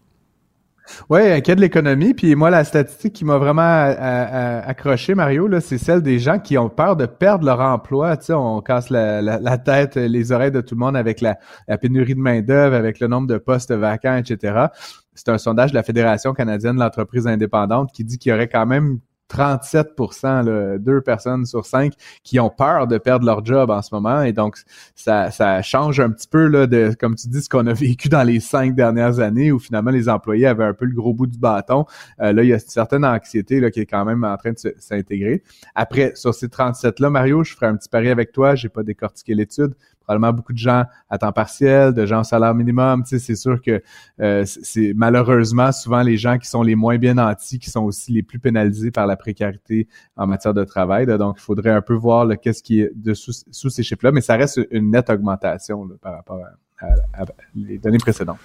[1.08, 2.14] Oui, inquiet de l'économie.
[2.14, 6.58] Puis moi, la statistique qui m'a vraiment euh, accroché, Mario, c'est celle des gens qui
[6.58, 8.16] ont peur de perdre leur emploi.
[8.16, 11.38] Tu sais, on casse la, tête, les oreilles de tout le monde avec la,
[11.68, 14.66] la pénurie de main-d'œuvre, avec le nombre de postes vacants, etc.
[15.14, 18.48] C'est un sondage de la Fédération canadienne de l'entreprise indépendante qui dit qu'il y aurait
[18.48, 18.98] quand même
[19.30, 19.90] 37
[20.22, 21.92] là, deux personnes sur cinq
[22.24, 24.22] qui ont peur de perdre leur job en ce moment.
[24.22, 24.56] Et donc,
[24.96, 28.08] ça, ça change un petit peu là, de, comme tu dis, ce qu'on a vécu
[28.08, 31.28] dans les cinq dernières années où finalement les employés avaient un peu le gros bout
[31.28, 31.84] du bâton.
[32.20, 34.50] Euh, là, il y a une certaine anxiété là, qui est quand même en train
[34.50, 35.42] de s'intégrer.
[35.74, 38.56] Après, sur ces 37-là, Mario, je ferai un petit pari avec toi.
[38.56, 39.74] J'ai pas décortiqué l'étude,
[40.10, 43.04] probablement beaucoup de gens à temps partiel, de gens au salaire minimum.
[43.04, 43.80] Tu sais, c'est sûr que
[44.20, 48.12] euh, c'est malheureusement souvent les gens qui sont les moins bien nantis qui sont aussi
[48.12, 51.06] les plus pénalisés par la précarité en matière de travail.
[51.06, 54.60] Donc, il faudrait un peu voir qu'est-ce qui est sous ces chiffres-là, mais ça reste
[54.72, 56.40] une nette augmentation par rapport
[56.80, 57.24] à,
[57.54, 58.38] les données précédentes.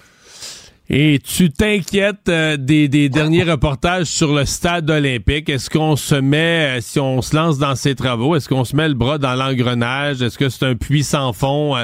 [0.88, 5.48] Et tu t'inquiètes euh, des, derniers reportages sur le stade olympique.
[5.48, 8.76] Est-ce qu'on se met, euh, si on se lance dans ces travaux, est-ce qu'on se
[8.76, 10.22] met le bras dans l'engrenage?
[10.22, 11.74] Est-ce que c'est un puits sans fond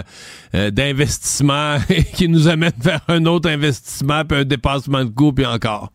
[0.54, 1.78] euh, d'investissement
[2.14, 5.90] qui nous amène vers un autre investissement, puis un dépassement de coût, puis encore?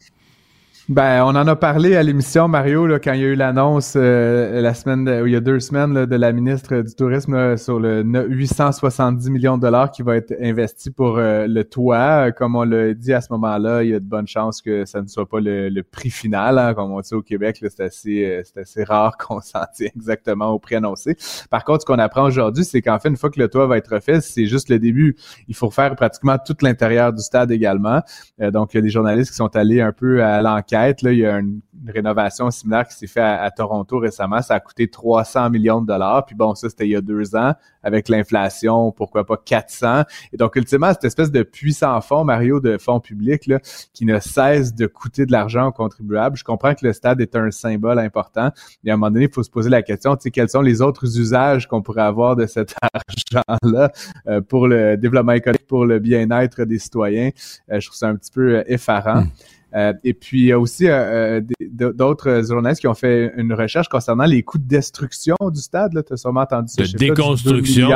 [0.90, 3.96] Ben, on en a parlé à l'émission, Mario, là, quand il y a eu l'annonce
[3.98, 8.04] euh, la semaine, il y a deux semaines, de la ministre du Tourisme sur le
[8.04, 12.32] 870 millions de dollars qui va être investi pour euh, le toit.
[12.32, 15.02] Comme on l'a dit à ce moment-là, il y a de bonnes chances que ça
[15.02, 16.58] ne soit pas le, prix final.
[16.58, 20.52] Hein, comme on dit au Québec, c'est assez, euh, assez rare qu'on s'en tient exactement
[20.52, 21.18] au prix annoncé.
[21.50, 23.76] Par contre, ce qu'on apprend aujourd'hui, c'est qu'en fait, une fois que le toit va
[23.78, 25.18] être refait, c'est juste le début.
[25.50, 28.00] Il faut faire pratiquement tout l'intérieur du stade également.
[28.40, 31.26] donc, il y a des journalistes qui sont allés un peu à l'enquête Il y
[31.26, 34.42] a une, rénovation similaire qui s'est faite à, Toronto récemment.
[34.42, 36.26] Ça a coûté 300 millions de dollars.
[36.26, 37.54] Puis bon, ça, c'était il y a deux ans.
[37.84, 40.04] Avec l'inflation, pourquoi pas 400.
[40.34, 43.50] Et donc, ultimement, cette espèce de puissant fonds, Mario, de fonds publics,
[43.94, 46.36] qui ne cesse de coûter de l'argent aux contribuables.
[46.36, 48.52] Je comprends que le stade est un symbole important.
[48.84, 50.62] Mais à un moment donné, il faut se poser la question, tu sais, quels sont
[50.62, 52.76] les autres usages qu'on pourrait avoir de cet
[53.36, 53.92] argent-là
[54.28, 57.30] euh, pour le développement économique, pour le bien-être des citoyens?
[57.72, 59.22] Euh, je trouve ça un petit peu euh, effarant.
[59.22, 59.30] Hmm.
[59.76, 63.54] Euh, et puis, il y a aussi euh, euh, d'autres journalistes qui ont fait une
[63.54, 65.92] recherche concernant les coûts de destruction du stade.
[66.06, 66.84] Tu as sûrement entendu ça.
[66.84, 67.90] De déconstruction.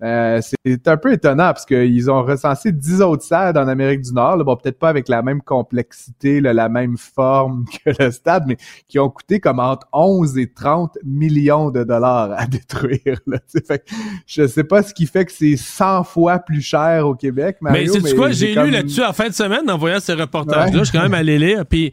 [0.00, 4.44] c'est un peu étonnant parce qu'ils ont recensé 10 autres stades en Amérique du Nord.
[4.44, 8.56] bon, peut-être pas avec la même complexité, la même forme que le stade, mais
[8.88, 13.20] qui ont coûté comme entre 11 et 30 millions de dollars à détruire.
[13.26, 13.84] Là, fait,
[14.26, 17.86] je sais pas ce qui fait que c'est 100 fois plus cher au Québec, Mais
[17.86, 18.30] c'est quoi?
[18.30, 20.78] J'ai lu là-dessus en fin de semaine en voyant ces reportages-là.
[20.78, 21.64] Je suis quand même allé lire.
[21.66, 21.92] Puis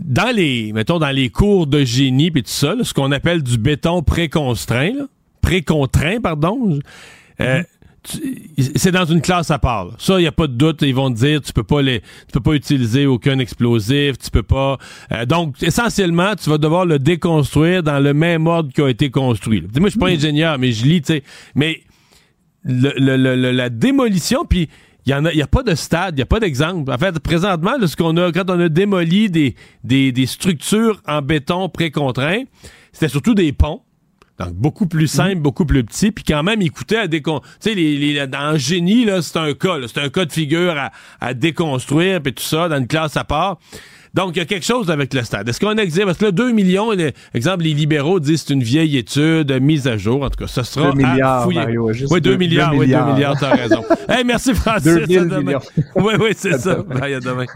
[0.00, 3.58] dans les, mettons, dans les cours de génie puis tout ça, ce qu'on appelle du
[3.58, 5.06] béton préconstraint,
[5.40, 6.78] précontraint, pardon,
[7.40, 7.62] euh,
[8.76, 9.92] c'est dans une classe à part.
[9.98, 10.82] Ça, il n'y a pas de doute.
[10.82, 14.30] Ils vont te dire, tu peux pas les, tu peux pas utiliser aucun explosif, tu
[14.30, 14.78] peux pas.
[15.12, 19.10] Euh, donc, essentiellement, tu vas devoir le déconstruire dans le même ordre qui a été
[19.10, 19.62] construit.
[19.62, 21.22] Moi, je suis pas ingénieur, mais je lis, tu sais.
[21.54, 21.80] Mais
[22.66, 24.68] la démolition, puis
[25.06, 26.90] il n'y a, y a pas de stade, il n'y a pas d'exemple.
[26.90, 31.20] En fait, présentement, ce qu'on a, quand on a démoli des, des, des structures en
[31.20, 32.44] béton précontraint,
[32.92, 33.82] c'était surtout des ponts.
[34.38, 37.54] Donc, beaucoup plus simple, beaucoup plus petit, puis quand même, il coûtait à déconstruire.
[37.60, 40.76] Tu sais, les, les, dans génie, là, c'est un cas, c'est un cas de figure
[40.76, 40.90] à,
[41.20, 43.58] à déconstruire, puis tout ça, dans une classe à part.
[44.14, 45.48] Donc, il y a quelque chose avec le stade.
[45.48, 46.04] Est-ce qu'on existe?
[46.06, 46.92] Parce que là, 2 millions,
[47.34, 50.22] exemple, les libéraux disent que c'est une vieille étude mise à jour.
[50.22, 53.56] En tout cas, ce sera 2 milliards, Mario, oui, 2, milliards, oui, 2 milliards, t'as
[53.56, 53.82] raison.
[54.08, 55.08] hey, merci Francis.
[55.08, 55.60] 2 millions.
[55.96, 56.76] Oui, oui, c'est ça.
[56.76, 57.46] Bye, à demain.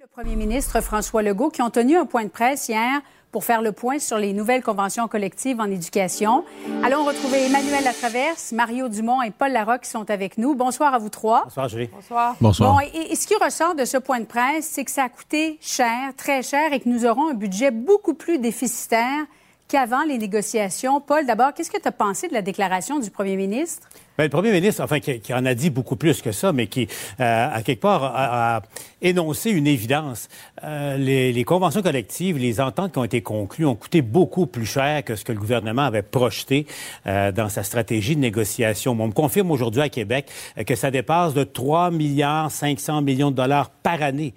[0.00, 3.00] Le premier ministre François Legault qui ont tenu un point de presse hier
[3.32, 6.44] pour faire le point sur les nouvelles conventions collectives en éducation.
[6.82, 10.54] Allons retrouver Emmanuel Latraverse, Mario Dumont et Paul Larocque qui sont avec nous.
[10.54, 11.44] Bonsoir à vous trois.
[11.44, 11.88] Bonsoir, Julie.
[11.92, 12.36] Bonsoir.
[12.40, 12.72] Bonsoir.
[12.72, 15.58] Bon, et, ce qui ressort de ce point de presse, c'est que ça a coûté
[15.60, 19.26] cher, très cher, et que nous aurons un budget beaucoup plus déficitaire
[19.68, 21.00] qu'avant les négociations.
[21.00, 23.88] Paul, d'abord, qu'est-ce que tu as pensé de la déclaration du premier ministre?
[24.18, 26.88] Bien, le premier ministre, enfin, qui, en a dit beaucoup plus que ça, mais qui,
[27.20, 28.62] euh, à quelque part, a,
[29.00, 30.28] énoncé une évidence.
[30.64, 35.04] Euh, les, conventions collectives, les ententes qui ont été conclues ont coûté beaucoup plus cher
[35.04, 36.66] que ce que le gouvernement avait projeté
[37.06, 38.96] euh, dans sa stratégie de négociation.
[38.98, 40.26] On me confirme aujourd'hui à Québec
[40.66, 44.34] que ça dépasse de 3 milliards 500 millions de dollars par année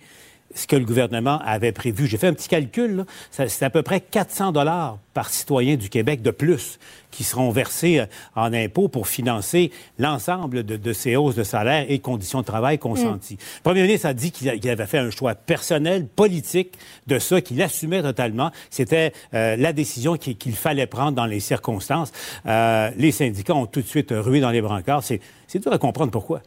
[0.55, 2.07] ce que le gouvernement avait prévu.
[2.07, 6.21] J'ai fait un petit calcul, c'est à peu près 400 dollars par citoyen du Québec
[6.21, 6.79] de plus
[7.11, 8.05] qui seront versés euh,
[8.35, 13.35] en impôts pour financer l'ensemble de, ces hausses de salaire et conditions de travail consenties.
[13.35, 13.37] Mm.
[13.57, 17.61] Le premier ministre a dit qu'il avait fait un choix personnel, politique de ça, qu'il
[17.61, 18.51] assumait totalement.
[18.69, 22.11] C'était euh, la décision qu'il fallait prendre dans les circonstances.
[22.45, 25.03] Euh, les syndicats ont tout de suite rué dans les brancards.
[25.03, 25.19] C'est
[25.59, 26.41] dur à comprendre pourquoi.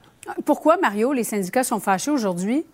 [0.47, 2.65] Pourquoi, Mario, les syndicats sont fâchés aujourd'hui?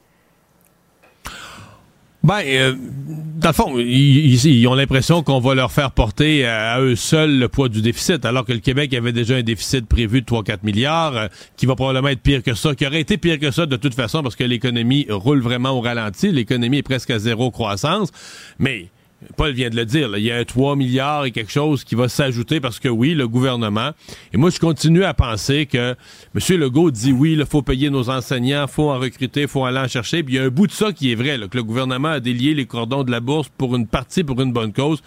[2.23, 2.75] Ben, euh,
[3.09, 7.49] dans le fond, ils, ont l'impression qu'on va leur faire porter à, eux seuls le
[7.49, 11.17] poids du déficit, alors que le Québec avait déjà un déficit prévu de 3-4 milliards,
[11.17, 13.77] euh, qui va probablement être pire que ça, qui aurait été pire que ça de
[13.77, 18.11] toute façon, parce que l'économie roule vraiment au ralenti, l'économie est presque à zéro croissance,
[18.59, 18.91] mais
[19.37, 21.95] Paul vient de le dire, il y a un 3 milliards et quelque chose qui
[21.95, 23.91] va s'ajouter parce que oui, le gouvernement.
[24.33, 25.95] Et moi, je continue à penser que
[26.35, 26.59] M.
[26.59, 30.23] Legault dit oui, il faut payer nos enseignants, faut en recruter, faut aller en chercher.
[30.23, 32.21] Puis il y a un bout de ça qui est vrai, que le gouvernement a
[32.21, 35.03] délié les cordons de la bourse pour une partie, pour une bonne cause.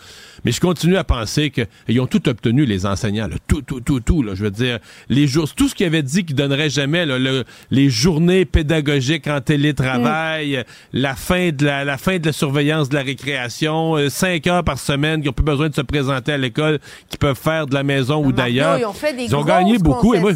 [0.45, 3.27] Mais je continue à penser qu'ils ont tout obtenu, les enseignants.
[3.47, 4.23] Tout, tout, tout, tout.
[4.23, 4.79] Là, je veux dire,
[5.09, 9.41] les jours, tout ce qu'ils avaient dit qu'ils donneraient jamais, le, les journées pédagogiques en
[9.41, 10.63] télétravail, mm.
[10.99, 14.63] la fin de la, la, fin de la surveillance de la récréation, euh, cinq heures
[14.63, 16.79] par semaine, qui n'ont plus besoin de se présenter à l'école,
[17.09, 18.77] qui peuvent faire de la maison ou d'ailleurs.
[18.77, 20.13] Ils ont fait des ils ont gagné beaucoup.
[20.13, 20.31] Et moi,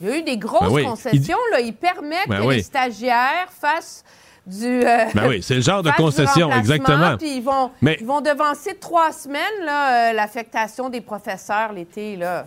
[0.00, 0.84] Il y a eu des grosses Ben oui.
[0.84, 1.38] concessions.
[1.52, 1.60] Là.
[1.60, 2.56] Ils permettent Ben que oui.
[2.56, 4.04] les stagiaires fassent
[4.46, 4.84] du.
[4.84, 7.16] euh, Ben oui, c'est le genre de concession, exactement.
[7.16, 11.72] Puis ils vont, Mais- ils vont devancer de trois semaines là, euh, l'affectation des professeurs
[11.72, 12.16] l'été.
[12.16, 12.46] là.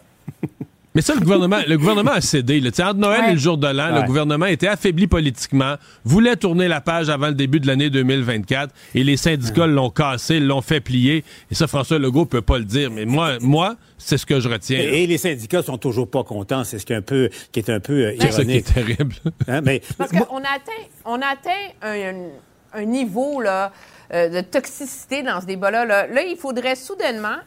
[0.97, 2.59] Mais ça, le gouvernement, le gouvernement a cédé.
[2.73, 3.29] Sais, Entre Noël Ouais.
[3.29, 7.27] et le jour de l'an, le gouvernement était affaibli politiquement, voulait tourner la page avant
[7.27, 11.23] le début de l'année 2024, et les syndicats l'ont cassé, l'ont fait plier.
[11.51, 12.89] Et ça, François Legault peut pas le dire.
[12.89, 14.79] Mais moi, moi, c'est ce que je retiens.
[14.79, 16.63] Et, et les syndicats sont toujours pas contents.
[16.63, 18.69] C'est ce qui est un peu, qui est un peu euh, C'est ça qui ironique.
[18.69, 19.15] est terrible.
[19.47, 21.51] Hein, mais Parce qu'on a atteint, on a atteint
[21.83, 23.71] un, un niveau là,
[24.15, 25.85] euh, de toxicité dans ce débat-là.
[25.85, 26.07] Là.
[26.07, 27.37] Là, il faudrait soudainement.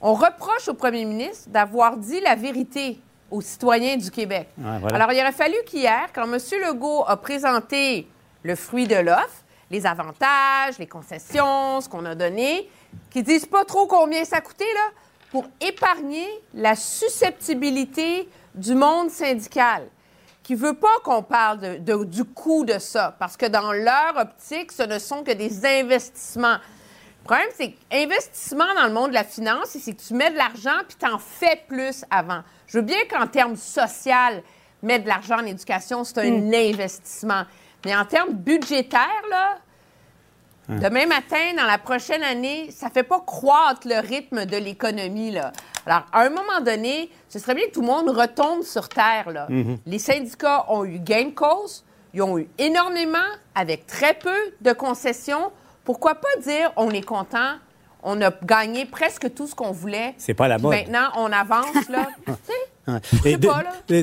[0.00, 3.00] On reproche au premier ministre d'avoir dit la vérité
[3.30, 4.48] aux citoyens du Québec.
[4.58, 4.96] Ouais, voilà.
[4.96, 6.38] Alors, il aurait fallu qu'hier, quand M.
[6.64, 8.08] Legault a présenté
[8.42, 12.70] le fruit de l'offre, les avantages, les concessions, ce qu'on a donné,
[13.10, 14.90] qu'ils disent pas trop combien ça coûtait, là,
[15.32, 19.88] pour épargner la susceptibilité du monde syndical
[20.42, 24.16] qui veut pas qu'on parle de- de- du coût de ça, parce que dans leur
[24.16, 26.58] optique, ce ne sont que des investissements.
[27.28, 30.36] Le problème, c'est qu'investissement dans le monde de la finance, c'est que tu mets de
[30.36, 32.42] l'argent puis tu en fais plus avant.
[32.68, 34.44] Je veux bien qu'en termes social,
[34.80, 37.42] mettre de l'argent en éducation, c'est un investissement.
[37.84, 39.58] Mais en termes budgétaires, là,
[40.68, 45.30] Demain matin, dans la prochaine année, ça fait pas croître le rythme de l'économie.
[45.30, 45.52] Là.
[45.86, 49.30] Alors, à un moment donné, ce serait bien que tout le monde retombe sur terre.
[49.30, 49.46] Là.
[49.86, 51.84] Les syndicats ont eu gain de cause,
[52.14, 53.18] ils ont eu énormément,
[53.54, 55.52] avec très peu de concessions.
[55.86, 57.54] Pourquoi pas dire on est content,
[58.02, 60.12] on a gagné presque tout ce qu'on voulait.
[60.18, 60.72] C'est pas la mode.
[60.74, 61.88] Maintenant, on avance.
[61.88, 62.08] Là.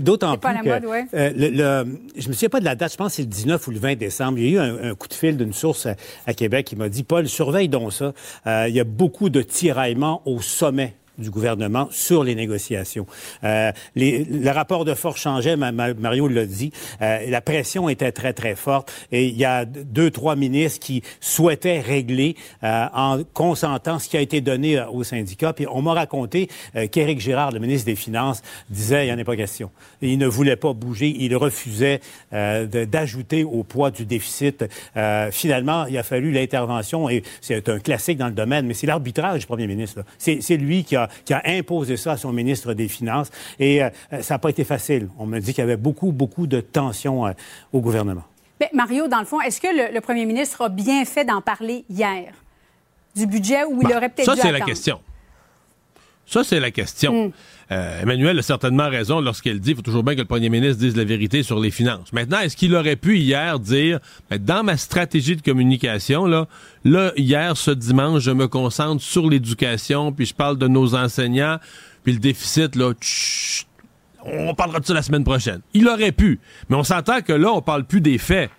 [0.01, 1.05] D'autant C'est pas plus la que mode, ouais.
[1.14, 3.27] euh, le, le- je me souviens pas de la date, je pense que c'est le
[3.30, 4.38] 19 ou le 20 décembre.
[4.39, 5.95] Il y a eu un, un coup de fil d'une source à,
[6.27, 8.11] à Québec qui m'a dit Paul, surveille donc ça.
[8.47, 13.06] Euh, il y a beaucoup de tiraillements au sommet du gouvernement sur les négociations.
[13.44, 16.72] Euh, le rapport de force changeait, ma- ma- Mario l'a dit.
[17.02, 18.91] Euh, la pression était très, très forte.
[19.11, 24.18] Et il y a deux, trois ministres qui souhaitaient régler euh, en consentant ce qui
[24.18, 25.53] a été donné aux syndicats.
[25.53, 26.49] Puis on m'a raconté
[26.91, 29.69] qu'Éric Girard, le ministre des Finances, disait il n'y en a pas question.
[30.02, 31.15] Il ne voulait pas bouger.
[31.19, 31.99] Il refusait
[32.31, 34.65] d'ajouter au poids du déficit.
[35.31, 39.41] Finalement, il a fallu l'intervention, et c'est un classique dans le domaine, mais c'est l'arbitrage
[39.41, 40.03] du premier ministre.
[40.18, 43.30] c'est lui qui a, qui a imposé ça à son ministre des Finances.
[43.60, 43.90] Et euh,
[44.22, 45.10] ça n'a pas été facile.
[45.18, 47.32] On me dit qu'il y avait beaucoup, beaucoup de tensions euh,
[47.72, 48.24] au gouvernement.
[48.60, 51.42] Mais Mario, dans le fond, est-ce que le, le premier ministre a bien fait d'en
[51.42, 52.34] parler hier?
[53.16, 55.00] Du budget où il Ben, aurait peut-être ça, c'est la question.
[56.26, 57.32] Ça, c'est la question.
[57.72, 60.77] Euh, Emmanuel a certainement raison lorsqu'elle dit qu'il faut toujours bien que le premier ministre
[60.77, 62.11] dise la vérité sur les finances.
[62.14, 63.99] Maintenant, est-ce qu'il aurait pu hier dire,
[64.30, 66.48] ben, dans ma stratégie de communication, là,
[66.84, 71.57] là, hier, ce dimanche, je me concentre sur l'éducation, puis je parle de nos enseignants,
[72.03, 72.94] puis le déficit, là,
[74.26, 75.61] on parlera de ça la semaine prochaine.
[75.73, 76.40] Il aurait pu.
[76.69, 78.49] Mais on s'entend que là, on parle plus des faits.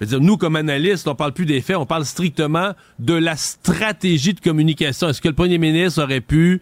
[0.00, 3.14] Je veux dire, nous, comme analystes, on parle plus des faits, on parle strictement de
[3.14, 5.08] la stratégie de communication.
[5.08, 6.60] Est-ce que le premier ministre aurait pu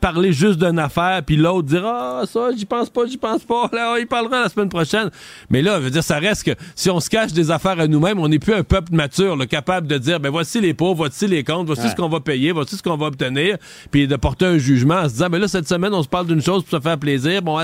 [0.00, 3.68] parler juste d'une affaire, puis l'autre dire Ah, ça, j'y pense pas, j'y pense pas,
[3.72, 5.10] là, il parlera la semaine prochaine.
[5.50, 7.86] Mais là, je veux dire, ça reste que si on se cache des affaires à
[7.86, 10.94] nous-mêmes, on n'est plus un peuple mature, là, capable de dire ben voici les pauvres,
[10.96, 11.90] voici les comptes, voici Ouais.
[11.90, 13.56] ce qu'on va payer, voici ce qu'on va obtenir,
[13.90, 16.26] puis de porter un jugement en se disant ben là, cette semaine, on se parle
[16.28, 17.42] d'une chose pour se faire plaisir.
[17.42, 17.58] Bon,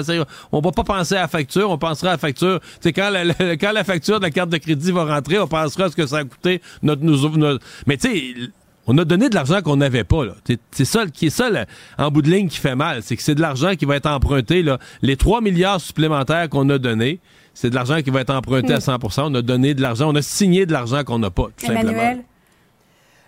[0.50, 2.58] on va pas penser à la facture, on pensera à la facture.
[2.60, 5.38] Tu sais, quand la, la- quand la facture de la carte de crédit va rentrer,
[5.38, 8.34] on pensera à ce que ça a coûté notre, nous- notre- Mais tu sais,
[8.86, 10.22] on a donné de l'argent qu'on n'avait pas.
[10.72, 11.66] C'est- ça qui est ça, là,
[11.98, 13.02] en bout de ligne, qui fait mal.
[13.02, 14.62] C'est que c'est de l'argent qui va être emprunté.
[14.62, 14.78] Là.
[15.02, 17.20] Les 3 milliards supplémentaires qu'on a donnés,
[17.52, 20.14] c'est de l'argent qui va être emprunté à 100% On a donné de l'argent, on
[20.14, 21.90] a signé de l'argent qu'on n'a pas, tout simplement.
[21.90, 22.24] Emmanuel?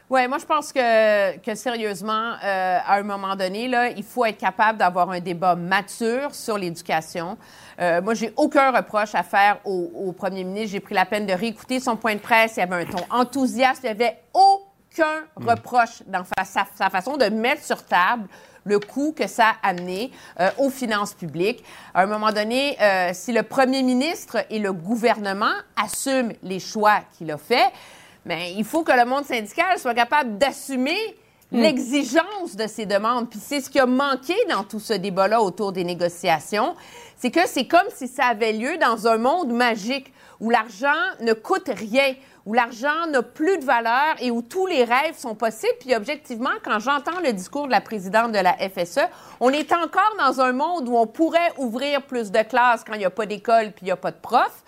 [0.08, 4.24] Oui, moi, je pense que, que sérieusement, euh, à un moment donné, là, il faut
[4.24, 7.38] être capable d'avoir un débat mature sur l'éducation.
[7.80, 10.72] Euh, moi, j'ai aucun reproche à faire au, au premier ministre.
[10.72, 12.56] J'ai pris la peine de réécouter son point de presse.
[12.56, 13.80] Il y avait un ton enthousiaste.
[13.84, 18.28] Il n'y avait aucun reproche dans sa, sa façon de mettre sur table
[18.64, 21.64] le coût que ça a amené euh, aux finances publiques.
[21.94, 25.52] À un moment donné, euh, si le premier ministre et le gouvernement
[25.82, 27.72] assument les choix qu'il a faits,
[28.24, 30.98] mais il faut que le monde syndical soit capable d'assumer
[31.52, 33.28] l'exigence de ces demandes.
[33.28, 36.76] Puis c'est ce qui a manqué dans tout ce débat-là autour des négociations.
[37.20, 40.10] C'est que c'est comme si ça avait lieu dans un monde magique
[40.40, 40.88] où l'argent
[41.20, 42.14] ne coûte rien,
[42.46, 45.74] où l'argent n'a plus de valeur et où tous les rêves sont possibles.
[45.80, 49.00] Puis objectivement, quand j'entends le discours de la présidente de la FSE,
[49.38, 53.00] on est encore dans un monde où on pourrait ouvrir plus de classes quand il
[53.00, 54.64] n'y a pas d'école puis il n'y a pas de profs.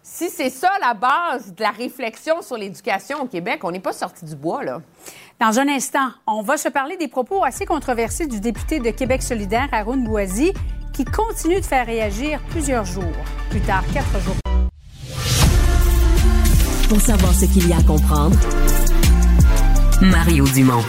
[0.00, 3.92] Si c'est ça la base de la réflexion sur l'éducation au Québec, on n'est pas
[3.92, 4.80] sorti du bois, là.
[5.40, 9.20] Dans un instant, on va se parler des propos assez controversés du député de Québec
[9.20, 10.52] solidaire, Haroun Bouazi,
[10.92, 13.04] qui continue de faire réagir plusieurs jours.
[13.50, 14.36] Plus tard, quatre jours.
[16.88, 18.36] Pour savoir ce qu'il y a à comprendre,
[20.00, 20.84] Mario Dumont.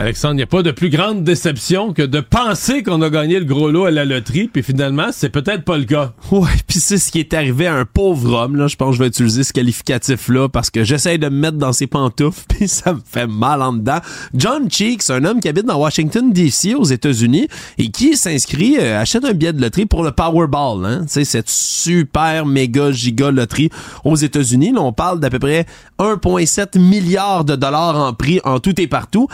[0.00, 3.38] Alexandre, il n'y a pas de plus grande déception que de penser qu'on a gagné
[3.38, 6.14] le gros lot à la loterie, puis finalement, c'est peut-être pas le cas.
[6.30, 8.66] Ouais, puis c'est ce qui est arrivé à un pauvre homme, là.
[8.66, 11.74] Je pense que je vais utiliser ce qualificatif-là parce que j'essaye de me mettre dans
[11.74, 13.98] ses pantoufles, puis ça me fait mal en dedans.
[14.32, 19.02] John Cheeks, un homme qui habite dans Washington, D.C., aux États-Unis, et qui s'inscrit, euh,
[19.02, 21.00] achète un billet de loterie pour le Powerball, hein.
[21.02, 23.68] Tu sais, cette super méga giga loterie
[24.06, 24.72] aux États-Unis.
[24.72, 25.66] Là, on parle d'à peu près
[25.98, 29.28] 1,7 milliard de dollars en prix en tout et partout,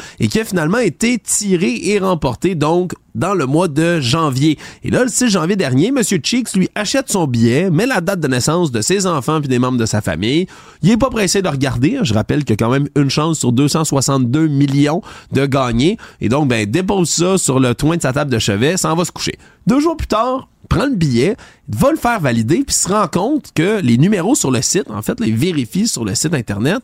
[0.83, 4.59] été tiré et remporté donc dans le mois de janvier.
[4.85, 6.03] Et là, le 6 janvier dernier, M.
[6.03, 9.59] Cheeks lui achète son billet, met la date de naissance de ses enfants puis des
[9.59, 10.47] membres de sa famille.
[10.83, 11.99] Il est pas pressé de regarder.
[12.03, 15.03] Je rappelle qu'il y a quand même une chance sur 262 millions
[15.33, 15.97] de gagner.
[16.21, 19.05] Et donc, ben, dépose ça sur le toit de sa table de chevet, s'en va
[19.05, 19.39] se coucher.
[19.67, 21.37] Deux jours plus tard, prend le billet,
[21.69, 25.03] va le faire valider, puis se rend compte que les numéros sur le site, en
[25.03, 26.83] fait, les vérifie sur le site Internet,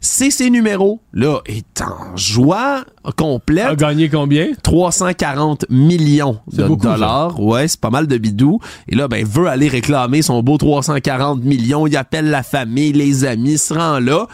[0.00, 1.00] c'est ces numéros.
[1.12, 2.84] Là, est en joie
[3.16, 3.66] complète.
[3.66, 4.48] A gagné combien?
[4.62, 7.40] 340 millions de beaucoup, dollars.
[7.40, 8.60] Ouais, c'est pas mal de bidou.
[8.88, 11.86] Et là, ben, veut aller réclamer son beau 340 millions.
[11.86, 14.26] Il appelle la famille, les amis, se rend là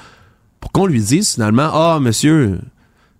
[0.60, 2.60] pour qu'on lui dise finalement, ah, monsieur,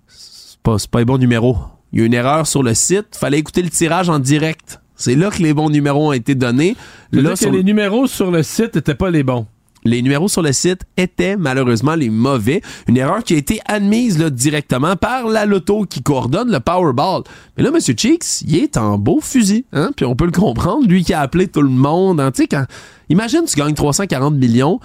[0.09, 1.56] c'est pas, c'est pas les bons numéros.
[1.93, 3.16] Il y a une erreur sur le site.
[3.16, 4.81] Fallait écouter le tirage en direct.
[4.97, 6.77] C'est là que les bons numéros ont été donnés.
[7.10, 9.47] Là, Là, que sur- les numéros sur le site n'étaient pas les bons.
[9.84, 12.62] Les numéros sur le site étaient malheureusement les mauvais.
[12.88, 17.22] Une erreur qui a été admise directement par la loto qui coordonne le Powerball.
[17.56, 17.80] Mais là, M.
[17.80, 19.64] Cheeks, il est en beau fusil.
[19.72, 19.90] Hein?
[19.96, 20.86] Puis on peut le comprendre.
[20.86, 22.20] Lui qui a appelé tout le monde.
[22.20, 22.30] hein?
[22.30, 22.64] Tu quand...
[23.09, 24.78] Imagine, tu gagnes 340 millions.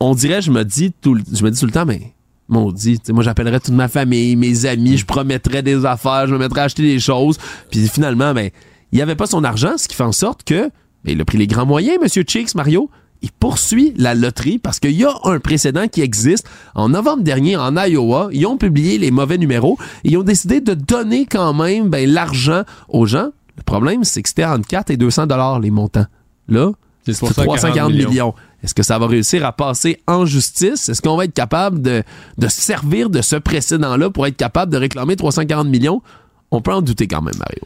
[0.00, 2.12] On, dirait, je me dis tout, le- je me dis tout le temps, mais
[2.48, 3.00] maudit.
[3.10, 6.64] Moi, j'appellerais toute ma famille, mes amis, je promettrais des affaires, je me mettrais à
[6.64, 7.38] acheter des choses.
[7.70, 8.50] Puis finalement, ben,
[8.92, 10.64] il n'y avait pas son argent, ce qui fait en sorte que
[11.04, 12.24] ben, il a pris les grands moyens, M.
[12.26, 12.90] Cheeks, Mario.
[13.22, 16.48] Il poursuit la loterie parce qu'il y a un précédent qui existe.
[16.74, 20.60] En novembre dernier, en Iowa, ils ont publié les mauvais numéros et ils ont décidé
[20.60, 23.28] de donner quand même ben, l'argent aux gens.
[23.56, 26.06] Le problème, c'est que c'était entre 4 et 200 dollars les montants.
[26.48, 26.70] Là,
[27.04, 28.08] C'est c'est 340 340 millions.
[28.08, 28.34] millions.
[28.62, 30.88] Est-ce que ça va réussir à passer en justice?
[30.88, 32.02] Est-ce qu'on va être capable de,
[32.38, 36.02] de se servir de ce précédent-là pour être capable de réclamer 340 millions?
[36.50, 37.60] On peut en douter quand même, Mario.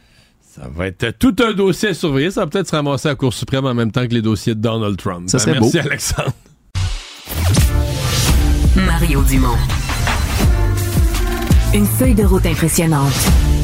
[0.55, 2.31] Ça va être tout un dossier à surveiller.
[2.31, 4.55] Ça va peut-être se ramasser à la Cour suprême en même temps que les dossiers
[4.55, 5.27] de Donald Trump.
[5.29, 5.87] Ça Ben, serait merci, beau.
[5.87, 6.31] Alexandre.
[8.77, 9.57] Mario Dumont.
[11.73, 13.11] Une feuille de route impressionnante.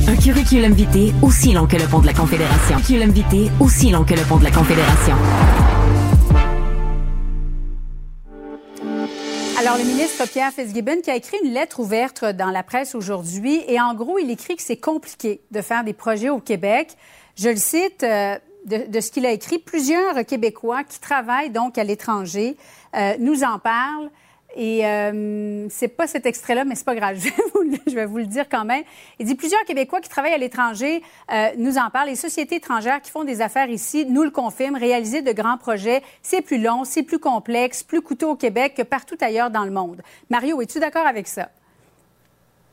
[0.07, 2.76] Un curriculum vitae aussi long que le pont de la Confédération.
[2.76, 5.15] Un curriculum vitae aussi long que le pont de la Confédération.
[9.62, 13.64] Alors, le ministre Pierre Fitzgibbon qui a écrit une lettre ouverte dans la presse aujourd'hui
[13.68, 16.98] et en gros, il écrit que c'est compliqué de faire des projets au Québec.
[17.36, 19.60] Je le cite euh, de, ce qu'il a écrit.
[19.60, 22.58] Plusieurs Québécois qui travaillent donc à l'étranger
[22.96, 24.10] euh, nous en parlent.
[24.56, 27.15] Et euh, c'est pas cet extrait-là, mais c'est pas grave.
[27.88, 28.84] Je vais, vous, le- dire quand même.
[29.19, 31.02] Il dit plusieurs Québécois qui travaillent à l'étranger
[31.32, 32.10] euh, nous en parlent.
[32.10, 34.76] Les sociétés étrangères qui font des affaires ici nous le confirment.
[34.76, 38.82] Réaliser de grands projets, c'est plus long, c'est plus complexe, plus coûteux au Québec que
[38.84, 40.02] partout ailleurs dans le monde.
[40.30, 41.49] Mario, es-tu d'accord avec ça?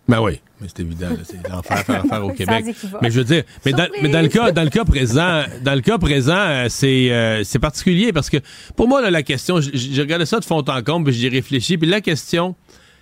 [0.09, 2.65] Ben oui, mais c'est évident, c'est l'enfer faire affaire au Québec.
[3.03, 5.75] Mais je veux dire, mais dans, mais dans le cas, dans le cas présent, dans
[5.75, 8.39] le cas présent, euh, c'est euh, c'est particulier parce que
[8.75, 11.77] pour moi là, la question, j'ai regardé ça de fond en comble, puis j'y réfléchi,
[11.77, 12.55] puis la question.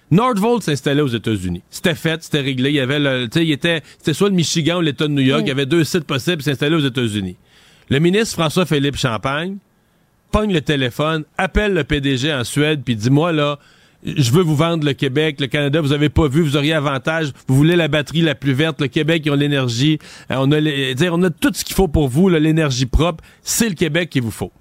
[0.09, 1.63] Nordvolt s'installait aux États-Unis.
[1.69, 2.71] C'était fait, c'était réglé.
[2.71, 5.13] Il y avait le, tu sais, il était, c'était soit le Michigan ou l'État de
[5.13, 5.43] New York.
[5.45, 7.37] Il y avait deux sites possibles, il s'installait aux États-Unis.
[7.89, 9.57] Le ministre François-Philippe Champagne
[10.31, 13.59] pogne le téléphone, appelle le PDG en Suède, puis dis-moi là,
[14.07, 17.33] je veux vous vendre le Québec, le Canada, vous avez pas vu, vous auriez avantage,
[17.49, 19.99] vous voulez la batterie la plus verte, le Québec, ils ont l'énergie,
[20.31, 23.69] euh, on a dire, on a tout ce qu'il faut pour vous, l'énergie propre, c'est
[23.69, 24.53] le Québec qu'il vous faut.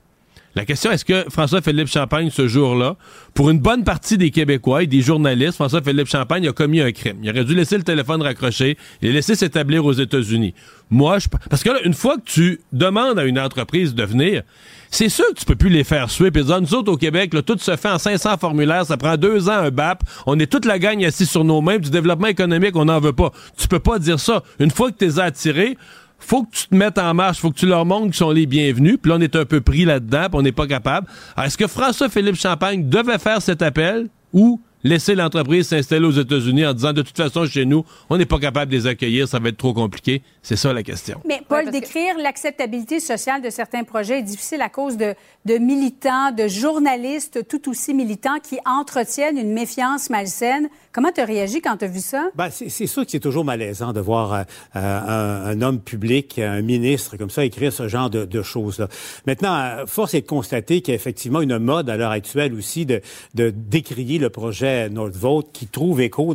[0.55, 2.95] La question, est-ce que François-Philippe Champagne, ce jour-là,
[3.33, 7.17] pour une bonne partie des Québécois et des journalistes, François-Philippe Champagne a commis un crime.
[7.21, 10.53] Il aurait dû laisser le téléphone raccroché et laisser s'établir aux États-Unis.
[10.89, 11.27] Moi, je...
[11.49, 14.43] Parce que là, une fois que tu demandes à une entreprise de venir,
[14.89, 16.31] c'est sûr que tu peux plus les faire suer.
[16.31, 19.49] Puis nous autres, au Québec, là, tout se fait en 500 formulaires, ça prend deux
[19.49, 22.75] ans un BAP, on est toute la gang assis sur nos mains, du développement économique,
[22.75, 23.31] on n'en veut pas.
[23.57, 24.43] Tu peux pas dire ça.
[24.59, 25.77] Une fois que tu les as attirés,
[26.19, 28.45] faut que tu te mettes en marche, faut que tu leur montres qu'ils sont les
[28.45, 28.97] bienvenus.
[29.01, 31.07] Puis là, on est un peu pris là-dedans, puis on n'est pas capable.
[31.41, 36.73] Est-ce que François-Philippe Champagne devait faire cet appel ou laisser l'entreprise s'installer aux États-Unis en
[36.73, 39.49] disant de toute façon chez nous, on n'est pas capable de les accueillir, ça va
[39.49, 40.21] être trop compliqué.
[40.43, 41.19] C'est ça la question.
[41.25, 46.31] Mais Paul, décrire l'acceptabilité sociale de certains projets est difficile à cause de, de militants,
[46.31, 50.69] de journalistes tout aussi militants qui entretiennent une méfiance malsaine.
[50.95, 52.29] Comment tu as réagi quand tu as vu ça?
[52.35, 54.43] Ben, c'est sûr que c'est toujours malaisant de voir euh,
[54.75, 58.87] un, un, homme public, un ministre comme ça, écrire ce genre de, choses-là.
[59.27, 62.53] Maintenant, euh, force est de constater qu'il y a effectivement une mode à l'heure actuelle
[62.53, 63.01] aussi de,
[63.33, 66.33] de décrier le projet Nordvolt qui trouve écho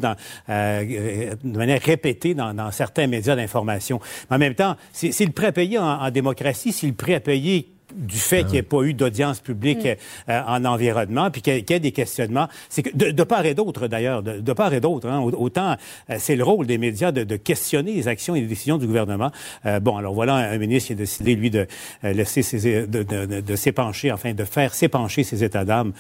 [0.51, 3.99] euh, de manière répétée dans, certains médias d'information.
[4.29, 7.15] Mais en même temps, c'est le prêt à payer en, en démocratie, c'est le prêt
[7.15, 11.43] à payer du fait qu'il n'y ait pas eu d'audience publique euh, en environnement, puis
[11.43, 12.49] qu'il y, ait des questionnements.
[12.69, 15.77] C'est que de, part et d'autre, d'ailleurs, de, part et d'autre, hein, autant
[16.11, 19.31] euh, c'est le rôle des médias de, questionner les actions et les décisions du gouvernement.
[19.67, 21.67] Euh, bon, alors voilà un, ministre qui a décidé, lui, de
[22.03, 25.93] laisser ses, de, s'épancher, enfin, de faire s'épancher ses états d'âme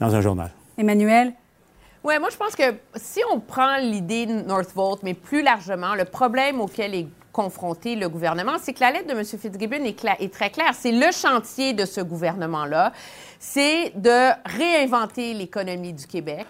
[0.00, 0.50] dans un journal.
[0.76, 1.32] Emmanuel?
[2.04, 6.04] Oui, moi, je pense que si on prend l'idée de Northvolt, mais plus largement, le
[6.04, 7.06] problème auquel est
[7.38, 9.24] confronter le gouvernement, c'est que la lettre de M.
[9.24, 10.72] Fitzgibbon est, est très claire.
[10.74, 12.92] C'est le chantier de ce gouvernement-là,
[13.38, 16.46] c'est de réinventer l'économie du Québec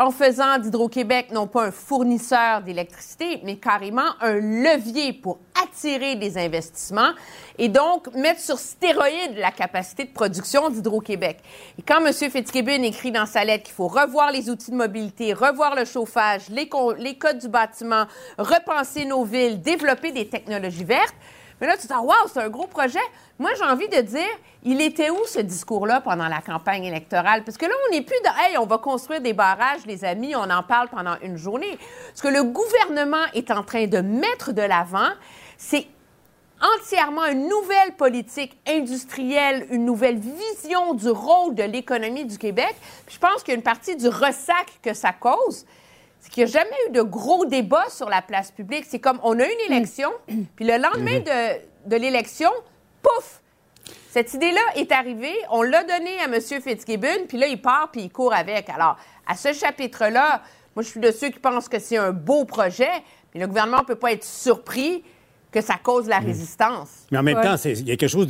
[0.00, 6.38] en faisant d'Hydro-Québec non pas un fournisseur d'électricité, mais carrément un levier pour attirer des
[6.38, 7.10] investissements
[7.58, 11.40] et donc mettre sur stéroïde la capacité de production d'Hydro-Québec.
[11.78, 12.14] Et quand M.
[12.14, 16.48] Fitzgibbon écrit dans sa lettre qu'il faut revoir les outils de mobilité, revoir le chauffage,
[16.48, 18.06] les, les codes du bâtiment,
[18.38, 21.14] repenser nos villes, développer des technologies vertes,
[21.60, 22.98] mais là, tu te dis, waouh, c'est un gros projet.
[23.38, 24.28] Moi, j'ai envie de dire,
[24.62, 27.44] il était où ce discours-là pendant la campagne électorale?
[27.44, 30.34] Parce que là, on n'est plus de, hey, on va construire des barrages, les amis,
[30.34, 31.78] on en parle pendant une journée.
[32.14, 35.10] Ce que le gouvernement est en train de mettre de l'avant,
[35.58, 35.86] c'est
[36.60, 42.74] entièrement une nouvelle politique industrielle, une nouvelle vision du rôle de l'économie du Québec.
[43.08, 45.64] je pense qu'il y a une partie du ressac que ça cause,
[46.20, 48.84] c'est qu'il n'y a jamais eu de gros débats sur la place publique.
[48.86, 50.10] C'est comme on a une élection,
[50.56, 51.24] puis le lendemain mhm.
[51.24, 52.50] de, de l'élection,
[53.02, 53.40] pouf!
[54.10, 56.40] Cette idée-là est arrivée, on l'a donnée à M.
[56.40, 58.68] Fitzgibbon, puis là, il part, puis il court avec.
[58.68, 60.42] Alors, à ce chapitre-là,
[60.74, 62.90] moi, je suis de ceux qui pensent que c'est un beau projet,
[63.32, 65.04] mais le gouvernement ne peut pas être surpris
[65.50, 66.26] que ça cause la mm.
[66.26, 66.88] résistance.
[67.10, 68.26] Mais en même temps, il y a quelque chose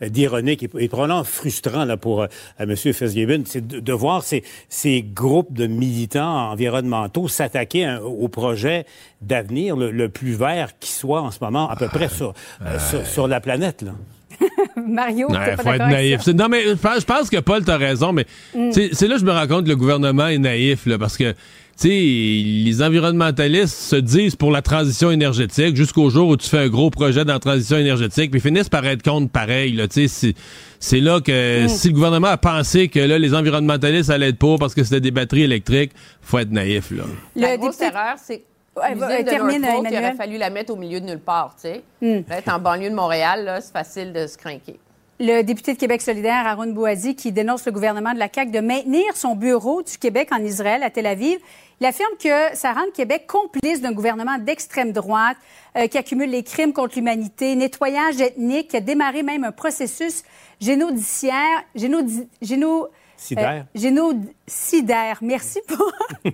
[0.00, 2.26] d'ironique et, probablement frustrant là, pour euh,
[2.58, 2.74] M.
[2.76, 8.86] Fitzgibbon, c'est de, voir ces, ces, groupes de militants environnementaux s'attaquer au projet
[9.20, 13.28] d'avenir le, plus vert qui soit en ce moment à peu près sur, euh, sur,
[13.28, 13.82] la planète.
[13.82, 13.92] Là.
[14.76, 16.26] Mario, il faut être naïf.
[16.28, 18.70] Non, mais je pense que Paul, as raison, mais mm.
[18.72, 21.34] c'est là que je me rends compte que le gouvernement est naïf, là, parce que
[21.76, 26.68] sais, les environnementalistes se disent pour la transition énergétique jusqu'au jour où tu fais un
[26.68, 29.72] gros projet dans la transition énergétique, puis finissent par être contre pareil.
[29.72, 31.68] Là, c'est là que mm.
[31.68, 35.00] si le gouvernement a pensé que là, les environnementalistes allaient être pour parce que c'était
[35.00, 35.92] des batteries électriques,
[36.22, 36.90] faut être naïf.
[36.90, 37.04] Là.
[37.36, 38.42] La grosse erreur, c'est
[38.76, 41.82] Ouais, de termine, il aurait fallu la mettre au milieu de nulle part, tu sais.
[42.00, 42.22] Mm.
[42.28, 44.80] Être en banlieue de Montréal, c'est facile de se craquer.
[45.20, 48.58] Le député de Québec solidaire, Aaron Bouazi, qui dénonce le gouvernement de la CAQ de
[48.58, 51.38] maintenir son bureau du Québec en Israël, à Tel Aviv,
[51.80, 55.36] il affirme que ça rend le Québec complice d'un gouvernement d'extrême droite
[55.76, 60.22] euh, qui accumule les crimes contre l'humanité, nettoyage ethnique, qui a démarré même un processus
[60.60, 62.88] génodiciaire, génodi, géno,
[63.36, 65.18] euh, génocidaire.
[65.20, 65.92] Merci pour.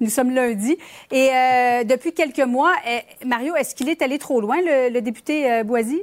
[0.00, 0.78] Nous sommes lundi.
[1.10, 2.74] Et euh, depuis quelques mois,
[3.26, 6.02] Mario, est-ce qu'il est allé trop loin, le, député Boisy?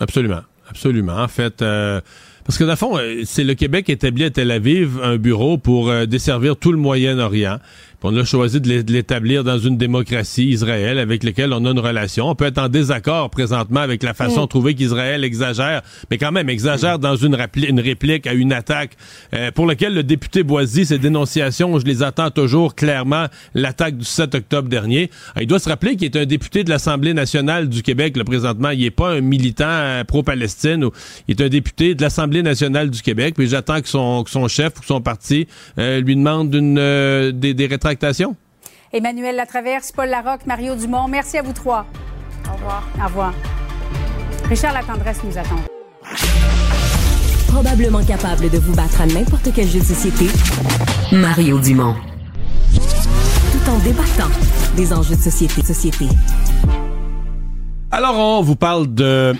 [0.00, 0.42] Absolument.
[0.70, 1.16] Absolument.
[1.16, 1.62] En fait,
[2.48, 5.58] parce que, dans le fond, euh, c'est le Québec établi à Tel Aviv un bureau
[5.58, 7.58] pour euh, desservir tout le Moyen-Orient
[8.02, 12.28] on a choisi de l'établir dans une démocratie, Israël, avec laquelle on a une relation.
[12.28, 14.44] On peut être en désaccord présentement avec la façon mm.
[14.44, 18.92] de trouver qu'Israël exagère, mais quand même exagère dans une, une, réplique à une attaque
[19.34, 24.04] euh, pour laquelle le député Boisy, ses dénonciations, je les attends toujours clairement, l'attaque du
[24.04, 25.10] 7 octobre dernier.
[25.34, 28.24] Ah, il doit se rappeler qu'il est un député de l'Assemblée nationale du Québec, le
[28.24, 28.70] présentement.
[28.70, 30.86] Il n'est pas un militant euh, pro-Palestine.
[31.26, 33.34] Il est un député de l'Assemblée nationale du Québec.
[33.36, 35.48] Puis j'attends que son, que son chef ou son parti
[35.78, 37.66] euh, lui demande une, des, des
[38.92, 41.86] Emmanuel Latraverse, Paul Larocque, Mario Dumont, merci à vous trois.
[42.48, 42.88] Au revoir.
[42.98, 43.34] Au revoir.
[44.48, 45.60] Richard Latendresse nous attend.
[47.48, 50.26] Probablement capable de vous battre à n'importe quel jeu de société,
[51.12, 51.94] Mario Dumont.
[52.72, 54.30] Tout en débattant
[54.76, 55.62] des enjeux de société.
[55.62, 56.06] société.
[57.90, 59.34] Alors, on vous parle de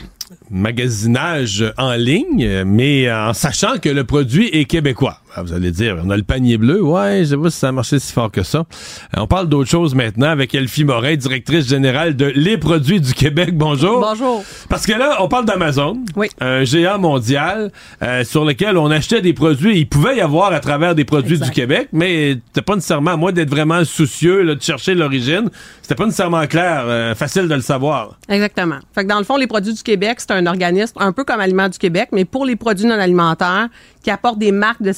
[0.51, 5.21] magasinage en ligne, mais en sachant que le produit est québécois.
[5.39, 6.83] Ah, vous allez dire, on a le panier bleu.
[6.83, 8.59] Ouais, je sais pas si ça a marché si fort que ça.
[8.59, 13.15] Euh, on parle d'autre chose maintenant avec Elfie Morin, directrice générale de Les Produits du
[13.15, 13.57] Québec.
[13.57, 14.01] Bonjour.
[14.01, 14.43] Bonjour.
[14.69, 15.97] Parce que là, on parle d'Amazon.
[16.17, 16.27] Oui.
[16.41, 17.71] Un géant mondial
[18.03, 19.79] euh, sur lequel on achetait des produits.
[19.79, 21.47] Il pouvait y avoir à travers des produits Exact.
[21.47, 25.51] du Québec, mais c'était pas nécessairement, à moins d'être vraiment soucieux là, de chercher l'origine,
[25.83, 28.19] c'était pas nécessairement clair, euh, facile de le savoir.
[28.29, 28.79] Exactement.
[28.93, 31.39] Fait que dans le fond, les produits du Québec, c'est un organisme un peu comme
[31.39, 33.69] Aliments du Québec, mais pour les produits non alimentaires,
[34.03, 34.93] qui apporte des marques de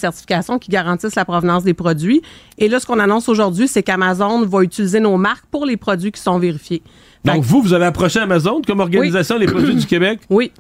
[0.59, 2.23] qui garantissent la provenance des produits.
[2.59, 6.13] Et là, ce qu'on annonce aujourd'hui, c'est qu'Amazon va utiliser nos marques pour les produits
[6.13, 6.83] qui sont vérifiés.
[7.27, 10.21] Fait Donc que- vous, vous avez approché Amazon comme organisation Les Produits du Québec?
[10.31, 10.53] Oui.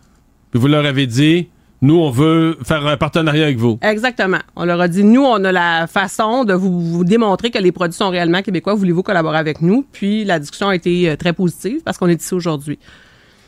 [0.50, 1.48] Puis vous leur avez dit,
[1.82, 3.78] nous, on veut faire un partenariat avec vous.
[3.82, 4.40] Exactement.
[4.56, 7.72] On leur a dit, nous, on a la façon de vous, vous démontrer que les
[7.72, 8.74] produits sont réellement québécois.
[8.74, 9.86] Voulez-vous collaborer avec nous?
[9.92, 12.78] Puis la discussion a été euh, très positive parce qu'on est ici aujourd'hui.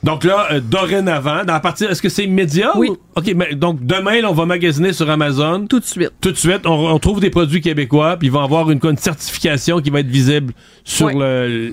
[0.02, 2.72] Donc là, euh, dorénavant, dans la partie, est-ce que c'est immédiat?
[2.76, 2.88] Oui.
[2.90, 5.66] ou- OK, mais donc demain, là, on va magasiner sur Amazon.
[5.68, 6.10] Tout de suite.
[6.20, 9.80] Tout de suite, on, on trouve des produits québécois, puis ils vont avoir une, certification
[9.80, 10.52] qui va être visible
[10.84, 11.14] sur Oui.
[11.16, 11.72] le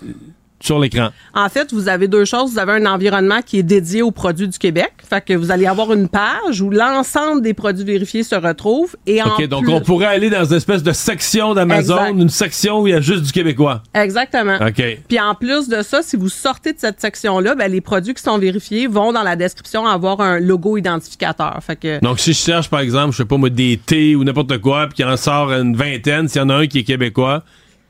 [0.60, 1.10] sur l'écran.
[1.34, 2.52] En fait, vous avez deux choses.
[2.52, 4.92] Vous avez un environnement qui est dédié aux produits du Québec.
[5.10, 8.96] Fait que vous allez avoir une page où l'ensemble des produits vérifiés se retrouvent.
[9.06, 12.30] Et en OK, donc plus- on pourrait aller dans une espèce de section d'Amazon, une
[12.30, 13.84] section où il y a juste du québécois.
[13.94, 14.58] Exactement.
[14.62, 14.84] OK.
[15.08, 18.22] Puis en plus de ça, si vous sortez de cette section-là, ben, les produits qui
[18.24, 21.58] sont vérifiés vont dans la description avoir un logo identificateur.
[21.66, 24.24] Fait que Donc, si je cherche, par exemple, je sais pas moi, des thés ou
[24.24, 26.84] n'importe quoi, puis qu'il en sort une vingtaine, s'il y en a un qui est
[26.84, 27.44] québécois,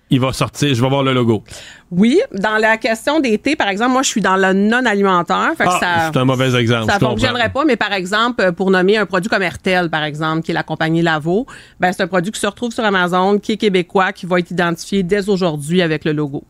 [0.09, 1.43] il va sortir, je vais voir le logo.
[1.91, 5.51] oui, dans la question des thés, par exemple, moi je suis dans le non alimentaire.
[5.57, 7.09] Fait que Ah, c'est un mauvais exemple, Ça comprends.
[7.11, 10.53] fonctionnerait pas, mais par exemple, pour nommer un produit comme Hertel, par exemple, qui est
[10.55, 11.45] la compagnie Lavo,
[11.79, 14.51] ben c'est un produit qui se retrouve sur Amazon, qui est québécois, qui va être
[14.51, 16.43] identifié dès aujourd'hui avec le logo.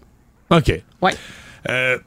[0.49, 0.81] OK.
[1.01, 1.13] Ouais.
[1.69, 1.97] Euh,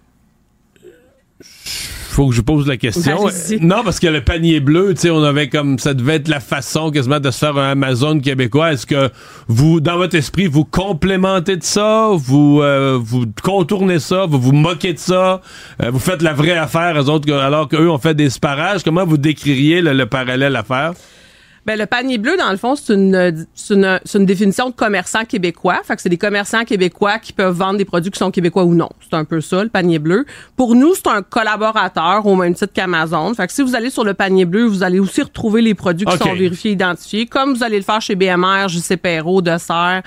[2.13, 3.27] faut que je pose la question.
[3.61, 6.41] Non, parce que le panier bleu, tu sais, on avait comme ça devait être la
[6.41, 8.73] façon quasiment de se faire un Amazon québécois.
[8.73, 9.11] Est-ce que
[9.49, 14.53] vous, dans votre esprit, vous complémentez de ça, vous euh, vous contournez ça, vous vous
[14.53, 15.41] moquez de ça,
[15.83, 18.83] euh, vous faites la vraie affaire, eux autres, alors qu'eux ont fait des sparages?
[18.83, 20.93] Comment vous décririez le, le parallèle à faire?
[21.65, 24.69] Ben, le panier bleu, dans le fond, c'est une, euh, c'est une, c'est une définition
[24.69, 25.81] de commerçant québécois.
[25.85, 28.75] Fait que c'est des commerçants québécois qui peuvent vendre des produits qui sont québécois ou
[28.75, 28.89] non.
[29.01, 30.27] C'est un peu ça, le panier bleu.
[30.57, 33.33] Pour nous, c'est un collaborateur au même titre qu'Amazon.
[33.35, 36.05] Fait que si vous allez sur le panier bleu, vous allez aussi retrouver les produits
[36.05, 40.03] qui sont vérifiés, identifiés, comme vous allez le faire chez BMR, JC Perrault, Dessert.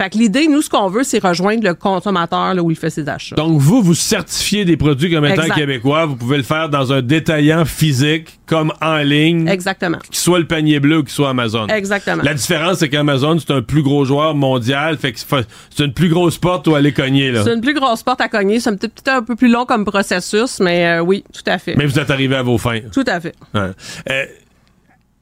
[0.00, 2.90] Fait que l'idée, nous, ce qu'on veut, c'est rejoindre le consommateur là où il fait
[2.90, 3.34] ses achats.
[3.34, 5.56] Donc, vous, vous certifiez des produits comme étant Exact.
[5.56, 6.06] québécois.
[6.06, 9.48] Vous pouvez le faire dans un détaillant physique, comme en ligne.
[9.48, 9.98] Exactement.
[9.98, 11.66] Qu'il soit le panier bleu ou qu'il soit Amazon.
[11.66, 12.22] Exactement.
[12.22, 14.96] La différence, c'est qu'Amazon, c'est un plus gros joueur mondial.
[14.98, 17.32] Fait que c'est une plus grosse porte où aller cogner.
[17.42, 18.60] C'est une plus grosse porte à cogner.
[18.60, 21.58] C'est un petit peut-être un peu plus long comme processus, mais euh, oui, tout à
[21.58, 21.74] fait.
[21.76, 22.80] Mais vous êtes arrivé à vos fins.
[22.92, 23.34] Tout à fait.
[23.52, 23.70] Ouais.
[24.10, 24.24] Euh,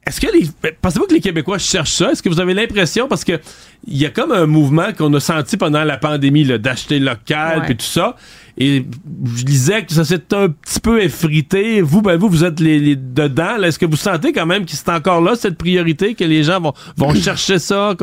[0.07, 0.47] est-ce que les.
[0.81, 2.11] Pensez-vous que les Québécois cherchent ça?
[2.11, 3.07] Est-ce que vous avez l'impression?
[3.07, 3.39] Parce que
[3.85, 7.75] il y a comme un mouvement qu'on a senti pendant la pandémie, d'acheter local puis
[7.75, 8.15] tout ça.
[8.57, 8.85] Et
[9.35, 11.81] je disais que ça s'est un petit peu effrité.
[11.81, 13.61] Vous, ben vous, vous êtes les, les dedans.
[13.61, 16.59] Est-ce que vous sentez quand même que c'est encore là, cette priorité, que les gens
[16.59, 17.95] vont, vont chercher ça?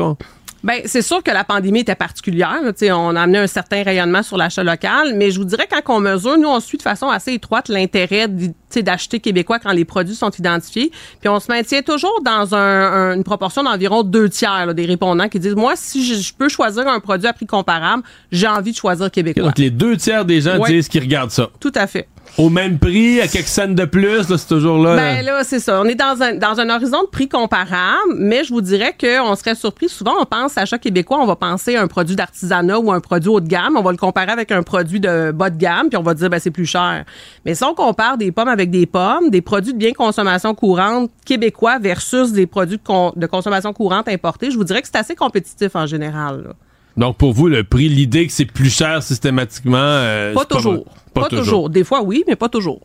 [0.65, 2.59] Ben, c'est sûr que la pandémie était particulière.
[2.63, 2.73] là.
[2.73, 5.67] Tu sais, on a amené un certain rayonnement sur l'achat local, mais je vous dirais
[5.71, 8.27] quand on mesure, nous, on suit de façon assez étroite l'intérêt
[8.75, 10.91] d'acheter québécois quand les produits sont identifiés.
[11.21, 14.85] Puis on se maintient toujours dans un- un- une proportion d'environ deux tiers là, des
[14.85, 18.47] répondants qui disent, moi, si je, je peux choisir un produit à prix comparable, j'ai
[18.47, 19.43] envie de choisir québécois.
[19.43, 20.69] Donc, les deux tiers des gens Ouais.
[20.71, 21.49] disent qu'ils regardent ça.
[21.59, 22.07] Tout à fait.
[22.37, 24.95] Au même prix, à quelques cents de plus, c'est toujours là.
[24.95, 25.79] Ben là, c'est ça.
[25.81, 29.35] On est dans un, dans un horizon de prix comparable, mais je vous dirais qu'on
[29.35, 29.87] serait surpris.
[29.87, 33.29] Souvent, on pense achat québécois, on va penser à un produit d'artisanat ou un produit
[33.29, 33.77] haut de gamme.
[33.77, 36.29] On va le comparer avec un produit de bas de gamme, puis on va dire,
[36.29, 37.05] ben c'est plus cher.
[37.45, 41.11] Mais si on compare des pommes avec des pommes, des produits de bien consommation courante
[41.25, 44.97] québécois versus des produits de, con- de consommation courante importés, je vous dirais que c'est
[44.99, 46.43] assez compétitif en général.
[46.47, 46.53] là.
[46.97, 49.77] Donc, pour vous, le prix, l'idée que c'est plus cher systématiquement.
[49.77, 50.85] euh, Pas toujours.
[51.13, 51.69] Pas, Pas, toujours.
[51.69, 52.81] Des fois, oui, mais pas toujours.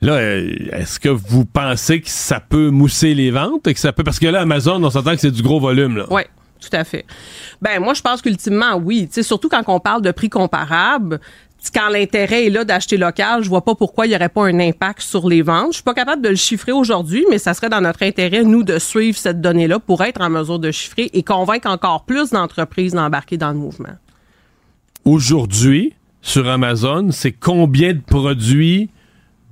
[0.00, 3.62] Là, euh, est-ce que vous pensez que ça peut mousser les ventes?
[3.72, 4.04] Que ça peut...
[4.04, 5.96] Parce que là, Amazon, on s'entend que c'est du gros volume.
[5.96, 6.06] Là.
[6.10, 6.22] Oui,
[6.60, 7.06] tout à fait.
[7.62, 9.06] Ben moi, je pense qu'ultimement, oui.
[9.06, 11.20] Tu sais, surtout quand on parle de prix comparables,
[11.72, 14.58] quand l'intérêt est là d'acheter local, je vois pas pourquoi il y aurait pas un
[14.58, 15.68] impact sur les ventes.
[15.68, 18.62] Je suis pas capable de le chiffrer aujourd'hui, mais ça serait dans notre intérêt, nous,
[18.62, 22.92] de suivre cette donnée-là pour être en mesure de chiffrer et convaincre encore plus d'entreprises
[22.92, 23.94] d'embarquer dans le mouvement.
[25.04, 28.90] Aujourd'hui, sur Amazon, c'est combien de produits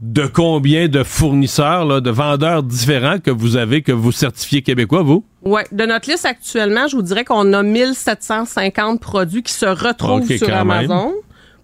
[0.02, 5.04] de combien de fournisseurs, là, de vendeurs différents que vous avez, que vous certifiez québécois,
[5.04, 5.24] vous?
[5.42, 10.26] Ouais, de notre liste actuellement, je vous dirais qu'on a 1750 produits qui se retrouvent
[10.26, 10.90] sur même.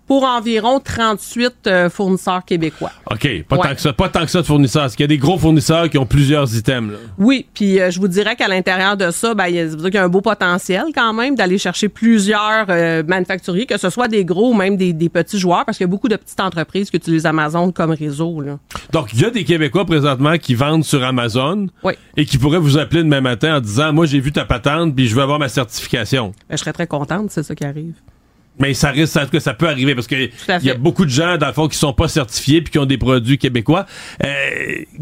[0.09, 2.90] Pour environ 38 euh, fournisseurs québécois.
[3.10, 3.68] OK, pas, Ouais.
[3.68, 4.82] tant que ça, pas tant que ça de fournisseurs.
[4.82, 6.93] Parce qu'il y a des gros fournisseurs qui ont plusieurs items.
[6.93, 6.98] là.
[7.18, 9.59] Oui, puis euh, je vous dirais qu'à l'intérieur de ça, ben, il y
[9.94, 14.09] y a un beau potentiel quand même d'aller chercher plusieurs euh, manufacturiers, que ce soit
[14.09, 16.40] des gros ou même des, des petits joueurs, parce qu'il y a beaucoup de petites
[16.40, 18.40] entreprises qui utilisent Amazon comme réseau.
[18.40, 18.59] Là.
[18.93, 21.93] Donc, il y a des Québécois présentement qui vendent sur Amazon Oui.
[22.16, 25.06] et qui pourraient vous appeler demain matin en disant Moi, j'ai vu ta patente puis
[25.06, 26.32] je veux avoir ma certification.
[26.48, 27.94] Ben, je serais très contente, c'est ça qui arrive.
[28.59, 30.14] Mais ça risque, en tout cas, ça peut arriver parce que
[30.48, 32.72] à il y a beaucoup de gens, dans le fond, qui sont pas certifiés puis
[32.72, 33.86] qui ont des produits québécois.
[34.24, 34.28] Euh,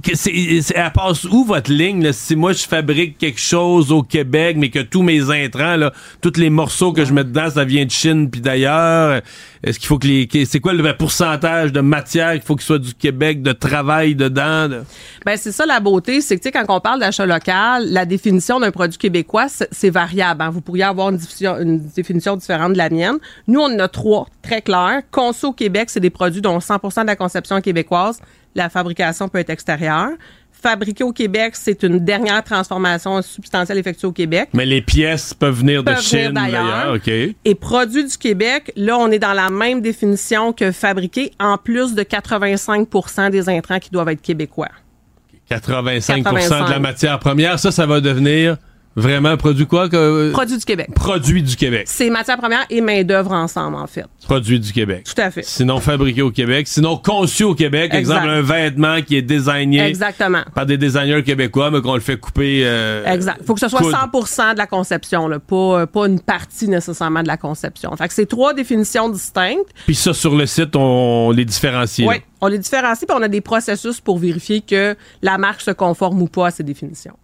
[0.03, 2.03] que c'est, c'est- elle passe où votre ligne?
[2.05, 2.12] Là?
[2.12, 6.37] Si moi, je fabrique quelque chose au Québec, mais que tous mes intrants, là, tous
[6.37, 9.23] les morceaux que je mets dedans, ça vient de Chine puis d'ailleurs,
[9.66, 10.28] est-ce qu'il faut que les...
[10.47, 14.68] C'est quoi le pourcentage de matière qu'il faut qu'il soit du Québec, de travail dedans?
[14.68, 14.82] de-
[15.24, 18.70] Ben c'est ça la beauté, c'est que quand on parle d'achat local, la définition d'un
[18.70, 20.43] produit québécois, c'est variable.
[20.43, 20.51] hein.
[20.51, 21.16] Vous pourriez avoir une,
[21.97, 23.16] définition- différente de la mienne.
[23.48, 25.02] Nous, on en a trois, très clairs.
[25.10, 28.20] Conso Québec, c'est des produits dont 100% de la conception québécoise.
[28.55, 30.10] La fabrication peut être extérieure.
[30.61, 34.49] Fabriqué au Québec, c'est une dernière transformation substantielle effectuée au Québec.
[34.55, 36.95] Mais les pièces peuvent venir de Peuvent Chine, d'ailleurs.
[36.95, 37.09] OK.
[37.09, 41.95] Et produits du Québec, là, on est dans la même définition que fabriqué, en plus
[41.95, 44.70] de 85% des intrants qui doivent être québécois.
[45.51, 46.78] 85%, de la 85.
[46.81, 48.57] matière première, ça, ça va devenir
[48.97, 49.89] vraiment produit quoi?
[49.89, 50.32] Que...
[50.32, 50.89] Produits du Québec.
[50.94, 51.85] Produit du Québec.
[51.86, 54.06] C'est matière première et main-d'œuvre ensemble, en fait.
[54.24, 55.05] Produit du Québec.
[55.05, 55.44] Tout à fait.
[55.44, 57.93] Sinon fabriqué au Québec, sinon conçu au Québec.
[57.94, 58.16] Exact.
[58.16, 60.43] Exemple, un vêtement qui est designé Exactement.
[60.55, 62.62] par des designers québécois, mais qu'on le fait couper.
[62.64, 63.40] euh, Exact.
[63.47, 64.27] faut que ce soit coudre.
[64.27, 67.94] 100% de la conception, là, pas, euh, pas une partie nécessairement de la conception.
[67.97, 69.68] Fait que c'est trois définitions distinctes.
[69.85, 72.06] Puis ça, sur le site, on les différencie.
[72.09, 75.70] Oui, on les différencie, puis on a des processus pour vérifier que la marque se
[75.70, 77.16] conforme ou pas à ces définitions.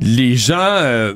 [0.00, 1.14] Les gens, euh,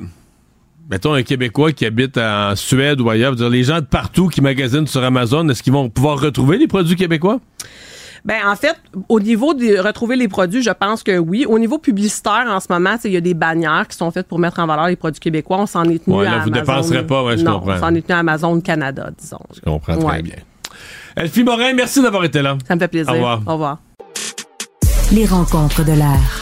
[0.89, 4.41] mettons un Québécois qui habite en Suède ou ailleurs, dire, les gens de partout qui
[4.41, 7.39] magasinent sur Amazon, est-ce qu'ils vont pouvoir retrouver les produits québécois?
[8.23, 8.75] Ben en fait,
[9.07, 11.45] au niveau de retrouver les produits, je pense que oui.
[11.47, 14.39] Au niveau publicitaire, en ce moment, il y a des bannières qui sont faites pour
[14.39, 15.57] mettre en valeur les produits québécois.
[15.59, 16.59] On s'en est tenu Ouais, à là, vous Amazon.
[16.61, 17.73] dépenserez pas, ouais, je non, comprends.
[17.75, 19.37] on s'en est tenu à Amazon Canada, disons.
[19.55, 20.21] Je comprends très Ouais.
[20.23, 20.35] bien.
[21.15, 22.57] Elfie Morin, merci d'avoir été là.
[22.67, 23.11] Ça me fait plaisir.
[23.11, 23.41] Au revoir.
[23.45, 23.77] Au revoir.
[25.11, 26.41] Les rencontres de l'art.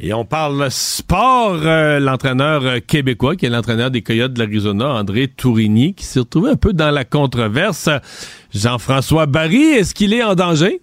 [0.00, 4.92] Et on parle sport, euh, l'entraîneur euh, québécois, qui est l'entraîneur des Coyotes de l'Arizona,
[4.92, 7.88] André Tourigny, qui s'est retrouvé un peu dans la controverse.
[8.54, 10.80] Jean-François Barry, est-ce qu'il est en danger?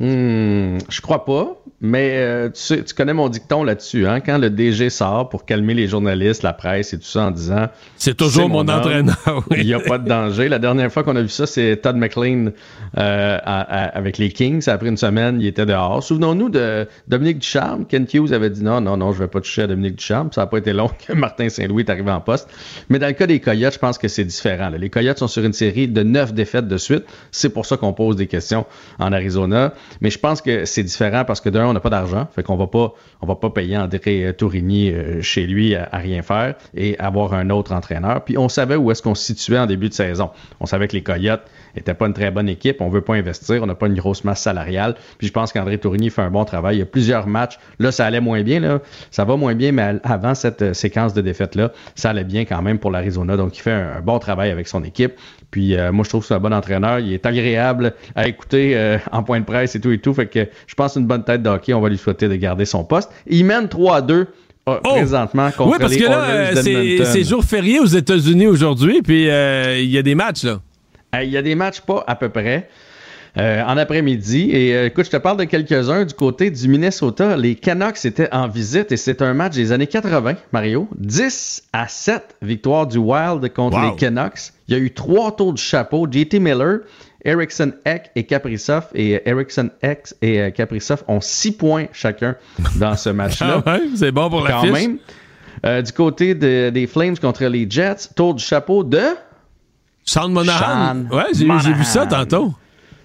[0.00, 4.06] Hmm, je crois pas, mais euh, tu, sais, tu connais mon dicton là-dessus.
[4.06, 4.20] Hein?
[4.20, 7.66] Quand le DG sort pour calmer les journalistes, la presse et tout ça en disant
[7.96, 9.58] C'est toujours mon homme, entraîneur, oui.
[9.60, 10.48] Il n'y a pas de danger.
[10.48, 12.46] La dernière fois qu'on a vu ça, c'est Todd McLean
[12.98, 14.68] euh, à- à- avec les Kings.
[14.68, 16.02] Après une semaine, il était dehors.
[16.02, 17.84] Souvenons-nous de Dominique Ducharme.
[17.86, 20.30] Ken Hughes avait dit non, non, non, je vais pas toucher à Dominique Ducharme.
[20.32, 22.48] Ça n'a pas été long que Martin Saint-Louis est arrivé en poste.
[22.90, 24.70] Mais dans le cas des Coyotes, je pense que c'est différent.
[24.70, 24.78] là.
[24.78, 27.04] Les Coyotes sont sur une série de neuf défaites de suite.
[27.32, 28.66] C'est pour ça qu'on pose des questions
[29.00, 29.74] en Arizona.
[30.00, 32.28] Mais je pense que c'est différent parce que d'un, on n'a pas d'argent.
[32.34, 36.54] Fait qu'on va pas, va pas payer André Tourigny euh, chez lui à rien faire
[36.74, 38.24] et avoir un autre entraîneur.
[38.24, 40.30] Puis on savait où est-ce qu'on se situait en début de saison.
[40.60, 41.42] On savait que les Coyotes
[41.76, 42.80] n'étaient pas une très bonne équipe.
[42.80, 43.62] On veut pas investir.
[43.62, 44.94] On n'a pas une grosse masse salariale.
[45.18, 46.76] Puis je pense qu'André Tourigny fait un bon travail.
[46.76, 47.58] Il y a plusieurs matchs.
[47.78, 48.60] Là, ça allait moins bien.
[48.60, 48.80] Là.
[49.10, 52.62] Ça va moins bien, mais avant cette euh, séquence de défaites-là, ça allait bien quand
[52.62, 53.36] même pour l'Arizona.
[53.36, 55.14] Donc, il fait un, un bon travail avec son équipe.
[55.50, 56.98] Puis euh, moi, je trouve que c'est un bon entraîneur.
[56.98, 60.14] Il est agréable à écouter euh, en point de presse et tout et tout.
[60.14, 61.74] Fait que je pense une bonne tête de hockey.
[61.74, 63.10] On va lui souhaiter de garder son poste.
[63.26, 64.26] Il mène 3 à 2
[64.68, 69.02] euh, présentement contre Oui, parce les que là, euh, c'est jour férié aux États-Unis aujourd'hui,
[69.02, 70.60] puis euh, il y a des matchs, là.
[71.20, 72.68] Il y a des matchs pas à peu près.
[73.38, 74.50] euh, en après-midi.
[74.52, 77.34] Et euh, écoute, je te parle de quelques-uns du côté du Minnesota.
[77.36, 80.86] Les Canucks étaient en visite et c'est un match des années 80, Mario.
[80.98, 83.90] 10 à 7 victoire du Wild contre Wow.
[83.92, 84.52] les Canucks.
[84.68, 86.06] Il y a eu trois tours du chapeau.
[86.10, 86.80] JT Miller,
[87.24, 88.88] Ericsson Eck et Kaprizov.
[88.94, 92.36] Et euh, Ericsson Eck et euh, Kaprizov ont 6 points chacun
[92.76, 93.62] dans ce match-là.
[93.66, 94.72] Ah c'est bon pour la Quand fiche.
[94.72, 94.98] même.
[95.64, 99.00] Euh, du côté de- des Flames contre les Jets, tour du chapeau de...
[100.04, 101.04] Sean Monahan.
[101.10, 102.52] Ouais, j'ai vu ça tantôt.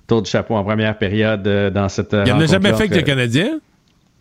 [0.07, 2.13] Tour du chapeau en première période euh, dans cette.
[2.13, 3.59] euh, Il en a jamais fait que le Canadien?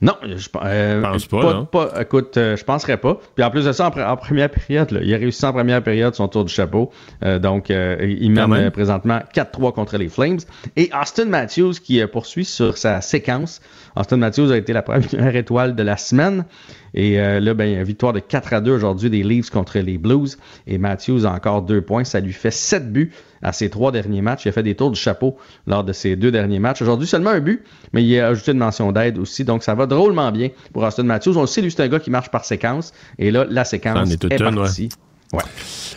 [0.02, 1.64] Non, je euh, pense pas, non.
[1.64, 3.18] pas- écoute, euh, je penserais pas.
[3.34, 5.54] Puis en plus de ça, en, pre- en première période, là, il a réussi en
[5.54, 6.90] première période son tour du chapeau.
[7.24, 10.40] Euh, donc, il mène présentement 4-3 contre les Flames.
[10.76, 13.62] Et Austin Matthews qui poursuit sur sa séquence.
[13.97, 16.44] Austin Matthews a été la première étoile de la semaine.
[16.94, 20.39] Et euh, là, ben, victoire de 4 à 2 aujourd'hui des Leafs contre les Blues.
[20.66, 22.05] Et Matthews a encore deux points.
[22.05, 23.12] Ça lui fait 7 buts
[23.43, 24.44] à ses trois derniers matchs.
[24.44, 25.36] Il a fait des tours du chapeau
[25.66, 26.82] lors de ses deux derniers matchs.
[26.82, 29.44] Aujourd'hui, seulement un but, mais il a ajouté une mention d'aide aussi.
[29.44, 31.36] Donc, ça va drôlement bien pour Austin Matthews.
[31.36, 32.93] On le sait, lui, c'est un gars qui marche par séquence.
[33.18, 34.85] Et là, la séquence est, est partie.
[34.85, 35.05] Ouais.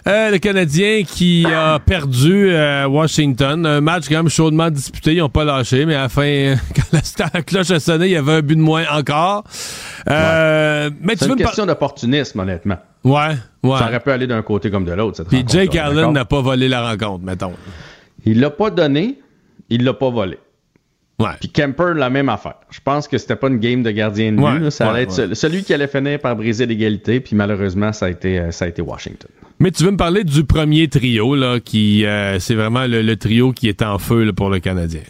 [0.08, 3.66] Euh, le Canadien qui a perdu euh, Washington.
[3.66, 5.14] Un match quand même chaudement disputé.
[5.14, 8.16] Ils n'ont pas lâché, mais à la fin, quand la, cloche a sonné, il y
[8.16, 9.44] avait un but de moins encore.
[10.10, 12.78] Euh, mais C'est une question d'opportunisme, honnêtement.
[13.04, 13.78] Ouais, ouais.
[13.78, 15.24] Ça aurait pu aller d'un côté comme de l'autre.
[15.24, 17.54] Puis Jake Allen n'a pas volé la rencontre, mettons.
[18.26, 19.20] Il l'a pas donné,
[19.70, 20.38] il l'a pas volé.
[21.20, 21.32] Ouais.
[21.40, 22.56] Puis Kemper, la même affaire.
[22.72, 24.64] Je pense que c'était pas une game de gardien de but.
[24.64, 27.20] Ouais, ça allait être celui qui allait finir par briser l'égalité.
[27.20, 29.30] Puis malheureusement, ça a été, ça a été Washington.
[29.60, 33.18] Mais tu veux me parler du premier trio, là, qui euh, c'est vraiment le, le,
[33.18, 35.02] trio qui est en feu là, pour le Canadien.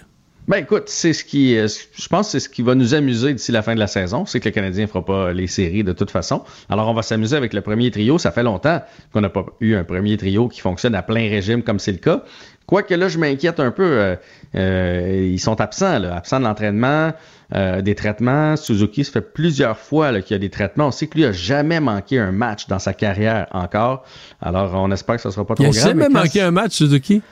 [0.49, 3.51] Ben écoute, c'est ce qui, je pense, que c'est ce qui va nous amuser d'ici
[3.51, 4.25] la fin de la saison.
[4.25, 6.43] C'est que le Canadien fera pas les séries de toute façon.
[6.69, 8.17] Alors on va s'amuser avec le premier trio.
[8.17, 8.81] Ça fait longtemps
[9.13, 11.99] qu'on n'a pas eu un premier trio qui fonctionne à plein régime comme c'est le
[11.99, 12.23] cas.
[12.69, 13.83] Quoique là, je m'inquiète un peu.
[13.83, 14.15] Euh,
[14.53, 17.13] euh, ils sont absents, là, absents de l'entraînement,
[17.55, 18.55] euh, des traitements.
[18.57, 20.87] Suzuki, ça fait plusieurs fois qu'il y a des traitements.
[20.87, 24.03] On sait que lui a jamais manqué un match dans sa carrière encore.
[24.39, 25.75] Alors, on espère que ça sera pas trop grave.
[25.75, 27.23] Il a jamais manqué un match, Suzuki?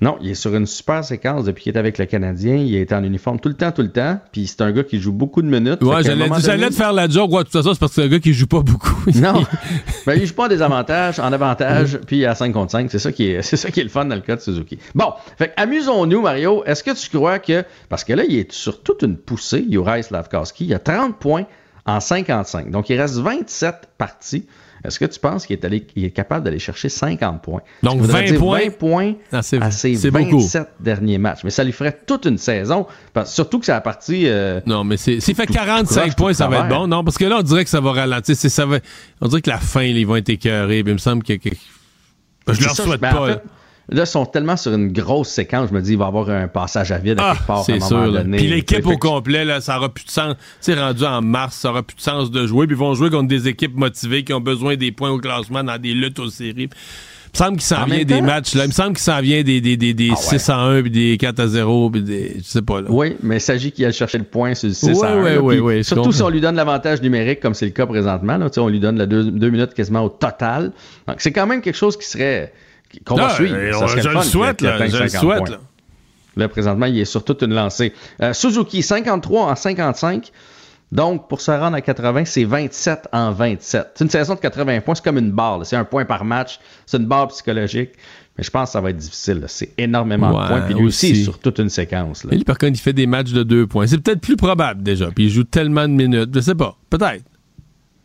[0.00, 2.54] Non, il est sur une super séquence depuis qu'il est avec le Canadien.
[2.54, 4.20] Il est en uniforme tout le temps, tout le temps.
[4.30, 5.82] Puis c'est un gars qui joue beaucoup de minutes.
[5.82, 6.68] Ouais, j'allais donné...
[6.68, 7.32] te faire la joke.
[7.32, 8.94] Ouais, de toute façon, c'est parce que c'est un gars qui joue pas beaucoup.
[9.16, 9.44] non.
[10.06, 12.90] ben, il joue pas en désavantage, en avantage, puis à 5 contre 5.
[12.90, 14.78] C'est ça, qui est, c'est ça qui est le fun dans le cas de Suzuki.
[14.94, 16.62] Bon, fait amusons-nous, Mario.
[16.64, 17.64] Est-ce que tu crois que.
[17.88, 20.66] Parce que là, il est sur toute une poussée, Juraj Slavkowski.
[20.66, 21.46] Il a 30 points
[21.86, 22.70] en 55.
[22.70, 24.46] Donc, il reste 27 parties.
[24.84, 27.62] Est-ce que tu penses qu'il est, allé, il est capable d'aller chercher 50 points?
[27.82, 28.60] Donc 20 points.
[28.60, 30.82] 20 points ah, c'est, à ses c'est 27 beaucoup.
[30.82, 31.40] derniers matchs.
[31.44, 32.86] Mais ça lui ferait toute une saison.
[33.12, 34.28] Parce, surtout que c'est la partie.
[34.28, 36.86] Euh, non, mais s'il fait tout, 45 tout points, ça va être bon.
[36.86, 38.36] Non, parce que là, on dirait que ça va ralentir.
[38.36, 38.78] C'est, ça va,
[39.20, 40.82] on dirait que la fin, là, ils vont être écœurés.
[40.82, 41.34] Mais il me semble que.
[41.34, 41.50] que...
[42.48, 43.20] Je leur souhaite ben, pas.
[43.20, 43.34] en là.
[43.34, 43.42] fait,
[43.90, 46.28] Là, ils sont tellement sur une grosse séquence, je me dis, il va y avoir
[46.28, 48.12] un passage à vide à Ah, quelque part à c'est un sûr.
[48.12, 48.36] donné.
[48.36, 50.34] Puis l'équipe au complet, là, ça aura plus de sens.
[50.60, 52.66] Tu sais, rendu en mars, ça aura plus de sens de jouer.
[52.66, 55.64] Puis ils vont jouer contre des équipes motivées qui ont besoin des points au classement
[55.64, 56.68] dans des luttes aux séries.
[57.34, 58.64] Il me semble qu'il s'en En vient des matchs, là.
[58.64, 60.38] Il me semble qu'il s'en vient des, des, des, des Ah ouais.
[60.38, 62.36] 6 à 1, puis des 4 à 0, puis des.
[62.38, 62.86] Je sais pas, là.
[62.90, 65.22] Oui, mais il s'agit qu'il aille chercher le point sur le 6 Ouais, à 1.
[65.22, 65.40] ouais, là.
[65.42, 67.86] ouais, Puis ouais, je surtout si on lui donne l'avantage numérique, comme c'est le cas
[67.86, 68.36] présentement.
[68.38, 70.72] Là, on lui donne la deux, deux minutes quasiment au total.
[71.06, 72.52] Donc, c'est quand même quelque chose qui serait
[73.04, 73.56] qu'on va suivre.
[73.56, 75.50] et Ça on- serait je le souhaite, là, je le 50 souhaite, points.
[75.50, 75.58] là.
[76.36, 77.92] Là, présentement, il est sur toute une lancée.
[78.22, 80.30] Euh, Suzuki, 53 en 55.
[80.90, 83.88] Donc, pour se rendre à 80, c'est 27 en 27.
[83.94, 85.60] C'est une saison de 80 points, c'est comme une barre.
[85.66, 86.60] C'est un point par match.
[86.86, 87.90] C'est une barre psychologique.
[88.38, 89.42] Mais je pense que ça va être difficile.
[89.48, 90.60] C'est énormément Ouais, de points.
[90.62, 91.24] Puis lui aussi, aussi.
[91.24, 92.22] sur toute une séquence.
[92.24, 92.30] là.
[92.32, 93.86] Et lui, par contre, il fait des matchs de 2 points.
[93.88, 95.10] C'est peut-être plus probable déjà.
[95.10, 96.30] Puis il joue tellement de minutes.
[96.32, 96.76] Je sais pas.
[96.88, 97.24] Peut-être.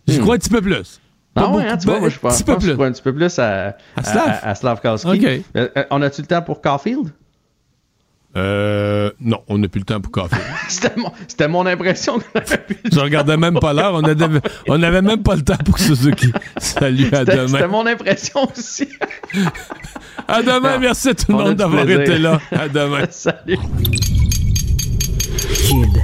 [0.08, 0.22] J'y Hmm.
[0.24, 1.00] crois un petit peu plus.
[1.34, 2.86] Pas Ah ouais, hein, tu vois, ben, moi, je un pense, petit je peu pense
[2.88, 4.28] un petit peu plus à, À Slav?
[4.44, 5.10] à, à Slavkowski.
[5.10, 5.24] Ok.
[5.26, 7.10] Euh, euh, on a-tu le temps pour Caulfield?
[8.36, 10.36] Euh, non, on n'a plus le temps pour café.
[10.68, 13.94] C'était mon, c'était mon impression qu'on avait plus le Je regardais même pas l'heure.
[13.94, 16.32] On avait, on avait même pas le temps pour Suzuki.
[16.58, 17.68] Salut, à C'était c'était demain.
[17.68, 18.88] mon impression aussi.
[20.28, 22.02] À demain, merci à tout le monde d'avoir plaisir.
[22.02, 22.40] été là.
[22.52, 23.06] À demain.
[23.12, 23.58] Salut.
[25.68, 25.98] Cube.